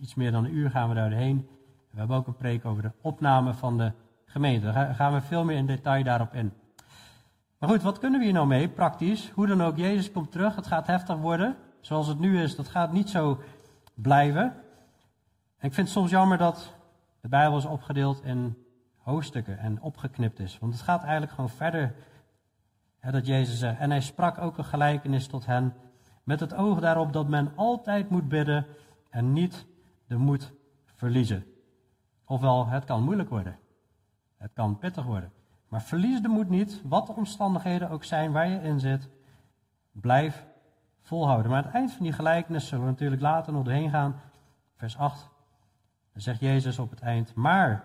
iets 0.00 0.14
meer 0.14 0.32
dan 0.32 0.44
een 0.44 0.54
uur 0.54 0.70
gaan 0.70 0.88
we 0.88 0.94
daar 0.94 1.10
doorheen. 1.10 1.48
We 1.90 1.98
hebben 1.98 2.16
ook 2.16 2.26
een 2.26 2.36
preek 2.36 2.64
over 2.64 2.82
de 2.82 2.92
opname 3.00 3.54
van 3.54 3.78
de 3.78 3.92
gemeente. 4.24 4.72
Daar 4.72 4.94
gaan 4.94 5.12
we 5.12 5.20
veel 5.20 5.44
meer 5.44 5.56
in 5.56 5.66
detail 5.66 6.04
daarop 6.04 6.34
in. 6.34 6.52
Maar 7.58 7.68
goed, 7.68 7.82
wat 7.82 7.98
kunnen 7.98 8.18
we 8.18 8.24
hier 8.24 8.34
nou 8.34 8.46
mee, 8.46 8.68
praktisch? 8.68 9.30
Hoe 9.30 9.46
dan 9.46 9.62
ook, 9.62 9.76
Jezus 9.76 10.12
komt 10.12 10.32
terug, 10.32 10.56
het 10.56 10.66
gaat 10.66 10.86
heftig 10.86 11.16
worden. 11.16 11.56
Zoals 11.80 12.06
het 12.06 12.18
nu 12.18 12.42
is, 12.42 12.56
dat 12.56 12.68
gaat 12.68 12.92
niet 12.92 13.10
zo 13.10 13.40
blijven. 13.94 14.42
En 15.58 15.68
ik 15.68 15.74
vind 15.74 15.86
het 15.86 15.96
soms 15.96 16.10
jammer 16.10 16.38
dat 16.38 16.74
de 17.20 17.28
Bijbel 17.28 17.58
is 17.58 17.64
opgedeeld 17.64 18.24
in 18.24 18.56
hoofdstukken 18.98 19.58
en 19.58 19.82
opgeknipt 19.82 20.38
is. 20.38 20.58
Want 20.58 20.72
het 20.72 20.82
gaat 20.82 21.02
eigenlijk 21.02 21.32
gewoon 21.32 21.50
verder. 21.50 21.94
Dat 23.10 23.26
Jezus 23.26 23.58
zegt, 23.58 23.78
en 23.78 23.90
hij 23.90 24.00
sprak 24.00 24.38
ook 24.38 24.58
een 24.58 24.64
gelijkenis 24.64 25.26
tot 25.26 25.46
hen, 25.46 25.74
met 26.22 26.40
het 26.40 26.54
oog 26.54 26.80
daarop 26.80 27.12
dat 27.12 27.28
men 27.28 27.52
altijd 27.56 28.10
moet 28.10 28.28
bidden 28.28 28.66
en 29.10 29.32
niet 29.32 29.66
de 30.06 30.16
moed 30.16 30.52
verliezen. 30.84 31.44
Ofwel, 32.24 32.66
het 32.66 32.84
kan 32.84 33.02
moeilijk 33.02 33.28
worden. 33.28 33.58
Het 34.36 34.52
kan 34.52 34.78
pittig 34.78 35.04
worden. 35.04 35.32
Maar 35.68 35.82
verlies 35.82 36.20
de 36.20 36.28
moed 36.28 36.48
niet, 36.48 36.82
wat 36.84 37.06
de 37.06 37.12
omstandigheden 37.12 37.90
ook 37.90 38.04
zijn 38.04 38.32
waar 38.32 38.48
je 38.48 38.60
in 38.60 38.80
zit. 38.80 39.08
Blijf 39.92 40.46
volhouden. 41.00 41.50
Maar 41.50 41.60
aan 41.60 41.66
het 41.66 41.74
eind 41.74 41.92
van 41.92 42.02
die 42.02 42.12
gelijkenis 42.12 42.68
zullen 42.68 42.84
we 42.84 42.90
natuurlijk 42.90 43.22
later 43.22 43.52
nog 43.52 43.64
doorheen 43.64 43.90
gaan. 43.90 44.20
Vers 44.76 44.96
8. 44.96 45.30
Dan 46.12 46.22
zegt 46.22 46.40
Jezus 46.40 46.78
op 46.78 46.90
het 46.90 47.00
eind: 47.00 47.34
Maar 47.34 47.84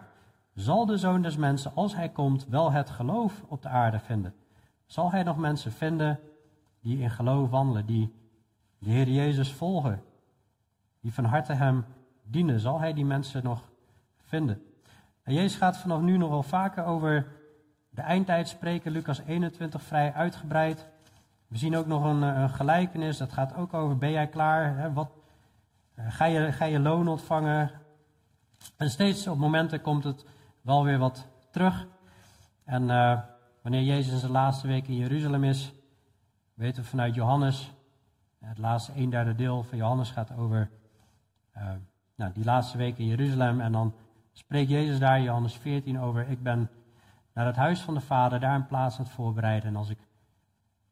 zal 0.54 0.86
de 0.86 0.98
zoon 0.98 1.22
des 1.22 1.38
mensen, 1.38 1.76
als 1.76 1.96
hij 1.96 2.10
komt, 2.10 2.48
wel 2.48 2.72
het 2.72 2.90
geloof 2.90 3.44
op 3.48 3.62
de 3.62 3.70
aarde 3.70 4.00
vinden? 4.00 4.34
Zal 4.90 5.12
hij 5.12 5.24
nog 5.24 5.38
mensen 5.38 5.72
vinden 5.72 6.20
die 6.82 7.00
in 7.00 7.10
geloof 7.10 7.50
wandelen, 7.50 7.86
die 7.86 8.14
de 8.78 8.90
Heer 8.90 9.10
Jezus 9.10 9.52
volgen, 9.52 10.04
die 11.02 11.14
van 11.14 11.24
harte 11.24 11.54
hem 11.54 11.86
dienen? 12.24 12.60
Zal 12.60 12.80
hij 12.80 12.94
die 12.94 13.06
mensen 13.06 13.44
nog 13.44 13.70
vinden. 14.24 14.62
En 15.24 15.34
Jezus 15.34 15.58
gaat 15.58 15.78
vanaf 15.78 16.02
nu 16.02 16.18
nog 16.18 16.30
wel 16.30 16.44
vaker 16.44 16.86
over 16.86 17.28
de 17.90 18.02
eindtijd 18.02 18.48
spreken, 18.48 18.92
Lucas 18.92 19.20
21 19.20 19.82
vrij 19.82 20.14
uitgebreid. 20.14 20.88
We 21.48 21.58
zien 21.58 21.76
ook 21.76 21.88
nog 21.88 22.04
een, 22.04 22.50
gelijkenis, 22.50 23.18
dat 23.18 23.34
gaat 23.34 23.56
ook 23.56 23.74
over, 23.74 23.98
ben 23.98 24.12
jij 24.12 24.28
klaar? 24.28 24.78
Hè? 24.78 24.94
Wat, 24.94 25.12
uh, 25.96 26.06
ga, 26.10 26.26
je, 26.26 26.52
ga 26.52 26.66
je 26.66 26.80
loon 26.80 27.08
ontvangen? 27.08 27.72
En 28.78 28.90
steeds 28.90 29.28
op 29.28 29.38
momenten 29.38 29.82
komt 29.82 30.04
het 30.04 30.26
wel 30.62 30.84
weer 30.84 30.98
wat 30.98 31.28
terug. 31.52 31.88
En 32.64 32.84
uh, 32.84 33.20
wanneer 33.62 33.84
Jezus 33.84 34.14
in 34.14 34.20
zijn 34.20 34.32
laatste 34.32 34.68
week 34.68 34.88
in 34.88 34.96
Jeruzalem 34.96 35.44
is, 35.44 35.74
weten 36.54 36.84
we 36.84 36.90
vanuit 36.90 37.16
Johannes, 37.16 37.72
het 38.40 38.58
laatste 38.58 38.92
een 38.96 39.10
derde 39.10 39.36
deel 39.36 39.64
van 39.64 39.78
Johannes 39.78 40.12
gaat 40.12 40.38
over 40.38 40.70
uh, 41.58 41.72
nou, 42.16 42.34
die 42.34 42.44
laatste 42.44 42.78
week 42.78 42.98
in 42.98 43.06
Jeruzalem. 43.06 43.62
En 43.62 43.72
dan 43.72 43.94
spreekt 44.32 44.70
Jezus 44.70 45.00
daar, 45.00 45.22
Johannes 45.22 45.54
14, 45.54 46.00
over: 46.00 46.30
Ik 46.30 46.44
ben 46.44 46.70
naar 47.34 47.46
het 47.46 47.56
huis 47.56 47.82
van 47.82 47.94
de 47.94 48.00
Vader, 48.00 48.40
daar 48.40 48.56
een 48.56 48.68
plaats 48.68 48.98
aan 48.98 49.04
het 49.04 49.14
voorbereiden. 49.14 49.70
En 49.70 49.76
als 49.76 49.90
ik 49.90 50.00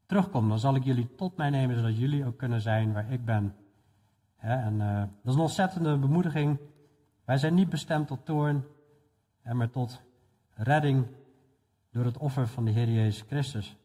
terugkom, 0.05 0.49
dan 0.49 0.59
zal 0.59 0.75
ik 0.75 0.83
jullie 0.83 1.15
tot 1.15 1.37
mij 1.37 1.49
nemen, 1.49 1.75
zodat 1.75 1.97
jullie 1.97 2.25
ook 2.25 2.37
kunnen 2.37 2.61
zijn 2.61 2.93
waar 2.93 3.11
ik 3.11 3.25
ben. 3.25 3.55
en 4.37 4.73
uh, 4.73 4.99
dat 4.99 5.09
is 5.23 5.33
een 5.33 5.39
ontzettende 5.39 5.97
bemoediging. 5.97 6.59
Wij 7.25 7.37
zijn 7.37 7.53
niet 7.53 7.69
bestemd 7.69 8.07
tot 8.07 8.25
toorn, 8.25 8.63
maar 9.43 9.69
tot 9.69 10.01
redding 10.53 11.07
door 11.97 12.05
het 12.05 12.17
offer 12.17 12.47
van 12.47 12.65
de 12.65 12.71
Heer 12.71 12.89
Jezus 12.89 13.23
Christus. 13.27 13.75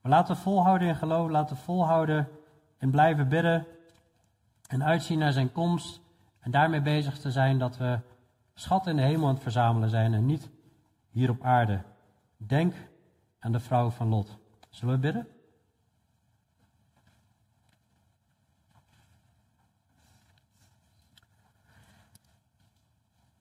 Maar 0.00 0.12
laten 0.12 0.34
we 0.34 0.40
volhouden 0.40 0.88
in 0.88 0.96
geloof, 0.96 1.30
laten 1.30 1.56
we 1.56 1.62
volhouden 1.62 2.28
in 2.78 2.90
blijven 2.90 3.28
bidden 3.28 3.66
en 4.66 4.84
uitzien 4.84 5.18
naar 5.18 5.32
zijn 5.32 5.52
komst. 5.52 6.00
En 6.40 6.50
daarmee 6.50 6.80
bezig 6.80 7.18
te 7.18 7.30
zijn 7.30 7.58
dat 7.58 7.76
we 7.76 7.98
schat 8.54 8.86
in 8.86 8.96
de 8.96 9.02
hemel 9.02 9.28
aan 9.28 9.34
het 9.34 9.42
verzamelen 9.42 9.90
zijn 9.90 10.14
en 10.14 10.26
niet 10.26 10.50
hier 11.10 11.30
op 11.30 11.42
aarde. 11.42 11.82
Denk 12.36 12.74
aan 13.38 13.52
de 13.52 13.60
vrouw 13.60 13.90
van 13.90 14.08
Lot. 14.08 14.38
Zullen 14.70 14.94
we 14.94 15.00
bidden? 15.00 15.28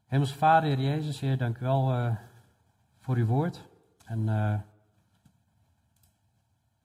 Hemelse 0.06 0.36
Vader, 0.36 0.70
Heer 0.70 0.80
Jezus, 0.80 1.20
Heer, 1.20 1.38
dank 1.38 1.58
u 1.58 1.62
wel 1.62 1.92
uh, 1.92 2.16
voor 3.00 3.16
uw 3.16 3.26
woord. 3.26 3.68
En 4.06 4.20
uh, 4.20 4.60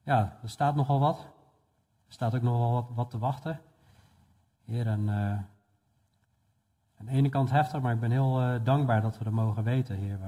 ja, 0.03 0.37
er 0.41 0.49
staat 0.49 0.75
nogal 0.75 0.99
wat. 0.99 1.19
Er 2.07 2.13
staat 2.13 2.35
ook 2.35 2.41
nogal 2.41 2.71
wat, 2.71 2.89
wat 2.93 3.09
te 3.09 3.17
wachten. 3.17 3.61
Heer, 4.65 4.87
en 4.87 5.01
uh, 5.01 5.13
aan 6.97 7.05
de 7.05 7.11
ene 7.11 7.29
kant 7.29 7.51
heftig, 7.51 7.81
maar 7.81 7.93
ik 7.93 7.99
ben 7.99 8.11
heel 8.11 8.63
dankbaar 8.63 9.01
dat 9.01 9.17
we 9.17 9.23
dat 9.23 9.33
mogen 9.33 9.63
weten, 9.63 9.95
Heer. 9.95 10.19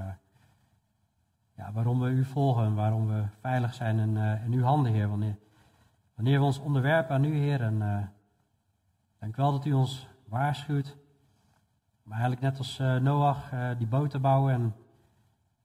Ja, 1.56 1.72
waarom 1.72 2.00
we 2.00 2.08
u 2.08 2.24
volgen 2.24 2.64
en 2.64 2.74
waarom 2.74 3.06
we 3.06 3.24
veilig 3.40 3.74
zijn 3.74 3.98
in, 3.98 4.16
in 4.16 4.52
uw 4.52 4.62
handen, 4.62 4.92
Heer. 4.92 5.08
Wanneer, 5.08 5.36
wanneer 6.14 6.38
we 6.38 6.44
ons 6.44 6.58
onderwerpen 6.58 7.14
aan 7.14 7.24
u, 7.24 7.36
Heer. 7.36 7.60
En 7.60 8.12
dank 9.18 9.36
wel 9.36 9.52
dat 9.52 9.64
u 9.64 9.72
ons 9.72 10.08
waarschuwt. 10.24 10.96
Maar 12.02 12.18
eigenlijk 12.18 12.42
net 12.42 12.58
als 12.58 12.78
Noach 12.78 13.50
die 13.78 13.86
boten 13.86 14.20
bouwen 14.20 14.54
en 14.54 14.74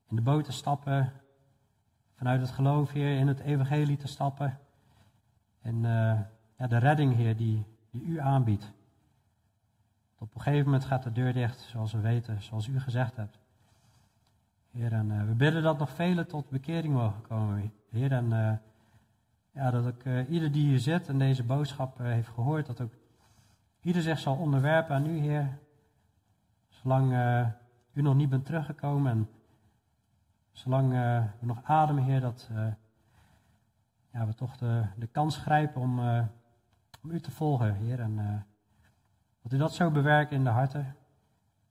in 0.10 0.16
de 0.16 0.22
boten 0.22 0.54
stappen. 0.54 1.12
Vanuit 2.20 2.42
het 2.42 2.50
geloof, 2.50 2.92
Heer, 2.92 3.18
in 3.18 3.28
het 3.28 3.40
evangelie 3.40 3.98
te 3.98 4.08
stappen. 4.08 4.60
En 5.62 5.76
uh, 5.76 6.20
ja, 6.58 6.68
de 6.68 6.78
redding, 6.78 7.16
Heer, 7.16 7.36
die, 7.36 7.66
die 7.92 8.04
u 8.04 8.20
aanbiedt. 8.20 8.72
Op 10.18 10.36
een 10.36 10.42
gegeven 10.42 10.66
moment 10.66 10.86
gaat 10.86 11.04
de 11.04 11.12
deur 11.12 11.34
dicht, 11.34 11.60
zoals 11.60 11.92
we 11.92 12.00
weten, 12.00 12.42
zoals 12.42 12.68
u 12.68 12.80
gezegd 12.80 13.16
hebt. 13.16 13.40
Heer, 14.72 14.94
en 14.94 15.28
we 15.28 15.34
bidden 15.34 15.64
dat 15.64 15.78
nog 15.78 15.90
velen 15.90 16.28
tot 16.28 16.50
bekering 16.50 16.94
mogen 16.94 17.22
komen. 17.22 17.72
Heer, 17.90 18.12
en 18.12 18.30
ja, 19.52 19.72
dat 19.72 19.86
ook 19.86 20.28
ieder 20.30 20.52
die 20.52 20.68
hier 20.68 20.80
zit 20.80 21.08
en 21.08 21.18
deze 21.18 21.44
boodschap 21.44 21.98
heeft 21.98 22.30
gehoord, 22.30 22.66
dat 22.66 22.82
ook 22.82 22.94
ieder 23.82 24.02
zich 24.02 24.20
zal 24.20 24.36
onderwerpen 24.36 24.96
aan 24.96 25.06
u, 25.06 25.18
Heer. 25.20 25.58
Zolang 26.70 27.12
uh, 27.12 27.48
u 27.94 28.02
nog 28.02 28.16
niet 28.16 28.30
bent 28.30 28.46
teruggekomen 28.46 29.12
en 29.12 29.30
zolang 30.60 30.94
uh, 30.94 31.24
we 31.40 31.46
nog 31.46 31.64
ademen, 31.64 32.04
Heer, 32.04 32.20
dat 32.22 32.50
uh, 32.52 32.68
ja, 34.12 34.26
we 34.26 34.34
toch 34.34 34.58
de, 34.58 34.86
de 34.96 35.08
kans 35.08 35.38
grijpen 35.38 35.82
om, 35.82 36.00
om 37.04 37.12
u 37.12 37.20
te 37.20 37.32
volgen, 37.32 37.74
Heer. 37.74 38.00
En 38.00 38.46
dat 39.42 39.54
u 39.54 39.58
dat 39.58 39.74
zo 39.74 39.92
bewerkt 39.92 40.32
in 40.32 40.44
de 40.44 40.50
harten. 40.50 40.96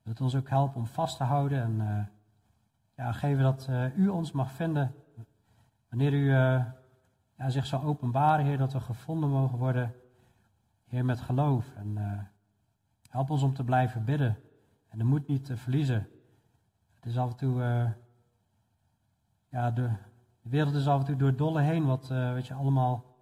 Dat 0.03 0.13
het 0.13 0.21
ons 0.21 0.37
ook 0.37 0.49
helpt 0.49 0.77
om 0.77 0.87
vast 0.87 1.17
te 1.17 1.25
houden 1.25 1.63
en 1.63 2.09
ja, 2.95 3.13
geven 3.13 3.43
dat 3.43 3.69
u 3.97 4.09
ons 4.09 4.33
mag 4.33 4.53
vinden. 4.53 4.95
Wanneer 5.89 6.13
u 6.13 6.33
ja, 7.37 7.49
zich 7.49 7.67
zal 7.67 7.83
openbaren, 7.83 8.45
Heer, 8.45 8.59
dat 8.59 8.73
we 8.73 8.81
gevonden 8.81 9.31
mogen 9.31 9.59
worden, 9.59 9.95
Heer, 10.85 11.05
met 11.05 11.21
geloof. 11.21 11.75
En 11.75 11.97
help 13.11 13.31
ons 13.31 13.43
om 13.43 13.55
te 13.55 13.65
blijven 13.65 14.05
bidden. 14.05 14.39
En 14.89 14.99
de 14.99 15.05
moed 15.05 15.29
niet 15.29 15.45
te 15.45 15.57
verliezen. 15.57 16.09
Het 16.95 17.07
is 17.07 17.19
af 17.19 17.31
en 17.31 17.37
toe, 17.37 17.63
ja, 19.49 19.71
de, 19.71 19.91
wereld 20.43 20.75
is 20.75 20.87
af 20.87 21.01
en 21.01 21.07
toe 21.07 21.17
door 21.17 21.37
dolle 21.37 21.61
heen, 21.61 21.87
wat, 21.87 22.09
uh, 22.13 22.33
weet 22.33 22.47
je, 22.47 22.55
allemaal, 22.55 23.17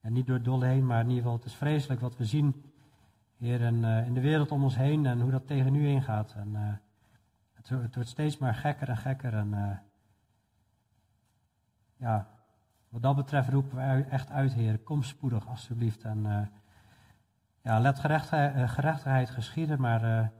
ja, 0.00 0.08
niet 0.08 0.26
door 0.26 0.42
dolle 0.42 0.66
heen, 0.66 0.86
maar 0.86 1.00
in 1.00 1.08
ieder 1.08 1.22
geval, 1.22 1.36
het 1.36 1.46
is 1.46 1.54
vreselijk 1.54 2.00
wat 2.00 2.16
we 2.16 2.24
zien, 2.24 2.64
hier 3.36 3.60
in, 3.60 3.74
uh, 3.74 4.06
in 4.06 4.14
de 4.14 4.20
wereld 4.20 4.50
om 4.50 4.62
ons 4.62 4.76
heen 4.76 5.06
en 5.06 5.20
hoe 5.20 5.30
dat 5.30 5.46
tegen 5.46 5.72
nu 5.72 5.88
ingaat. 5.88 6.34
En 6.34 6.80
het, 7.52 7.68
het, 7.68 7.94
wordt 7.94 8.10
steeds 8.10 8.38
maar 8.38 8.54
gekker 8.54 8.88
en 8.88 8.96
gekker 8.96 9.34
en 9.34 9.82
ja, 11.96 12.28
wat 12.88 13.02
dat 13.02 13.16
betreft 13.16 13.48
roepen 13.48 13.76
we 13.76 14.04
echt 14.04 14.30
uit, 14.30 14.52
Heer, 14.52 14.78
kom 14.78 15.02
spoedig 15.02 15.48
alstublieft 15.48 16.02
en 16.02 16.50
ja, 17.62 17.78
let 17.80 17.98
gerechtigheid, 17.98 18.54
eh, 18.54 18.68
gerechtigheid 18.68 19.30
geschieden, 19.30 19.80
maar 19.80 20.32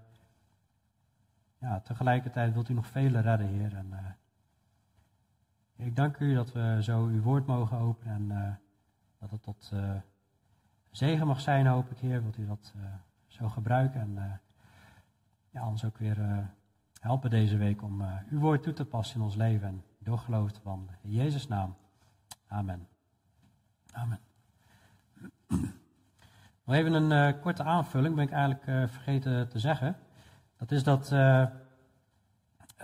ja, 1.60 1.80
tegelijkertijd 1.80 2.52
wilt 2.52 2.68
u 2.68 2.74
nog 2.74 2.86
vele 2.86 3.20
redden, 3.20 3.46
Heer. 3.46 3.76
En, 3.76 3.86
uh, 3.92 5.86
ik 5.86 5.96
dank 5.96 6.18
u 6.18 6.34
dat 6.34 6.52
we 6.52 6.78
zo 6.80 7.06
uw 7.06 7.22
woord 7.22 7.46
mogen 7.46 7.78
openen 7.78 8.14
en 8.14 8.30
uh, 8.30 8.54
dat 9.18 9.30
het 9.30 9.42
tot 9.42 9.72
zegen 10.90 11.26
mag 11.26 11.40
zijn, 11.40 11.66
hoop 11.66 11.90
ik, 11.90 11.98
Heer. 11.98 12.22
Wilt 12.22 12.38
u 12.38 12.46
dat 12.46 12.74
zo 13.26 13.48
gebruiken 13.48 14.00
en 14.00 14.40
ons 15.66 15.84
ook 15.84 15.98
weer 15.98 16.48
helpen 17.00 17.30
deze 17.30 17.56
week 17.56 17.82
om 17.82 18.02
uw 18.30 18.38
woord 18.38 18.62
toe 18.62 18.72
te 18.72 18.84
passen 18.84 19.16
in 19.16 19.22
ons 19.22 19.34
leven 19.34 19.68
en 19.68 19.84
door 19.98 20.18
geloof 20.18 20.52
te 20.52 20.60
wandelen. 20.62 20.98
In 21.02 21.10
Jezus' 21.10 21.48
naam. 21.48 21.76
Amen. 22.46 22.88
Amen. 23.92 24.20
Nog 26.64 26.76
even 26.76 26.92
een 26.92 27.40
korte 27.40 27.62
aanvulling, 27.62 28.14
ben 28.14 28.24
ik 28.24 28.32
eigenlijk 28.32 28.90
vergeten 28.90 29.48
te 29.48 29.58
zeggen. 29.58 29.96
Dat 30.60 30.70
is 30.70 30.82
dat. 30.82 31.10
Uh, 31.12 31.46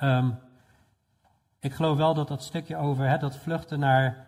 um, 0.03 0.39
ik 1.61 1.73
geloof 1.73 1.97
wel 1.97 2.15
dat 2.15 2.29
dat 2.29 2.43
stukje 2.43 2.77
over 2.77 3.09
hè, 3.09 3.19
dat 3.19 3.37
vluchten 3.37 3.79
naar. 3.79 4.27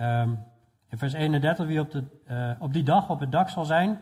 Um, 0.00 0.44
in 0.88 0.98
vers 0.98 1.12
31, 1.12 1.66
wie 1.66 1.80
op, 1.80 1.90
de, 1.90 2.04
op 2.58 2.72
die 2.72 2.82
dag 2.82 3.10
op 3.10 3.20
het 3.20 3.32
dak 3.32 3.48
zal 3.48 3.64
zijn. 3.64 4.00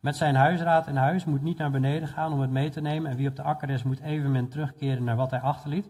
Met 0.00 0.16
zijn 0.16 0.34
huisraad 0.34 0.86
in 0.86 0.96
huis 0.96 1.24
moet 1.24 1.42
niet 1.42 1.58
naar 1.58 1.70
beneden 1.70 2.08
gaan 2.08 2.32
om 2.32 2.40
het 2.40 2.50
mee 2.50 2.70
te 2.70 2.80
nemen. 2.80 3.10
En 3.10 3.16
wie 3.16 3.28
op 3.28 3.36
de 3.36 3.42
akker 3.42 3.70
is, 3.70 3.82
moet 3.82 4.00
evenmin 4.00 4.48
terugkeren 4.48 5.04
naar 5.04 5.16
wat 5.16 5.30
hij 5.30 5.40
achterliet. 5.40 5.88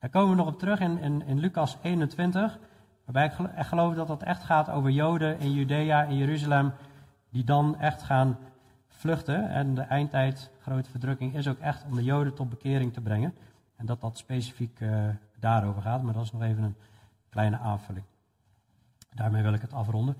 Daar 0.00 0.10
komen 0.10 0.30
we 0.30 0.36
nog 0.36 0.46
op 0.46 0.58
terug 0.58 0.80
in, 0.80 0.98
in, 0.98 1.26
in 1.26 1.38
Lucas 1.38 1.76
21. 1.82 2.58
Waarbij 3.04 3.46
ik 3.56 3.66
geloof 3.66 3.94
dat 3.94 4.06
dat 4.06 4.22
echt 4.22 4.42
gaat 4.42 4.70
over 4.70 4.90
Joden 4.90 5.38
in 5.38 5.52
Judea, 5.52 6.02
in 6.02 6.16
Jeruzalem 6.16 6.72
die 7.30 7.44
dan 7.44 7.78
echt 7.78 8.02
gaan 8.02 8.38
vluchten. 9.04 9.50
En 9.50 9.74
de 9.74 9.80
eindtijd, 9.80 10.50
grote 10.60 10.90
verdrukking, 10.90 11.34
is 11.34 11.48
ook 11.48 11.58
echt 11.58 11.84
om 11.84 11.94
de 11.94 12.04
Joden 12.04 12.34
tot 12.34 12.48
bekering 12.48 12.92
te 12.92 13.00
brengen. 13.00 13.34
En 13.76 13.86
dat 13.86 14.00
dat 14.00 14.18
specifiek 14.18 14.80
uh, 14.80 15.08
daarover 15.38 15.82
gaat, 15.82 16.02
maar 16.02 16.14
dat 16.14 16.22
is 16.22 16.32
nog 16.32 16.42
even 16.42 16.62
een 16.62 16.76
kleine 17.30 17.58
aanvulling. 17.58 18.04
Daarmee 19.14 19.42
wil 19.42 19.52
ik 19.52 19.60
het 19.60 19.72
afronden. 19.72 20.16